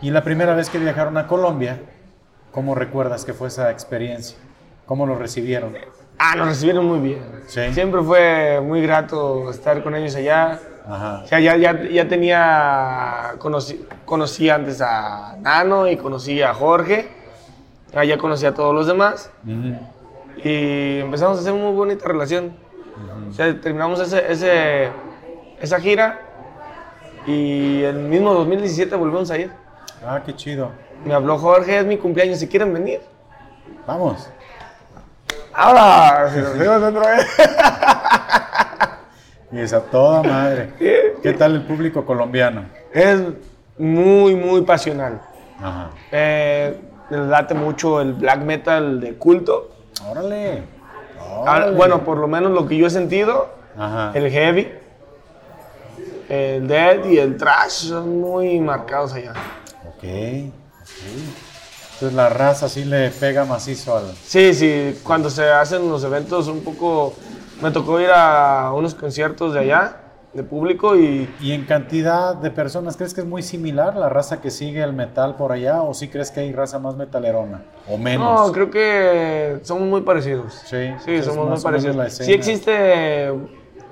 Y 0.00 0.10
la 0.10 0.24
primera 0.24 0.54
vez 0.54 0.70
que 0.70 0.78
viajaron 0.78 1.16
a 1.18 1.26
Colombia, 1.26 1.80
¿cómo 2.52 2.74
recuerdas 2.74 3.24
que 3.26 3.34
fue 3.34 3.48
esa 3.48 3.70
experiencia? 3.70 4.38
¿Cómo 4.86 5.06
lo 5.06 5.16
recibieron? 5.18 5.76
Ah, 6.18 6.34
nos 6.36 6.48
recibieron 6.48 6.86
muy 6.86 7.00
bien. 7.00 7.22
Sí. 7.48 7.60
Siempre 7.74 8.00
fue 8.02 8.60
muy 8.62 8.80
grato 8.80 9.50
estar 9.50 9.82
con 9.82 9.94
ellos 9.94 10.14
allá. 10.16 10.58
Ajá. 10.88 11.20
O 11.24 11.26
sea, 11.26 11.40
ya, 11.40 11.56
ya, 11.56 11.82
ya 11.82 12.08
tenía, 12.08 13.34
conocí, 13.38 13.86
conocí 14.06 14.48
antes 14.48 14.80
a 14.80 15.36
Nano 15.40 15.86
y 15.86 15.96
conocí 15.98 16.40
a 16.40 16.54
Jorge. 16.54 17.08
Allá 17.94 18.16
conocí 18.16 18.46
a 18.46 18.54
todos 18.54 18.74
los 18.74 18.86
demás. 18.86 19.30
Ujú. 19.44 19.76
Y 20.42 21.00
empezamos 21.00 21.38
a 21.38 21.40
hacer 21.40 21.52
una 21.52 21.64
muy 21.64 21.74
bonita 21.74 22.06
relación. 22.06 22.56
O 23.28 23.32
sea, 23.32 23.60
terminamos 23.60 24.00
ese, 24.00 24.30
ese, 24.30 24.88
esa 25.60 25.80
gira 25.80 26.20
y 27.26 27.82
el 27.82 27.96
mismo 27.96 28.34
2017 28.34 28.94
volvimos 28.96 29.30
a 29.30 29.38
ir. 29.38 29.50
Ah, 30.06 30.22
qué 30.24 30.34
chido. 30.34 30.70
Me 31.04 31.14
habló 31.14 31.38
Jorge, 31.38 31.78
es 31.78 31.86
mi 31.86 31.96
cumpleaños, 31.98 32.38
si 32.38 32.48
quieren 32.48 32.72
venir. 32.72 33.00
Vamos. 33.86 34.28
Ahora, 35.52 36.30
si 36.32 36.40
nos 36.40 36.58
vemos 36.58 36.82
otra 36.82 37.16
vez. 37.16 37.26
Y 39.52 39.60
es 39.60 39.72
a 39.72 39.80
toda 39.82 40.20
madre. 40.24 40.70
¿Qué 41.22 41.32
tal 41.34 41.54
el 41.54 41.62
público 41.62 42.04
colombiano? 42.04 42.64
Es 42.92 43.22
muy, 43.78 44.34
muy 44.34 44.62
pasional. 44.62 45.20
Ajá. 45.62 45.90
Eh, 46.10 46.76
les 47.08 47.20
late 47.20 47.54
mucho 47.54 48.00
el 48.00 48.14
black 48.14 48.40
metal 48.40 49.00
de 49.00 49.14
culto. 49.14 49.70
Órale. 50.08 50.62
Ah, 51.18 51.40
Órale. 51.40 51.76
Bueno, 51.76 52.04
por 52.04 52.18
lo 52.18 52.26
menos 52.28 52.52
lo 52.52 52.66
que 52.66 52.76
yo 52.76 52.86
he 52.86 52.90
sentido, 52.90 53.48
Ajá. 53.78 54.12
el 54.14 54.30
heavy, 54.30 54.72
el 56.28 56.66
death 56.66 57.06
y 57.06 57.18
el 57.18 57.36
trash 57.36 57.88
son 57.88 58.20
muy 58.20 58.60
marcados 58.60 59.12
allá. 59.14 59.32
Ok. 59.86 60.02
ok. 60.02 60.04
Entonces 61.94 62.12
la 62.16 62.28
raza 62.28 62.68
sí 62.68 62.84
le 62.84 63.10
pega 63.10 63.44
macizo 63.44 63.96
al. 63.96 64.12
Sí, 64.26 64.52
sí, 64.52 64.98
cuando 65.04 65.30
se 65.30 65.48
hacen 65.50 65.88
los 65.88 66.02
eventos 66.04 66.48
un 66.48 66.62
poco... 66.62 67.14
Me 67.62 67.70
tocó 67.70 68.00
ir 68.00 68.10
a 68.12 68.72
unos 68.74 68.96
conciertos 68.96 69.54
de 69.54 69.60
allá, 69.60 69.96
de 70.34 70.42
público, 70.42 70.96
y 70.96 71.32
¿Y 71.40 71.52
en 71.52 71.64
cantidad 71.64 72.34
de 72.34 72.50
personas 72.50 72.96
crees 72.96 73.14
que 73.14 73.20
es 73.20 73.26
muy 73.26 73.42
similar 73.42 73.96
la 73.96 74.08
raza 74.08 74.40
que 74.40 74.50
sigue 74.50 74.82
el 74.82 74.92
metal 74.92 75.36
por 75.36 75.52
allá 75.52 75.82
o 75.82 75.94
sí 75.94 76.08
crees 76.08 76.30
que 76.32 76.40
hay 76.40 76.52
raza 76.52 76.78
más 76.80 76.96
metalerona 76.96 77.62
o 77.88 77.96
menos? 77.96 78.46
no, 78.48 78.52
creo 78.52 78.70
que 78.70 79.60
somos 79.62 79.88
muy 79.88 80.00
parecidos. 80.02 80.54
Sí, 80.66 80.92
Sí, 81.04 81.22
somos 81.22 81.48
muy 81.48 81.60
parecidos. 81.60 82.12
Sí 82.14 82.32
existe, 82.32 83.32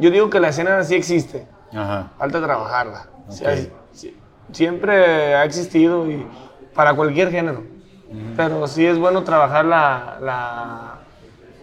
yo 0.00 0.10
digo 0.10 0.28
que 0.30 0.40
la 0.40 0.48
escena 0.48 0.82
sí 0.82 0.96
existe, 0.96 1.46
Ajá. 1.72 2.10
falta 2.18 2.42
trabajarla. 2.42 3.06
O 3.28 3.32
sea, 3.32 3.52
Ok. 3.52 3.58
sí- 3.92 4.16
siempre 4.52 5.34
ha 5.36 5.44
existido 5.44 6.10
y 6.10 6.26
para 6.74 6.94
cualquier 6.94 7.30
género. 7.30 7.62
Pero 8.36 8.66
sí 8.66 8.84
es 8.84 8.98
bueno 8.98 9.22
trabajar 9.24 9.64
la, 9.64 10.18
la, 10.20 10.94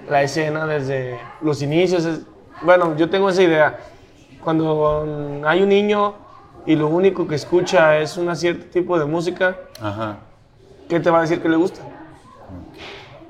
la 0.10 0.24
escena 0.24 0.66
desde 0.66 1.20
los 1.42 1.62
inicios. 1.62 2.08
Bueno, 2.62 2.96
yo 2.96 3.10
tengo 3.10 3.30
esa 3.30 3.44
idea. 3.44 3.78
Cuando 4.44 5.06
mm, 5.06 5.46
hay 5.46 5.62
un 5.62 5.70
niño 5.70 6.14
y 6.66 6.76
lo 6.76 6.88
único 6.88 7.28
que 7.28 7.36
escucha 7.36 7.98
es 7.98 8.18
un 8.18 8.34
cierto 8.36 8.66
tipo 8.68 8.98
de 8.98 9.06
música, 9.06 9.58
Ajá. 9.82 10.18
¿qué 10.88 11.00
te 11.00 11.10
va 11.10 11.20
a 11.20 11.22
decir 11.22 11.42
que 11.42 11.50
le 11.50 11.58
gusta? 11.58 11.82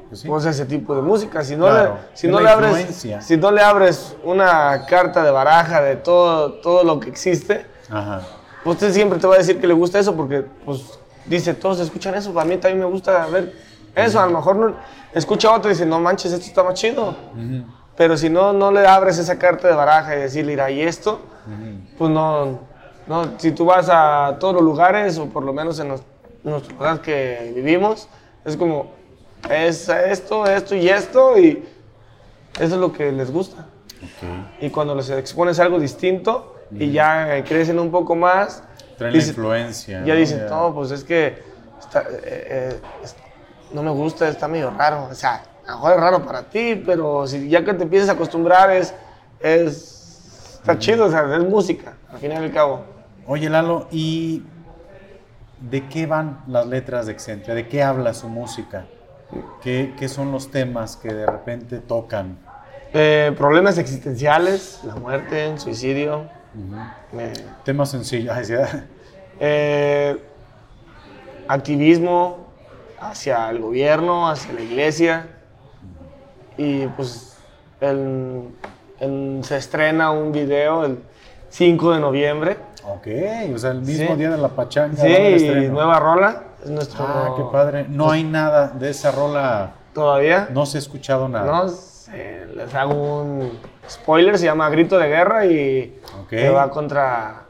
Pues 0.10 0.22
sí. 0.22 0.28
Pues 0.28 0.46
ese 0.46 0.66
tipo 0.66 0.96
de 0.96 1.02
música. 1.02 1.44
Si 1.44 1.56
no, 1.56 1.66
Claro, 1.68 1.94
le, 1.94 2.18
si 2.18 2.28
no 2.28 2.40
le 2.40 2.50
abres, 2.50 3.08
si 3.22 3.38
no 3.38 3.52
le 3.52 3.62
abres 3.62 4.16
una 4.24 4.86
carta 4.88 5.24
de 5.24 5.32
baraja 5.32 5.82
de 5.82 5.96
todo, 5.96 6.54
todo 6.54 6.84
lo 6.84 7.00
que 7.00 7.10
existe, 7.10 7.66
Ajá. 7.90 8.22
usted 8.66 8.92
siempre 8.92 9.20
te 9.20 9.28
va 9.28 9.36
a 9.36 9.38
decir 9.38 9.60
que 9.60 9.68
le 9.68 9.74
gusta 9.74 10.00
eso 10.00 10.16
porque, 10.16 10.44
pues, 10.66 11.00
dice, 11.26 11.54
todos 11.54 11.80
escuchan 11.80 12.16
eso, 12.16 12.34
para 12.34 12.46
mí 12.46 12.58
también 12.58 12.80
me 12.80 12.86
gusta 12.86 13.28
ver 13.28 13.54
eso. 13.96 14.20
A 14.20 14.26
lo 14.26 14.32
mejor 14.34 14.56
no, 14.56 14.76
escucha 15.14 15.52
otro 15.54 15.70
y 15.70 15.74
dice, 15.74 15.86
no 15.86 16.00
manches, 16.00 16.32
esto 16.32 16.46
está 16.46 16.64
más 16.64 16.74
chido. 16.74 17.10
Ujú. 17.34 17.66
Pero 18.00 18.16
si 18.16 18.30
no, 18.30 18.54
no 18.54 18.72
le 18.72 18.88
abres 18.88 19.18
esa 19.18 19.38
carta 19.38 19.68
de 19.68 19.74
baraja 19.74 20.16
y 20.16 20.20
decirle, 20.22 20.54
mira, 20.54 20.72
¿y 20.72 20.82
esto? 20.84 21.20
Pues 21.98 22.10
no, 22.10 22.60
no, 23.08 23.38
si 23.38 23.52
tú 23.52 23.66
vas 23.66 23.90
a 23.92 24.38
todos 24.40 24.54
los 24.54 24.64
lugares, 24.64 25.18
o 25.18 25.26
por 25.26 25.44
lo 25.44 25.52
menos 25.52 25.78
en 25.82 25.90
los, 25.90 26.02
en 26.46 26.52
los 26.52 26.72
lugares 26.72 27.02
que 27.02 27.52
vivimos, 27.54 28.08
es 28.46 28.56
como, 28.56 28.92
es 29.50 29.90
esto, 29.90 30.46
esto 30.46 30.76
y 30.78 30.88
esto, 30.88 31.38
y 31.38 31.62
eso 32.58 32.76
es 32.76 32.80
lo 32.80 32.94
que 32.94 33.12
les 33.12 33.34
gusta. 33.34 33.66
Ok. 34.02 34.62
Y 34.62 34.70
cuando 34.70 34.96
les 34.96 35.10
expones 35.10 35.60
algo 35.60 35.78
distinto 35.78 36.56
y 36.72 36.94
ya 36.94 37.44
crecen 37.46 37.80
un 37.80 37.92
poco 37.92 38.16
más, 38.16 38.64
Traen 38.98 39.12
la 39.12 39.20
dice- 39.20 39.32
influencia. 39.32 40.06
ya 40.06 40.14
¿no? 40.14 40.20
dicen, 40.22 40.46
no, 40.50 40.74
pues 40.74 40.92
es 40.92 41.04
que 41.04 41.38
está- 41.82 42.04
eh, 42.04 42.16
eh, 42.24 42.80
no 43.74 43.84
me 43.84 43.92
gusta, 43.92 44.30
está 44.30 44.48
medio 44.48 44.72
raro. 44.72 45.10
O 45.12 45.14
sea, 45.14 45.44
a 45.70 45.72
lo 45.74 45.78
mejor 45.78 45.92
es 45.94 46.00
raro 46.00 46.26
para 46.26 46.44
ti, 46.44 46.82
pero 46.86 47.28
si 47.28 47.48
ya 47.50 47.64
que 47.64 47.74
te 47.74 47.84
empiezas 47.84 48.10
a 48.10 48.14
acostumbrar, 48.14 48.72
es, 48.72 48.94
es 49.40 50.56
está 50.60 50.78
chido, 50.80 51.06
o 51.06 51.10
sea, 51.10 51.36
es 51.36 51.44
música, 51.44 51.94
al 52.12 52.18
fin 52.20 52.32
y 52.32 52.36
al 52.36 52.52
cabo. 52.52 52.84
Oye, 53.28 53.50
Lalo, 53.50 53.88
¿y 53.92 54.44
de 55.62 55.88
qué 55.88 56.06
van 56.08 56.42
las 56.48 56.66
letras 56.66 57.06
de 57.06 57.12
Excentria? 57.12 57.54
¿De 57.54 57.68
qué 57.68 57.84
habla 57.84 58.14
su 58.14 58.28
música? 58.28 58.86
¿Qué, 59.62 59.94
qué 59.98 60.10
son 60.10 60.32
los 60.32 60.50
temas 60.50 60.96
que 60.98 61.14
de 61.14 61.26
repente 61.26 61.78
tocan? 61.80 62.40
Eh, 62.94 63.32
problemas 63.38 63.78
existenciales, 63.78 64.80
la 64.84 64.96
muerte, 64.96 65.46
el 65.52 65.60
suicidio. 65.60 66.26
eh, 67.18 67.34
Temas 67.64 67.92
sencillos. 67.92 68.36
Eh, 69.42 70.22
activismo 71.48 72.48
hacia 73.00 73.50
el 73.50 73.60
gobierno, 73.60 74.28
hacia 74.30 74.52
la 74.52 74.60
iglesia. 74.62 75.39
Y 76.62 76.88
pues 76.88 77.38
el- 77.82 78.50
el- 79.00 79.40
se 79.44 79.58
estrena 79.58 80.12
un 80.12 80.32
video 80.32 80.84
el 80.86 81.00
5 81.50 81.94
de 81.94 82.00
noviembre. 82.02 82.58
Ok, 82.86 83.08
o 83.54 83.58
sea, 83.58 83.72
el 83.72 83.82
mismo 83.82 84.10
Sí. 84.10 84.16
día 84.16 84.30
de 84.32 84.38
la 84.38 84.50
pachanga. 84.50 85.02
Sí, 85.02 85.08
y 85.08 85.68
nueva 85.70 86.00
rola. 86.00 86.44
Es 86.64 86.70
nuestro. 86.70 87.06
Ah, 87.08 87.34
qué 87.38 87.44
padre. 87.52 87.86
No 87.90 88.12
hay 88.12 88.24
nada 88.24 88.68
de 88.68 88.90
esa 88.90 89.12
rola. 89.12 89.72
Todavía. 89.94 90.50
No 90.52 90.66
se 90.66 90.78
ha 90.78 90.80
escuchado 90.80 91.28
nada. 91.30 91.46
No, 91.46 91.70
sé, 91.70 92.46
les 92.56 92.74
hago 92.76 93.22
un 93.22 93.52
spoiler, 93.90 94.38
se 94.38 94.46
llama 94.46 94.70
Grito 94.70 94.98
de 94.98 95.08
Guerra 95.08 95.46
y 95.46 96.00
que 96.30 96.50
va 96.50 96.70
contra... 96.70 97.44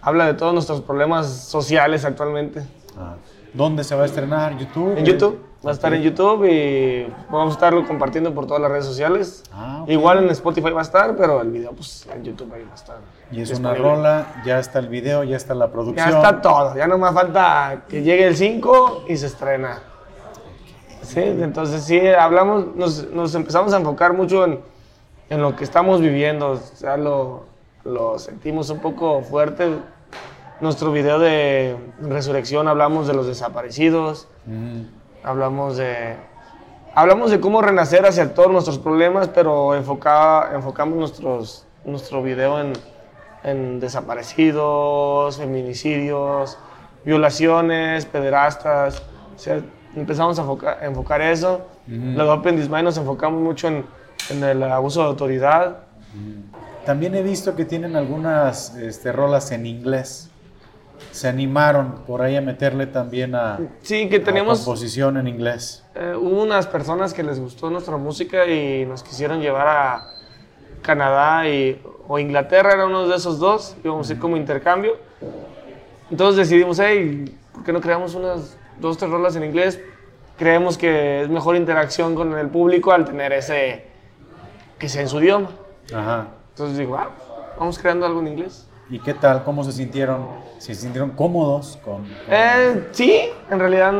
Habla 0.00 0.26
de 0.26 0.34
todos 0.34 0.52
nuestros 0.52 0.80
problemas 0.80 1.26
sociales 1.26 2.04
actualmente. 2.04 2.62
Ah, 2.98 3.14
¿Dónde 3.54 3.84
se 3.84 3.94
va 3.94 4.02
a 4.02 4.06
estrenar? 4.06 4.56
¿YouTube? 4.58 4.96
En 4.98 5.04
YouTube, 5.04 5.38
va 5.64 5.70
a 5.70 5.74
estar 5.74 5.94
en 5.94 6.02
YouTube 6.02 6.44
y 6.44 7.06
vamos 7.30 7.50
a 7.50 7.52
estarlo 7.52 7.86
compartiendo 7.86 8.34
por 8.34 8.46
todas 8.46 8.60
las 8.62 8.70
redes 8.70 8.84
sociales. 8.84 9.44
Ah, 9.52 9.80
ok. 9.82 9.88
Igual 9.90 10.24
en 10.24 10.30
Spotify 10.30 10.70
va 10.70 10.80
a 10.80 10.82
estar, 10.82 11.16
pero 11.16 11.40
el 11.40 11.50
video 11.50 11.72
pues 11.72 12.06
en 12.12 12.24
YouTube 12.24 12.52
ahí 12.52 12.64
va 12.64 12.72
a 12.72 12.74
estar. 12.74 12.96
Y 13.30 13.40
es 13.40 13.58
una 13.58 13.74
rola, 13.74 14.42
ya 14.44 14.58
está 14.58 14.80
el 14.80 14.88
video, 14.88 15.24
ya 15.24 15.36
está 15.36 15.54
la 15.54 15.70
producción. 15.70 16.08
Ya 16.08 16.16
está 16.16 16.40
todo, 16.40 16.76
ya 16.76 16.86
no 16.86 16.98
más 16.98 17.14
falta 17.14 17.84
que 17.88 18.02
llegue 18.02 18.26
el 18.26 18.36
5 18.36 19.04
y 19.08 19.16
se 19.16 19.26
estrena. 19.26 19.80
Sí, 21.02 21.20
entonces 21.20 21.84
sí, 21.84 22.00
hablamos, 22.08 22.76
nos, 22.76 23.10
nos 23.10 23.34
empezamos 23.34 23.72
a 23.72 23.78
enfocar 23.78 24.12
mucho 24.14 24.44
en, 24.44 24.60
en 25.30 25.42
lo 25.42 25.56
que 25.56 25.64
estamos 25.64 26.00
viviendo, 26.00 26.50
o 26.50 26.56
sea, 26.56 26.96
lo, 26.96 27.44
lo 27.84 28.18
sentimos 28.18 28.70
un 28.70 28.80
poco 28.80 29.22
fuerte. 29.22 29.68
Nuestro 30.60 30.92
video 30.92 31.18
de 31.18 31.76
resurrección 32.00 32.68
hablamos 32.68 33.08
de 33.08 33.14
los 33.14 33.26
desaparecidos, 33.26 34.28
Mm, 34.44 34.82
hablamos 35.22 35.76
de, 35.76 36.16
hablamos 36.94 37.30
de 37.30 37.40
cómo 37.40 37.62
renacer 37.62 38.06
hacia 38.06 38.34
todos 38.34 38.50
nuestros 38.50 38.78
problemas, 38.78 39.28
pero 39.28 39.74
enfoca, 39.74 40.50
enfocamos 40.54 40.98
nuestros, 40.98 41.66
nuestro 41.84 42.22
video 42.22 42.60
en, 42.60 42.72
en 43.44 43.80
desaparecidos, 43.80 45.38
feminicidios, 45.38 46.58
violaciones, 47.04 48.06
pederastas. 48.06 49.02
O 49.34 49.38
sea, 49.38 49.60
empezamos 49.96 50.38
a 50.38 50.42
enfocar, 50.42 50.78
a 50.80 50.86
enfocar 50.86 51.20
eso. 51.20 51.62
Luego 51.86 52.32
Open 52.32 52.56
This 52.56 52.68
Mind 52.68 52.84
nos 52.84 52.96
enfocamos 52.96 53.40
mucho 53.40 53.68
en, 53.68 53.84
en 54.30 54.44
el 54.44 54.62
abuso 54.62 55.00
de 55.00 55.06
autoridad. 55.06 55.78
También 56.84 57.14
he 57.14 57.22
visto 57.22 57.54
que 57.54 57.64
tienen 57.64 57.96
algunas 57.96 58.76
este, 58.76 59.12
rolas 59.12 59.52
en 59.52 59.66
inglés. 59.66 60.31
Se 61.10 61.28
animaron 61.28 62.02
por 62.06 62.22
ahí 62.22 62.36
a 62.36 62.40
meterle 62.40 62.86
también 62.86 63.34
a, 63.34 63.58
Sí, 63.82 64.08
que 64.08 64.16
a 64.16 64.24
tenemos... 64.24 64.60
composición 64.60 65.16
en 65.16 65.28
inglés. 65.28 65.84
Eh, 65.94 66.14
hubo 66.16 66.42
unas 66.42 66.66
personas 66.66 67.12
que 67.12 67.22
les 67.22 67.38
gustó 67.38 67.70
nuestra 67.70 67.96
música 67.96 68.46
y 68.46 68.86
nos 68.86 69.02
quisieron 69.02 69.40
llevar 69.40 69.66
a, 69.66 70.02
Canadá 70.82 71.48
y, 71.48 71.80
o 72.06 72.18
Inglaterra, 72.18 72.72
era 72.72 72.86
uno 72.86 73.06
de 73.06 73.16
esos 73.16 73.38
dos, 73.38 73.76
íbamos 73.82 74.10
a 74.10 74.12
ir 74.12 74.18
como 74.18 74.36
intercambio. 74.36 74.96
Entonces 76.10 76.36
decidimos, 76.48 76.78
hey, 76.78 77.38
¿por 77.52 77.64
qué 77.64 77.72
no 77.72 77.80
creamos 77.80 78.14
unas 78.14 78.58
dos, 78.78 78.98
tres 78.98 79.10
rolas 79.10 79.36
en 79.36 79.44
inglés? 79.44 79.80
Creemos 80.36 80.76
que 80.76 81.22
es 81.22 81.28
mejor 81.28 81.56
interacción 81.56 82.14
con 82.14 82.36
el 82.36 82.48
público 82.48 82.92
al 82.92 83.04
tener 83.04 83.32
ese, 83.32 83.86
que 84.78 84.88
sea 84.88 85.02
en 85.02 85.08
su 85.08 85.20
idioma. 85.20 85.50
Ajá. 85.94 86.28
Entonces 86.50 86.76
digo, 86.76 86.96
ah, 86.96 87.10
vamos 87.58 87.78
creando 87.78 88.04
algo 88.04 88.20
en 88.20 88.28
inglés. 88.28 88.66
¿Y 88.92 88.98
qué 88.98 89.14
tal? 89.14 89.42
¿Cómo 89.42 89.64
se 89.64 89.72
sintieron? 89.72 90.26
¿Se 90.58 90.74
sintieron 90.74 91.12
cómodos 91.12 91.78
con...? 91.82 92.02
con- 92.02 92.06
Eh, 92.28 92.88
sí, 92.92 93.22
en 93.50 93.58
realidad 93.58 93.90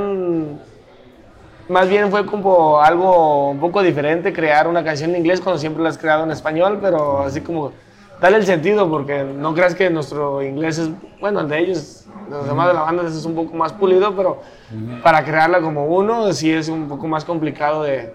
más 1.66 1.88
bien 1.88 2.10
fue 2.10 2.26
como 2.26 2.78
algo 2.78 3.48
un 3.52 3.58
poco 3.58 3.80
diferente 3.80 4.34
crear 4.34 4.68
una 4.68 4.84
canción 4.84 5.08
en 5.10 5.16
inglés 5.16 5.40
cuando 5.40 5.58
siempre 5.58 5.82
la 5.82 5.88
has 5.88 5.96
creado 5.96 6.24
en 6.24 6.30
español, 6.30 6.78
pero 6.82 7.20
así 7.20 7.40
como 7.40 7.72
darle 8.20 8.36
el 8.36 8.44
sentido 8.44 8.90
porque 8.90 9.24
no 9.24 9.54
creas 9.54 9.74
que 9.74 9.88
nuestro 9.88 10.42
inglés 10.42 10.76
es, 10.76 10.90
bueno, 11.22 11.40
el 11.40 11.48
de 11.48 11.58
ellos, 11.60 12.04
los 12.28 12.46
demás 12.46 12.68
de 12.68 12.74
la 12.74 12.82
banda 12.82 13.04
es 13.08 13.24
un 13.24 13.34
poco 13.34 13.56
más 13.56 13.72
pulido, 13.72 14.14
pero 14.14 14.42
para 15.02 15.24
crearla 15.24 15.62
como 15.62 15.86
uno 15.86 16.30
sí 16.34 16.52
es 16.52 16.68
un 16.68 16.86
poco 16.86 17.08
más 17.08 17.24
complicado 17.24 17.84
de, 17.84 18.12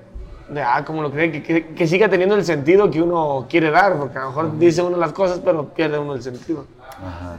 de 0.49 0.61
ah, 0.61 0.83
como 0.85 1.01
lo 1.01 1.11
cree, 1.11 1.31
que, 1.31 1.43
que- 1.43 1.67
que 1.73 1.87
siga 1.87 2.09
teniendo 2.09 2.35
el 2.35 2.45
sentido 2.45 2.89
que 2.89 3.01
uno 3.01 3.47
quiere 3.49 3.69
dar, 3.71 3.97
porque 3.97 4.17
a 4.17 4.21
lo 4.21 4.27
mejor 4.29 4.57
dice 4.57 4.81
uno 4.81 4.97
las 4.97 5.11
cosas, 5.13 5.39
pero 5.43 5.69
pierde 5.69 5.99
uno 5.99 6.13
el 6.13 6.21
sentido. 6.23 6.65
Ajá. 6.99 7.37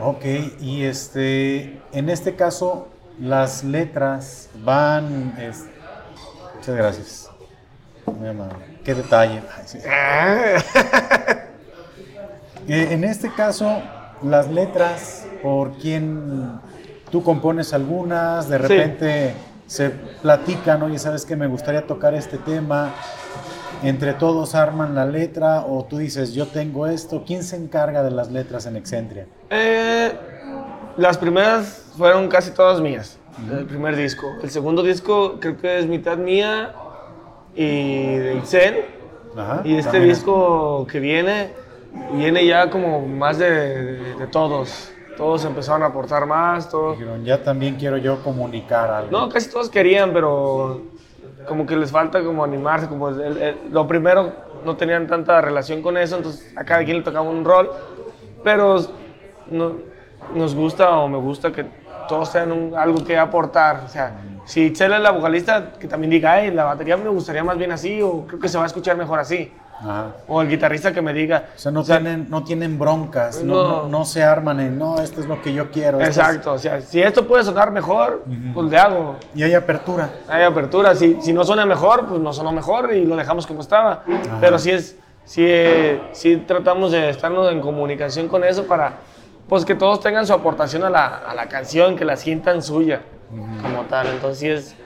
Ok, 0.00 0.24
y 0.60 0.84
este, 0.84 1.80
en 1.92 2.08
este 2.10 2.36
caso, 2.36 2.88
las 3.20 3.64
letras 3.64 4.48
van... 4.62 5.34
es- 5.40 5.66
Muchas 6.56 6.76
gracias. 6.76 7.30
Muy 8.06 8.28
amable. 8.28 8.54
Qué 8.84 8.94
detalle. 8.94 9.42
Ay, 9.56 9.62
sí. 9.66 9.78
Eh, 12.68 12.88
en 12.90 13.04
este 13.04 13.30
caso, 13.32 13.80
las 14.22 14.48
letras, 14.50 15.26
por 15.42 15.72
quién 15.78 16.60
tú 17.10 17.22
compones 17.22 17.72
algunas, 17.72 18.48
de 18.48 18.58
Sí. 18.58 18.64
Se 19.68 19.90
platican, 19.90 20.82
oye, 20.82 20.98
¿sabes 20.98 21.24
que 21.24 21.36
Me 21.36 21.46
gustaría 21.46 21.86
tocar 21.86 22.14
este 22.14 22.38
tema. 22.38 22.92
Entre 23.84 24.12
todos 24.14 24.56
arman 24.56 24.96
la 24.96 25.04
letra 25.06 25.64
o 25.64 25.84
tú 25.84 25.98
dices, 25.98 26.32
yo 26.34 26.48
tengo 26.48 26.88
esto. 26.88 27.22
¿Quién 27.24 27.44
se 27.44 27.54
encarga 27.54 28.02
de 28.02 28.10
las 28.10 28.32
letras 28.32 28.66
en 28.66 28.76
Excentria? 28.76 29.26
Eh, 29.50 30.12
las 30.96 31.16
primeras 31.16 31.92
fueron 31.96 32.26
casi 32.28 32.50
todas 32.50 32.80
mías, 32.80 33.18
el 33.52 33.66
primer 33.66 33.94
disco. 33.94 34.26
El 34.42 34.50
segundo 34.50 34.82
disco 34.82 35.38
creo 35.38 35.56
que 35.58 35.78
es 35.78 35.86
mitad 35.86 36.16
mía 36.16 36.74
y 37.54 38.16
de. 38.16 38.42
Ajá, 39.36 39.60
Y 39.64 39.76
este 39.76 40.00
disco 40.00 40.86
que 40.90 40.98
viene, 40.98 41.52
viene 42.14 42.44
ya 42.46 42.70
como 42.70 43.06
más 43.06 43.38
de, 43.38 44.16
de 44.18 44.26
todos. 44.26 44.90
Todos 45.18 45.44
empezaron 45.44 45.82
a 45.82 45.86
aportar 45.86 46.24
más, 46.26 46.70
todos. 46.70 46.96
Dijeron, 46.96 47.24
ya 47.24 47.42
también 47.42 47.74
quiero 47.74 47.96
yo 47.98 48.22
comunicar 48.22 48.88
algo. 48.90 49.10
No, 49.10 49.28
casi 49.28 49.50
todos 49.50 49.68
querían, 49.68 50.12
pero 50.12 50.80
como 51.48 51.66
que 51.66 51.76
les 51.76 51.90
falta 51.90 52.22
como 52.22 52.44
animarse. 52.44 52.86
Como 52.88 53.08
el- 53.08 53.36
el- 53.42 53.58
lo 53.72 53.86
primero, 53.88 54.32
no 54.64 54.76
tenían 54.76 55.08
tanta 55.08 55.40
relación 55.40 55.82
con 55.82 55.96
eso, 55.98 56.16
entonces 56.16 56.52
a 56.56 56.64
cada 56.64 56.84
quien 56.84 56.98
le 56.98 57.02
tocaba 57.02 57.28
un 57.28 57.44
rol. 57.44 57.68
Pero 58.44 58.76
no- 59.50 59.72
nos 60.34 60.54
gusta 60.54 60.90
o 60.98 61.08
me 61.08 61.18
gusta 61.18 61.50
que 61.50 61.66
todos 62.08 62.30
tengan 62.32 62.52
un- 62.52 62.74
algo 62.76 63.04
que 63.04 63.18
aportar. 63.18 63.82
O 63.84 63.88
sea, 63.88 64.20
si 64.44 64.66
Itzel 64.66 64.92
es 64.92 65.00
la 65.00 65.10
vocalista, 65.10 65.72
que 65.80 65.88
también 65.88 66.10
diga, 66.12 66.32
ay, 66.34 66.52
la 66.52 66.62
batería 66.64 66.96
me 66.96 67.08
gustaría 67.08 67.42
más 67.42 67.58
bien 67.58 67.72
así, 67.72 68.00
o 68.00 68.24
creo 68.26 68.38
que 68.38 68.48
se 68.48 68.56
va 68.56 68.62
a 68.64 68.66
escuchar 68.68 68.96
mejor 68.96 69.18
así. 69.18 69.52
Ajá. 69.80 70.06
O 70.26 70.42
el 70.42 70.48
guitarrista 70.48 70.92
que 70.92 71.00
me 71.02 71.12
diga. 71.12 71.50
O 71.54 71.58
sea, 71.58 71.70
no, 71.72 71.84
tienen, 71.84 72.26
no 72.28 72.42
tienen 72.44 72.78
broncas, 72.78 73.42
no, 73.42 73.54
No. 73.82 73.88
no, 73.88 74.04
se 74.04 74.22
arman 74.22 74.58
en, 74.60 74.78
no, 74.78 75.00
esto 75.00 75.20
es 75.20 75.26
lo 75.26 75.40
que 75.40 75.52
yo 75.52 75.70
quiero. 75.70 75.98
esto 76.00 76.10
es-". 76.10 76.16
Exacto, 76.18 76.52
o 76.52 76.58
sea, 76.58 76.80
si 76.80 77.00
esto 77.00 77.26
puede 77.26 77.44
sonar 77.44 77.70
mejor, 77.70 78.24
pues 78.54 78.70
le 78.70 78.78
hago. 78.78 79.16
Y 79.34 79.42
hay 79.42 79.54
apertura. 79.54 80.10
hay 80.28 80.42
apertura. 80.42 80.94
Si, 80.94 81.18
si 81.20 81.32
no 81.32 81.44
suena 81.44 81.64
mejor, 81.66 82.06
pues 82.06 82.20
no 82.20 82.32
sonó 82.32 82.52
mejor 82.52 82.92
y 82.92 83.04
lo 83.04 83.16
dejamos 83.16 83.46
como 83.46 83.60
estaba. 83.60 84.04
Pero 84.40 84.58
sí, 84.58 84.70
es, 84.72 84.96
sí, 85.24 85.44
eh, 85.46 86.00
sí 86.12 86.36
tratamos 86.46 86.92
de 86.92 87.10
estarnos 87.10 87.50
en 87.52 87.60
comunicación 87.60 88.28
con 88.28 88.42
eso 88.44 88.64
para 88.66 88.94
pues, 89.48 89.64
que 89.64 89.74
todos 89.74 90.00
tengan 90.00 90.26
su 90.26 90.32
aportación 90.32 90.82
a 90.84 90.90
la, 90.90 91.06
a 91.18 91.34
la 91.34 91.46
canción, 91.48 91.96
que 91.96 92.04
la 92.04 92.16
sientan 92.16 92.62
suya 92.62 93.00
como 93.62 93.82
tal. 93.82 94.08
Entonces 94.08 94.38
sí 94.38 94.48
es, 94.48 94.76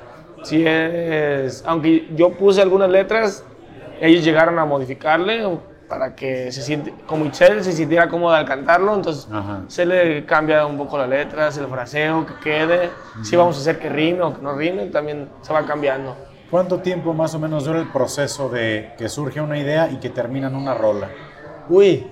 sí 0.43 0.65
es, 0.67 1.65
aunque 1.67 2.09
yo 2.15 2.31
puse 2.33 2.61
algunas 2.61 2.91
letras, 2.91 3.45
ellos 4.03 4.25
llegaron 4.25 4.59
a 4.59 4.65
modificarle 4.65 5.49
para 5.89 6.17
que 6.17 6.51
se 6.51 6.61
siente, 6.63 6.93
como 7.07 7.25
Itzel 7.27 7.63
se 7.63 7.71
sintiera 7.71 8.09
cómoda 8.09 8.39
al 8.39 8.45
cantarlo, 8.45 8.95
entonces 8.95 9.29
Ajá. 9.31 9.61
se 9.69 9.87
le 9.87 10.27
cambia 10.27 10.67
un 10.67 10.77
poco 10.77 10.99
las 10.99 11.09
letras, 11.09 11.57
el 11.59 11.69
fraseo, 11.69 12.27
que 12.27 12.35
quede, 12.43 12.91
si 13.23 13.37
vamos 13.37 13.57
a 13.57 13.61
hacer 13.61 13.79
que 13.79 13.89
rime 13.89 14.23
o 14.23 14.35
que 14.35 14.43
no 14.43 14.57
rime, 14.57 14.87
también 14.87 15.29
se 15.43 15.53
va 15.53 15.65
cambiando. 15.65 16.17
¿Cuánto 16.51 16.81
tiempo 16.81 17.15
más 17.15 17.35
o 17.35 17.39
menos 17.39 17.65
dura 17.65 17.79
el 17.79 17.93
proceso 17.93 18.49
de 18.49 18.93
que 18.99 19.09
surge 19.09 19.41
una 19.41 19.57
idea 19.57 19.89
y 19.89 19.99
que 19.99 20.11
terminan 20.11 20.57
una 20.57 20.75
rola? 20.75 21.09
Uy, 21.69 22.05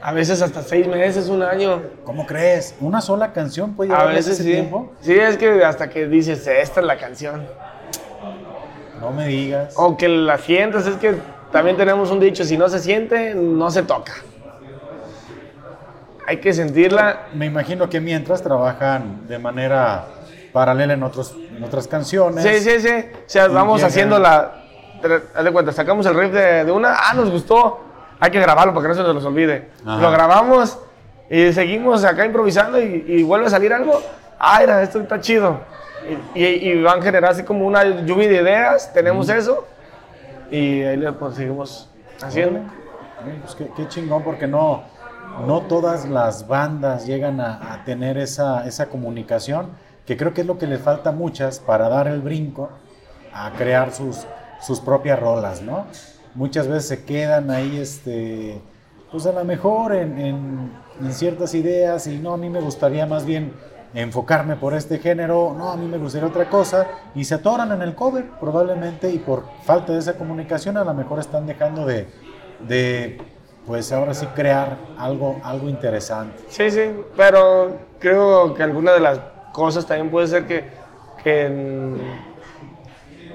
a 0.00 0.12
veces 0.12 0.40
hasta 0.40 0.62
seis 0.62 0.86
meses, 0.86 1.28
un 1.28 1.42
año, 1.42 1.82
¿Cómo 2.04 2.26
crees? 2.26 2.76
¿Una 2.80 3.00
sola 3.00 3.32
canción 3.32 3.74
puede 3.74 3.92
a 3.92 3.98
llevar 3.98 4.14
veces 4.14 4.34
ese 4.34 4.44
sí. 4.44 4.52
tiempo? 4.52 4.92
Sí, 5.00 5.14
es 5.14 5.36
que 5.36 5.64
hasta 5.64 5.90
que 5.90 6.06
dices, 6.06 6.46
esta 6.46 6.80
es 6.80 6.86
la 6.86 6.96
canción. 6.96 7.46
No 9.00 9.10
me 9.10 9.26
digas. 9.26 9.74
O 9.76 9.96
que 9.96 10.08
la 10.08 10.38
sientes, 10.38 10.86
es 10.86 10.96
que 10.96 11.16
también 11.52 11.76
tenemos 11.76 12.10
un 12.10 12.20
dicho, 12.20 12.44
si 12.44 12.56
no 12.56 12.68
se 12.68 12.78
siente, 12.78 13.34
no 13.34 13.70
se 13.70 13.82
toca. 13.82 14.12
Hay 16.26 16.38
que 16.38 16.52
sentirla. 16.52 17.28
Me 17.32 17.46
imagino 17.46 17.88
que 17.88 18.00
mientras 18.00 18.42
trabajan 18.42 19.26
de 19.26 19.38
manera 19.38 20.04
paralela 20.52 20.92
en, 20.92 21.02
otros, 21.02 21.34
en 21.56 21.62
otras 21.64 21.88
canciones. 21.88 22.44
Sí, 22.44 22.60
sí, 22.60 22.80
sí. 22.80 22.94
O 22.94 23.28
sea, 23.28 23.48
vamos 23.48 23.82
haciendo 23.82 24.18
la... 24.18 24.64
Haz 25.34 25.44
de 25.44 25.52
cuenta, 25.52 25.72
sacamos 25.72 26.04
el 26.06 26.14
riff 26.14 26.32
de, 26.32 26.64
de 26.64 26.72
una, 26.72 26.92
ah, 26.92 27.14
nos 27.14 27.30
gustó, 27.30 27.80
hay 28.18 28.32
que 28.32 28.40
grabarlo 28.40 28.74
para 28.74 28.82
que 28.82 28.88
no 28.88 28.94
se 29.06 29.14
nos 29.14 29.24
olvide. 29.24 29.68
Ajá. 29.86 30.02
Lo 30.02 30.10
grabamos 30.10 30.76
y 31.30 31.52
seguimos 31.52 32.02
acá 32.04 32.26
improvisando 32.26 32.82
y, 32.82 33.04
y 33.06 33.22
vuelve 33.22 33.46
a 33.46 33.50
salir 33.50 33.72
algo, 33.72 34.02
ah, 34.40 34.58
mira, 34.60 34.82
esto 34.82 35.00
está 35.00 35.20
chido. 35.20 35.60
Y, 36.34 36.44
y- 36.44 36.82
van 36.82 37.00
a 37.00 37.02
generar 37.02 37.32
así 37.32 37.42
como 37.42 37.66
una 37.66 37.84
lluvia 37.84 38.28
de 38.28 38.36
ideas, 38.42 38.92
tenemos 38.92 39.28
eso 39.28 39.66
y 40.50 40.82
ahí 40.82 40.96
le 40.96 41.12
pues, 41.12 41.34
seguimos 41.34 41.88
haciendo. 42.22 42.60
Ay, 43.24 43.38
pues 43.42 43.54
qué, 43.54 43.68
qué 43.76 43.88
chingón, 43.88 44.22
porque 44.22 44.46
no, 44.46 44.84
no 45.46 45.60
todas 45.62 46.08
las 46.08 46.46
bandas 46.46 47.06
llegan 47.06 47.40
a, 47.40 47.74
a 47.74 47.84
tener 47.84 48.16
esa, 48.16 48.66
esa 48.66 48.86
comunicación, 48.86 49.68
que 50.06 50.16
creo 50.16 50.32
que 50.32 50.40
es 50.42 50.46
lo 50.46 50.56
que 50.58 50.66
les 50.66 50.80
falta 50.80 51.10
a 51.10 51.12
muchas 51.12 51.58
para 51.60 51.88
dar 51.88 52.08
el 52.08 52.20
brinco 52.20 52.70
a 53.34 53.50
crear 53.58 53.92
sus, 53.92 54.26
sus 54.62 54.80
propias 54.80 55.18
rolas, 55.20 55.60
¿no? 55.62 55.84
Muchas 56.34 56.66
veces 56.68 56.86
se 56.88 57.04
quedan 57.04 57.50
ahí, 57.50 57.78
este, 57.78 58.60
pues 59.10 59.26
a 59.26 59.32
lo 59.32 59.44
mejor 59.44 59.94
en, 59.94 60.18
en- 60.18 60.72
en 61.00 61.12
ciertas 61.12 61.54
ideas 61.54 62.06
y 62.06 62.18
no, 62.18 62.32
a 62.32 62.36
mí 62.36 62.48
me 62.48 62.60
gustaría 62.60 63.04
más 63.06 63.24
bien 63.26 63.52
enfocarme 63.94 64.56
por 64.56 64.74
este 64.74 64.98
género, 64.98 65.54
no, 65.56 65.70
a 65.70 65.76
mí 65.76 65.86
me 65.86 65.98
gustaría 65.98 66.28
otra 66.28 66.48
cosa, 66.50 66.86
y 67.14 67.24
se 67.24 67.34
atoran 67.36 67.72
en 67.72 67.82
el 67.82 67.94
cover 67.94 68.26
probablemente 68.38 69.10
y 69.10 69.18
por 69.18 69.44
falta 69.64 69.92
de 69.92 69.98
esa 69.98 70.16
comunicación 70.16 70.76
a 70.76 70.84
lo 70.84 70.92
mejor 70.94 71.18
están 71.20 71.46
dejando 71.46 71.86
de, 71.86 72.06
de 72.66 73.20
pues 73.66 73.90
ahora 73.92 74.14
sí 74.14 74.26
crear 74.34 74.76
algo, 74.98 75.40
algo 75.42 75.68
interesante. 75.68 76.36
Sí, 76.48 76.70
sí, 76.70 76.90
pero 77.16 77.76
creo 77.98 78.54
que 78.54 78.62
alguna 78.62 78.92
de 78.92 79.00
las 79.00 79.20
cosas 79.52 79.86
también 79.86 80.10
puede 80.10 80.26
ser 80.26 80.46
que, 80.46 80.64
que 81.22 81.96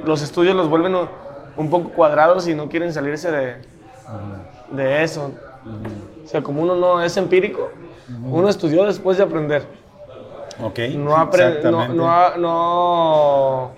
los 0.06 0.22
estudios 0.22 0.56
los 0.56 0.70
vuelven 0.70 0.96
un- 0.96 1.08
un 1.56 1.70
poco 1.70 1.90
cuadrados 1.90 2.48
y 2.48 2.56
no 2.56 2.68
quieren 2.70 2.92
salirse 2.94 3.32
de, 3.32 3.56
de 4.72 5.04
eso. 5.04 5.32
O 6.24 6.28
sea, 6.28 6.42
como 6.42 6.64
uno 6.64 6.76
no 6.76 7.02
es 7.02 7.16
empírico, 7.18 7.70
uno 8.26 8.50
estudió 8.50 8.86
después 8.86 9.18
de 9.18 9.24
aprender. 9.24 9.64
No, 10.60 10.70
apre- 10.70 10.98
no, 10.98 11.18
exactamente. 11.18 11.94
no, 11.96 12.10
a- 12.12 12.34
no, 12.38 13.72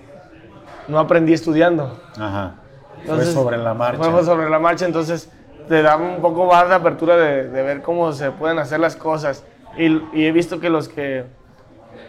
no 0.88 0.98
aprendí 0.98 1.32
estudiando. 1.32 1.98
Ajá. 2.18 2.54
Entonces, 3.00 3.32
fue 3.34 3.42
sobre 3.42 3.58
la 3.58 3.74
marcha. 3.74 4.10
Fue 4.10 4.24
sobre 4.24 4.50
la 4.50 4.58
marcha, 4.58 4.84
entonces 4.86 5.30
te 5.68 5.82
da 5.82 5.96
un 5.96 6.20
poco 6.20 6.46
más 6.46 6.68
de 6.68 6.74
apertura 6.74 7.16
de, 7.16 7.48
de 7.48 7.62
ver 7.62 7.82
cómo 7.82 8.12
se 8.12 8.30
pueden 8.30 8.58
hacer 8.58 8.80
las 8.80 8.96
cosas. 8.96 9.44
Y, 9.76 9.86
y 10.12 10.26
he 10.26 10.32
visto 10.32 10.58
que 10.60 10.70
los 10.70 10.88
que 10.88 11.24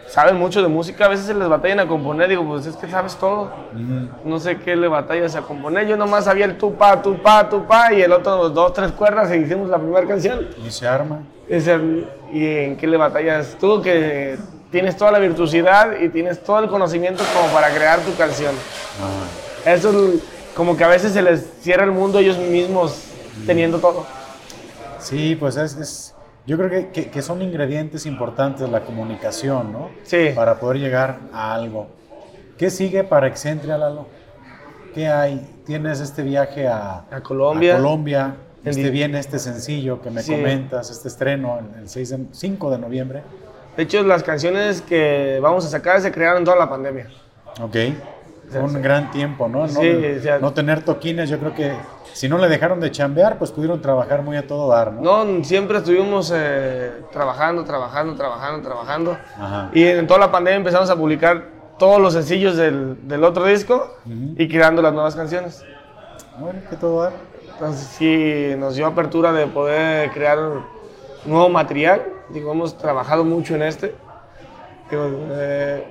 saben 0.06 0.36
mucho 0.36 0.62
de 0.62 0.68
música 0.68 1.04
a 1.04 1.08
veces 1.08 1.26
se 1.26 1.34
les 1.34 1.48
batallan 1.48 1.80
a 1.80 1.88
componer. 1.88 2.28
Digo, 2.28 2.44
pues 2.44 2.66
es 2.66 2.76
que 2.76 2.88
sabes 2.88 3.16
todo. 3.16 3.50
No 4.24 4.38
sé 4.38 4.58
qué 4.58 4.74
le 4.76 4.88
batallas 4.88 5.34
a 5.36 5.42
componer. 5.42 5.86
Yo 5.86 5.96
nomás 5.96 6.24
sabía 6.24 6.44
el 6.46 6.56
tu 6.56 6.74
pa, 6.74 7.00
tu 7.02 7.16
pa, 7.20 7.48
tu 7.48 7.64
pa 7.66 7.92
y 7.92 8.00
el 8.02 8.12
otro 8.12 8.48
dos, 8.48 8.72
tres 8.72 8.92
cuerdas 8.92 9.30
y 9.32 9.38
hicimos 9.38 9.68
la 9.68 9.78
primera 9.78 10.06
canción. 10.06 10.46
Y 10.64 10.70
se 10.70 10.86
arma. 10.88 11.20
Ese, 11.48 11.78
¿Y 12.32 12.44
en 12.46 12.76
qué 12.76 12.86
le 12.86 12.96
batallas 12.96 13.56
tú? 13.58 13.80
Que 13.82 14.36
tienes 14.70 14.96
toda 14.96 15.10
la 15.12 15.18
virtuosidad 15.18 15.98
y 16.00 16.08
tienes 16.08 16.42
todo 16.42 16.58
el 16.60 16.68
conocimiento 16.68 17.22
como 17.34 17.52
para 17.52 17.70
crear 17.70 18.00
tu 18.00 18.14
canción. 18.16 18.54
Ajá. 19.00 19.72
Eso 19.74 19.90
es 19.90 20.20
como 20.54 20.76
que 20.76 20.84
a 20.84 20.88
veces 20.88 21.12
se 21.12 21.22
les 21.22 21.46
cierra 21.60 21.84
el 21.84 21.92
mundo 21.92 22.18
ellos 22.18 22.38
mismos 22.38 23.04
teniendo 23.46 23.78
todo. 23.78 24.06
Sí, 24.98 25.36
pues 25.38 25.56
es, 25.56 25.76
es- 25.76 26.14
yo 26.46 26.56
creo 26.56 26.70
que, 26.70 26.88
que- 26.88 27.10
que 27.10 27.22
son 27.22 27.42
ingredientes 27.42 28.06
importantes 28.06 28.68
la 28.68 28.80
comunicación, 28.80 29.72
¿no? 29.72 29.90
Sí. 30.04 30.30
Para 30.34 30.58
poder 30.58 30.78
llegar 30.78 31.18
a 31.32 31.54
algo. 31.54 31.88
¿Qué 32.56 32.70
sigue 32.70 33.04
para 33.04 33.26
Excentria, 33.28 33.76
Lalo? 33.78 34.06
¿Qué 34.94 35.06
hay? 35.08 35.46
Tienes 35.66 36.00
este 36.00 36.22
viaje 36.22 36.66
a, 36.66 37.04
A 37.10 37.20
Colombia. 37.22 37.74
a 37.74 37.76
Colombia. 37.76 38.34
Este 38.64 38.90
viene 38.90 39.18
este 39.20 39.38
sencillo 39.38 40.02
que 40.02 40.10
me 40.10 40.22
Sí. 40.22 40.32
comentas, 40.32 40.90
este 40.90 41.08
estreno 41.08 41.58
el, 41.76 41.82
el 41.82 41.88
6 41.88 42.08
de- 42.10 42.26
5 42.32 42.70
de 42.70 42.78
noviembre. 42.78 43.22
De 43.78 43.84
hecho, 43.84 44.02
las 44.02 44.24
canciones 44.24 44.82
que 44.82 45.38
vamos 45.40 45.64
a 45.64 45.68
sacar 45.68 46.00
se 46.00 46.10
crearon 46.10 46.38
en 46.38 46.44
toda 46.44 46.56
la 46.56 46.68
pandemia. 46.68 47.06
Ok. 47.62 47.76
Fue 48.50 48.60
un 48.60 48.82
gran 48.82 49.12
tiempo, 49.12 49.48
¿no? 49.48 49.60
No, 49.60 49.68
Sí, 49.68 49.88
o 50.18 50.20
sea- 50.20 50.40
no 50.40 50.52
tener 50.52 50.82
toquines, 50.82 51.30
yo 51.30 51.38
creo 51.38 51.54
que 51.54 51.74
si 52.12 52.28
no 52.28 52.38
le 52.38 52.48
dejaron 52.48 52.80
de 52.80 52.90
chambear, 52.90 53.38
pues 53.38 53.52
pudieron 53.52 53.80
trabajar 53.80 54.22
muy 54.22 54.36
a 54.36 54.44
todo 54.48 54.68
dar, 54.68 54.92
¿no? 54.94 55.24
No, 55.24 55.44
siempre 55.44 55.78
estuvimos 55.78 56.32
eh, 56.34 56.90
trabajando, 57.12 57.62
trabajando, 57.62 58.16
trabajando, 58.16 58.66
trabajando. 58.68 59.16
Ajá. 59.38 59.70
Y 59.72 59.84
en 59.84 60.08
toda 60.08 60.18
la 60.18 60.32
pandemia 60.32 60.56
empezamos 60.56 60.90
a 60.90 60.96
publicar 60.96 61.44
todos 61.78 62.00
los 62.00 62.14
sencillos 62.14 62.56
del, 62.56 63.06
del 63.06 63.22
otro 63.22 63.44
disco 63.44 63.94
Ujú. 64.04 64.34
y 64.36 64.48
creando 64.48 64.82
las 64.82 64.92
nuevas 64.92 65.14
canciones. 65.14 65.64
Bueno, 66.40 66.58
que 66.68 66.74
todo 66.74 67.04
dar. 67.04 67.12
Entonces 67.52 67.86
sí 67.96 68.54
nos 68.58 68.74
dio 68.74 68.86
apertura 68.88 69.32
de 69.32 69.46
poder 69.46 70.10
crear 70.10 70.36
nuevo 71.24 71.48
material. 71.48 72.02
Digo, 72.30 72.52
hemos 72.52 72.76
trabajado 72.76 73.24
mucho 73.24 73.54
en 73.54 73.62
este. 73.62 73.94
Digo, 74.90 75.08
eh, 75.32 75.86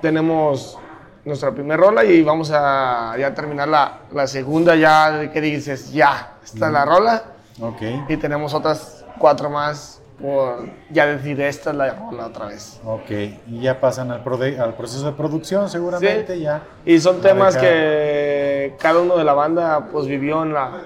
tenemos 0.00 0.78
nuestra 1.24 1.50
primera 1.52 1.76
rola 1.82 2.04
y 2.04 2.22
vamos 2.22 2.50
a 2.52 3.14
ya 3.18 3.34
terminar 3.34 3.68
la, 3.68 4.00
la 4.12 4.26
segunda 4.26 4.74
ya 4.76 5.30
que 5.32 5.40
dices, 5.40 5.92
ya, 5.92 6.34
esta 6.44 6.66
es 6.66 6.72
la 6.72 6.84
rola. 6.84 7.22
Ok. 7.60 7.82
Y 8.08 8.16
tenemos 8.16 8.52
otras 8.54 9.04
cuatro 9.18 9.48
más 9.48 10.00
por 10.20 10.66
ya 10.90 11.06
decir, 11.06 11.40
esta 11.40 11.70
es 11.70 11.76
la 11.76 11.94
rola 11.94 12.26
otra 12.26 12.46
vez. 12.46 12.80
Ok, 12.84 13.10
y 13.48 13.60
ya 13.62 13.80
pasan 13.80 14.10
al, 14.12 14.20
al 14.60 14.74
proceso 14.74 15.06
de 15.06 15.12
producción 15.12 15.68
seguramente, 15.68 16.34
Sí. 16.36 16.40
ya. 16.42 16.62
Y 16.84 17.00
son 17.00 17.20
temas 17.20 17.56
que 17.56 18.76
cada 18.78 19.00
uno 19.00 19.16
de 19.16 19.24
la 19.24 19.32
banda 19.34 19.88
pues 19.90 20.06
vivió 20.06 20.42
en 20.44 20.52
la, 20.52 20.82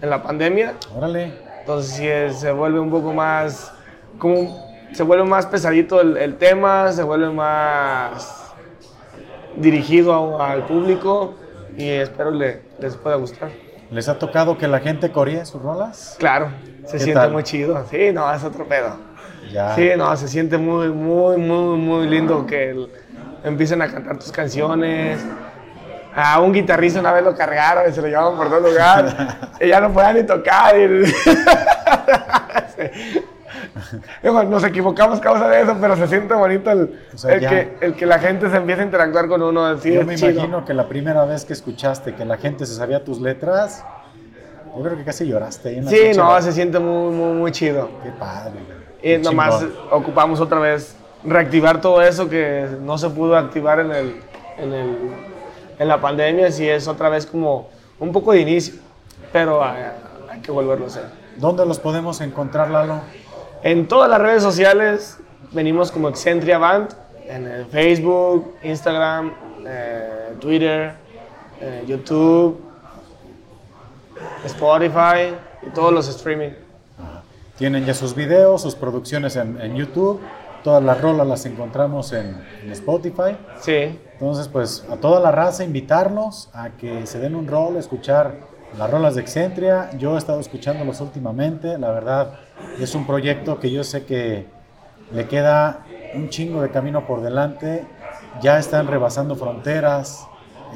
en 0.00 0.08
la 0.08 0.22
pandemia. 0.22 0.74
Órale, 0.96 1.34
Entonces 1.60 1.92
sí 1.92 2.06
es- 2.08 2.38
se 2.40 2.52
vuelve 2.52 2.80
un 2.80 2.90
poco 2.90 3.12
más, 3.12 3.72
como, 4.18 4.88
se 4.92 5.02
vuelve 5.02 5.24
más 5.24 5.46
pesadito 5.46 6.00
el, 6.00 6.16
el 6.16 6.36
tema, 6.36 6.90
se 6.92 7.02
vuelve 7.02 7.30
más 7.30 8.52
dirigido 9.56 10.40
a- 10.40 10.52
al 10.52 10.64
público 10.64 11.34
y 11.76 11.88
espero 11.88 12.30
le- 12.30 12.62
les 12.78 12.96
pueda 12.96 13.16
gustar. 13.16 13.50
¿les 13.90 14.08
ha 14.08 14.18
tocado 14.18 14.56
que 14.56 14.68
la 14.68 14.78
gente 14.78 15.10
coree 15.10 15.44
sus 15.44 15.60
rolas? 15.60 16.14
Claro, 16.18 16.50
se 16.86 16.92
¿Qué 16.92 16.98
siente 17.04 17.14
tal? 17.20 17.32
muy 17.32 17.42
chido. 17.42 17.84
Sí, 17.90 18.12
no, 18.12 18.32
es 18.32 18.44
otro 18.44 18.64
pedo. 18.66 18.94
Ya. 19.52 19.74
Sí, 19.74 19.90
no, 19.96 20.16
se 20.16 20.28
siente 20.28 20.58
muy, 20.58 20.90
muy, 20.90 21.36
muy, 21.38 21.76
muy 21.76 22.06
lindo 22.06 22.46
que 22.46 22.70
el- 22.70 22.88
empiecen 23.42 23.82
a 23.82 23.90
cantar 23.90 24.16
tus 24.18 24.30
canciones. 24.30 25.24
A 26.22 26.40
un 26.40 26.52
guitarrista 26.52 27.00
una 27.00 27.12
vez 27.12 27.24
lo 27.24 27.34
cargaron 27.34 27.90
y 27.90 27.92
se 27.94 28.02
lo 28.02 28.08
llevaban 28.08 28.36
por 28.36 28.48
todo 28.48 28.60
lugar. 28.68 29.38
y 29.60 29.68
ya 29.68 29.80
no 29.80 29.92
podía 29.92 30.12
ni 30.12 30.22
tocar. 30.24 30.78
y- 30.78 31.06
Sí. 32.76 33.22
Digo, 34.22 34.42
Nos 34.44 34.64
equivocamos 34.64 35.18
a 35.18 35.20
causa 35.22 35.48
de 35.48 35.62
eso, 35.62 35.76
pero 35.80 35.96
se 35.96 36.06
siente 36.06 36.34
bonito 36.34 36.70
el, 36.70 36.98
O 37.14 37.18
sea, 37.18 37.34
el 37.34 37.40
ya. 37.40 37.50
que, 37.50 37.76
el 37.80 37.94
que 37.94 38.06
la 38.06 38.18
gente 38.18 38.48
se 38.50 38.56
empiece 38.56 38.82
a 38.82 38.84
interactuar 38.84 39.28
con 39.28 39.42
uno. 39.42 39.76
Sí, 39.78 39.92
Yo 39.92 40.04
me 40.04 40.14
chido. 40.16 40.30
imagino 40.30 40.64
que 40.64 40.74
la 40.74 40.88
primera 40.88 41.24
vez 41.24 41.44
que 41.44 41.52
escuchaste 41.52 42.14
que 42.14 42.24
la 42.24 42.36
gente 42.36 42.64
se 42.66 42.74
sabía 42.74 43.04
tus 43.04 43.20
letras, 43.20 43.84
yo 44.76 44.82
creo 44.82 44.96
que 44.96 45.04
casi 45.04 45.26
lloraste 45.26 45.76
en 45.76 45.84
la 45.84 45.90
Sí, 45.90 46.10
no, 46.16 46.40
se 46.40 46.52
siente 46.52 46.78
muy, 46.78 47.12
muy, 47.12 47.32
muy 47.34 47.52
chido. 47.52 47.90
Qué 48.02 48.10
padre. 48.10 48.52
Y 49.02 49.02
Qué 49.02 49.18
nomás 49.18 49.58
chingón. 49.60 49.74
ocupamos 49.90 50.40
otra 50.40 50.58
vez 50.58 50.96
reactivar 51.24 51.80
todo 51.80 52.00
eso 52.02 52.28
que 52.28 52.66
no 52.80 52.96
se 52.98 53.10
pudo 53.10 53.36
activar 53.36 53.80
en, 53.80 53.90
el, 53.92 54.20
en, 54.58 54.72
el, 54.72 54.96
en 55.80 55.88
la 55.88 55.98
pandemia, 55.98 56.52
si 56.52 56.68
es 56.68 56.86
otra 56.86 57.08
vez 57.08 57.24
como 57.24 57.70
un 57.98 58.12
poco 58.12 58.32
de 58.32 58.40
inicio, 58.42 58.74
pero 59.32 59.64
hay, 59.64 59.84
hay 60.30 60.40
que 60.40 60.52
volverlo 60.52 60.84
a 60.84 60.88
hacer. 60.88 61.06
¿Dónde 61.36 61.64
los 61.64 61.78
podemos 61.78 62.20
encontrar, 62.20 62.68
Lalo? 62.68 63.00
En 63.62 63.88
todas 63.88 64.10
las 64.10 64.20
redes 64.20 64.42
sociales 64.42 65.16
venimos 65.52 65.90
como 65.90 66.10
Excentria 66.10 66.58
Band, 66.58 66.94
en 67.26 67.46
el 67.46 67.64
Facebook, 67.64 68.56
Instagram, 68.62 69.32
eh, 69.66 70.34
Twitter, 70.38 70.96
eh, 71.62 71.84
YouTube, 71.86 72.60
Spotify 74.44 75.34
y 75.62 75.70
todos 75.70 75.94
los 75.94 76.08
streaming. 76.08 76.50
Tienen 77.56 77.86
ya 77.86 77.94
sus 77.94 78.14
videos, 78.14 78.60
sus 78.60 78.74
producciones 78.74 79.34
en, 79.36 79.58
en 79.58 79.76
YouTube. 79.76 80.20
Todas 80.62 80.82
las 80.82 81.00
rolas 81.00 81.26
las 81.26 81.46
encontramos 81.46 82.12
en, 82.12 82.36
en 82.62 82.70
Spotify. 82.72 83.36
Sí, 83.60 83.98
Entonces, 84.12 84.48
pues 84.48 84.84
a 84.90 84.96
toda 84.96 85.20
la 85.20 85.30
raza 85.30 85.64
invitarlos 85.64 86.50
a 86.52 86.70
que 86.70 87.06
se 87.06 87.18
den 87.18 87.34
un 87.34 87.46
rol, 87.46 87.76
escuchar 87.76 88.34
las 88.78 88.90
rolas 88.90 89.14
de 89.14 89.22
Excentria. 89.22 89.90
Yo 89.98 90.14
he 90.14 90.18
estado 90.18 90.40
escuchándolos 90.40 91.00
últimamente. 91.00 91.78
La 91.78 91.90
verdad, 91.90 92.34
es 92.78 92.94
un 92.94 93.06
proyecto 93.06 93.58
que 93.58 93.70
yo 93.70 93.84
sé 93.84 94.04
que 94.04 94.46
le 95.12 95.26
queda 95.26 95.84
un 96.14 96.28
chingo 96.28 96.62
de 96.62 96.70
camino 96.70 97.06
por 97.06 97.22
delante. 97.22 97.84
Ya 98.42 98.58
están 98.58 98.86
rebasando 98.86 99.34
fronteras. 99.36 100.26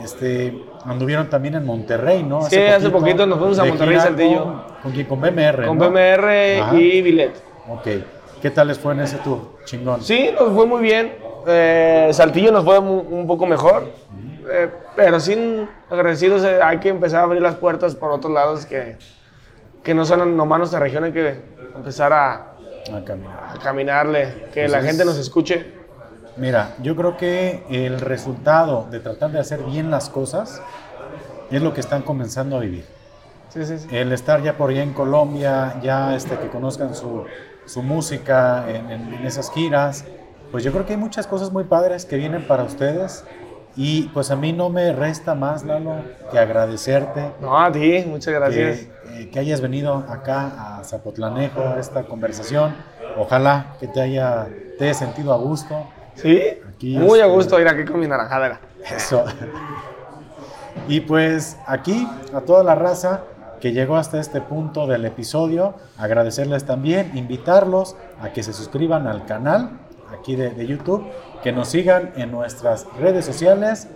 Este, 0.02 0.60
anduvieron 0.84 1.30
también 1.30 1.54
en 1.54 1.64
Monterrey, 1.64 2.24
¿no? 2.24 2.42
Sí, 2.42 2.58
hace 2.58 2.90
poquito 2.90 3.26
nos 3.26 3.38
fuimos 3.38 3.58
a 3.60 3.64
Monterrey, 3.64 4.00
Saltillo. 4.00 4.42
Con, 4.42 4.62
¿con 4.82 4.92
quién? 4.92 5.06
Con 5.06 5.20
BMR. 5.20 5.66
con 5.66 5.78
¿no? 5.78 5.90
BMR 5.90 6.60
Ajá. 6.60 6.74
y 6.76 7.02
Billet. 7.02 7.32
Ok. 7.68 7.86
¿Qué 8.44 8.50
tal 8.50 8.68
les 8.68 8.78
fue 8.78 8.92
en 8.92 9.00
ese 9.00 9.16
tour? 9.16 9.38
Chingón. 9.64 10.02
Sí, 10.02 10.28
nos 10.38 10.52
fue 10.52 10.66
muy 10.66 10.82
bien. 10.82 11.14
Eh, 11.46 12.10
Saltillo 12.12 12.52
nos 12.52 12.62
fue 12.62 12.78
un 12.78 13.26
poco 13.26 13.46
mejor. 13.46 13.90
Eh, 14.50 14.68
pero 14.94 15.18
sin 15.18 15.66
agradecidos, 15.88 16.44
eh, 16.44 16.60
hay 16.62 16.76
que 16.76 16.90
empezar 16.90 17.20
a 17.20 17.22
abrir 17.22 17.40
las 17.40 17.54
puertas 17.54 17.94
por 17.94 18.10
otros 18.10 18.30
lados 18.30 18.66
que, 18.66 18.98
que 19.82 19.94
no 19.94 20.04
son 20.04 20.36
nomás 20.36 20.58
nuestra 20.58 20.78
región. 20.78 21.04
Hay 21.04 21.12
que 21.12 21.40
empezar 21.74 22.12
a, 22.12 22.34
A 22.94 23.02
caminar. 23.02 23.44
a 23.48 23.58
caminarle, 23.62 24.48
que 24.52 24.60
Pues 24.64 24.72
la 24.72 24.82
gente 24.82 25.06
nos 25.06 25.16
escuche. 25.16 25.64
Mira, 26.36 26.74
yo 26.82 26.94
creo 26.96 27.16
que 27.16 27.64
el 27.70 27.98
resultado 27.98 28.86
de 28.90 29.00
tratar 29.00 29.30
de 29.30 29.38
hacer 29.38 29.62
bien 29.62 29.90
las 29.90 30.10
cosas 30.10 30.60
es 31.50 31.62
lo 31.62 31.72
que 31.72 31.80
están 31.80 32.02
comenzando 32.02 32.58
a 32.58 32.60
vivir. 32.60 32.84
Sí, 33.48 33.64
sí, 33.64 33.78
sí. 33.78 33.88
El 33.90 34.12
estar 34.12 34.42
ya 34.42 34.58
por 34.58 34.68
allá 34.68 34.82
en 34.82 34.92
Colombia, 34.92 35.76
ya 35.80 36.14
este, 36.14 36.36
que 36.36 36.48
conozcan 36.48 36.94
su, 36.94 37.24
su 37.66 37.82
música 37.82 38.64
en, 38.68 38.90
en- 38.90 39.14
en 39.14 39.26
esas 39.26 39.50
giras, 39.50 40.04
pues 40.50 40.62
yo 40.64 40.72
creo 40.72 40.86
que 40.86 40.92
hay 40.92 40.98
muchas 40.98 41.26
cosas 41.26 41.50
muy 41.52 41.64
padres 41.64 42.04
que 42.04 42.16
vienen 42.16 42.46
para 42.46 42.62
ustedes 42.64 43.24
y 43.76 44.02
pues 44.14 44.30
a 44.30 44.36
mí 44.36 44.52
no 44.52 44.68
me 44.70 44.92
resta 44.92 45.34
más, 45.34 45.64
Lalo, 45.64 45.96
que 46.30 46.38
agradecerte 46.38 47.32
No, 47.40 47.58
a 47.60 47.72
ti, 47.72 48.04
muchas 48.06 48.32
gracias. 48.34 48.80
que, 48.80 49.22
eh, 49.22 49.30
que 49.30 49.38
hayas 49.40 49.60
venido 49.60 50.04
acá 50.08 50.78
a 50.78 50.84
Zapotlanejo 50.84 51.60
a 51.60 51.80
esta 51.80 52.04
conversación. 52.04 52.74
Ojalá 53.16 53.74
que 53.80 53.88
te 53.88 54.00
haya, 54.00 54.46
te 54.78 54.84
hayas 54.84 54.98
sentido 54.98 55.32
a 55.32 55.36
gusto. 55.38 55.86
Sí, 56.14 56.40
Aquí, 56.68 56.96
muy 56.96 57.18
a 57.18 57.24
este- 57.24 57.34
gusto 57.34 57.60
ir 57.60 57.66
aquí 57.68 57.84
con 57.84 57.98
mi 57.98 58.06
naranjadera. 58.06 58.60
Eso. 58.94 59.24
Y 60.88 61.00
pues 61.00 61.56
aquí 61.66 62.06
a 62.34 62.40
toda 62.40 62.62
la 62.62 62.74
raza 62.74 63.22
que 63.64 63.72
llegó 63.72 63.96
hasta 63.96 64.20
este 64.20 64.42
punto 64.42 64.86
del 64.86 65.06
episodio, 65.06 65.72
agradecerles 65.96 66.66
también, 66.66 67.16
invitarlos 67.16 67.96
a 68.20 68.28
que 68.28 68.42
se 68.42 68.52
suscriban 68.52 69.06
al 69.06 69.24
canal 69.24 69.80
aquí 70.12 70.36
de, 70.36 70.50
de 70.50 70.66
YouTube, 70.66 71.02
que 71.42 71.50
nos 71.50 71.68
sigan 71.68 72.12
en 72.16 72.30
nuestras 72.30 72.86
redes 73.00 73.24
sociales, 73.24 73.88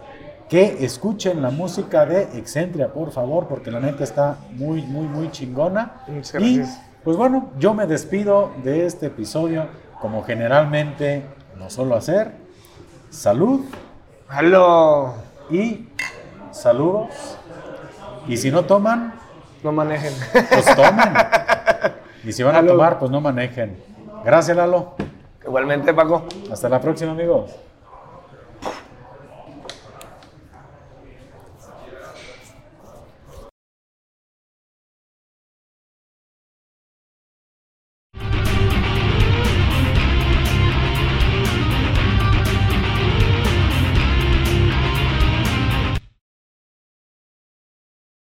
que 0.48 0.86
escuchen 0.86 1.42
la 1.42 1.50
música 1.50 2.06
de 2.06 2.22
Excentria, 2.38 2.94
por 2.94 3.12
favor, 3.12 3.46
porque 3.46 3.70
la 3.70 3.78
neta 3.78 4.04
está 4.04 4.38
muy, 4.52 4.80
muy, 4.80 5.06
muy 5.06 5.30
chingona. 5.32 6.00
Muchas 6.06 6.42
Y 6.42 6.62
pues 7.04 7.18
bueno, 7.18 7.50
yo 7.58 7.74
me 7.74 7.86
despido 7.86 8.52
de 8.64 8.86
este 8.86 9.08
episodio 9.08 9.66
como 10.00 10.24
generalmente 10.24 11.24
lo 11.58 11.68
suelo 11.68 11.94
hacer. 11.94 12.32
Salud 13.10 13.66
Halo, 14.30 15.12
y 15.50 15.90
saludos. 16.52 17.36
Y 18.26 18.38
si 18.38 18.50
no 18.50 18.64
toman, 18.64 19.17
no 19.62 19.72
manejen. 19.72 20.12
pues 20.32 20.76
tomen. 20.76 21.12
Y 22.24 22.32
si 22.32 22.43
van 22.43 22.56
a 22.56 22.66
tomar, 22.66 22.98
pues 22.98 23.10
no 23.10 23.20
manejen. 23.20 23.76
Gracias, 24.24 24.56
Lalo. 24.56 24.94
Igualmente, 25.44 25.94
Paco. 25.94 26.26
Hasta 26.51 26.68
la 26.68 26.80
próxima, 26.80 27.12
amigos. 27.12 27.55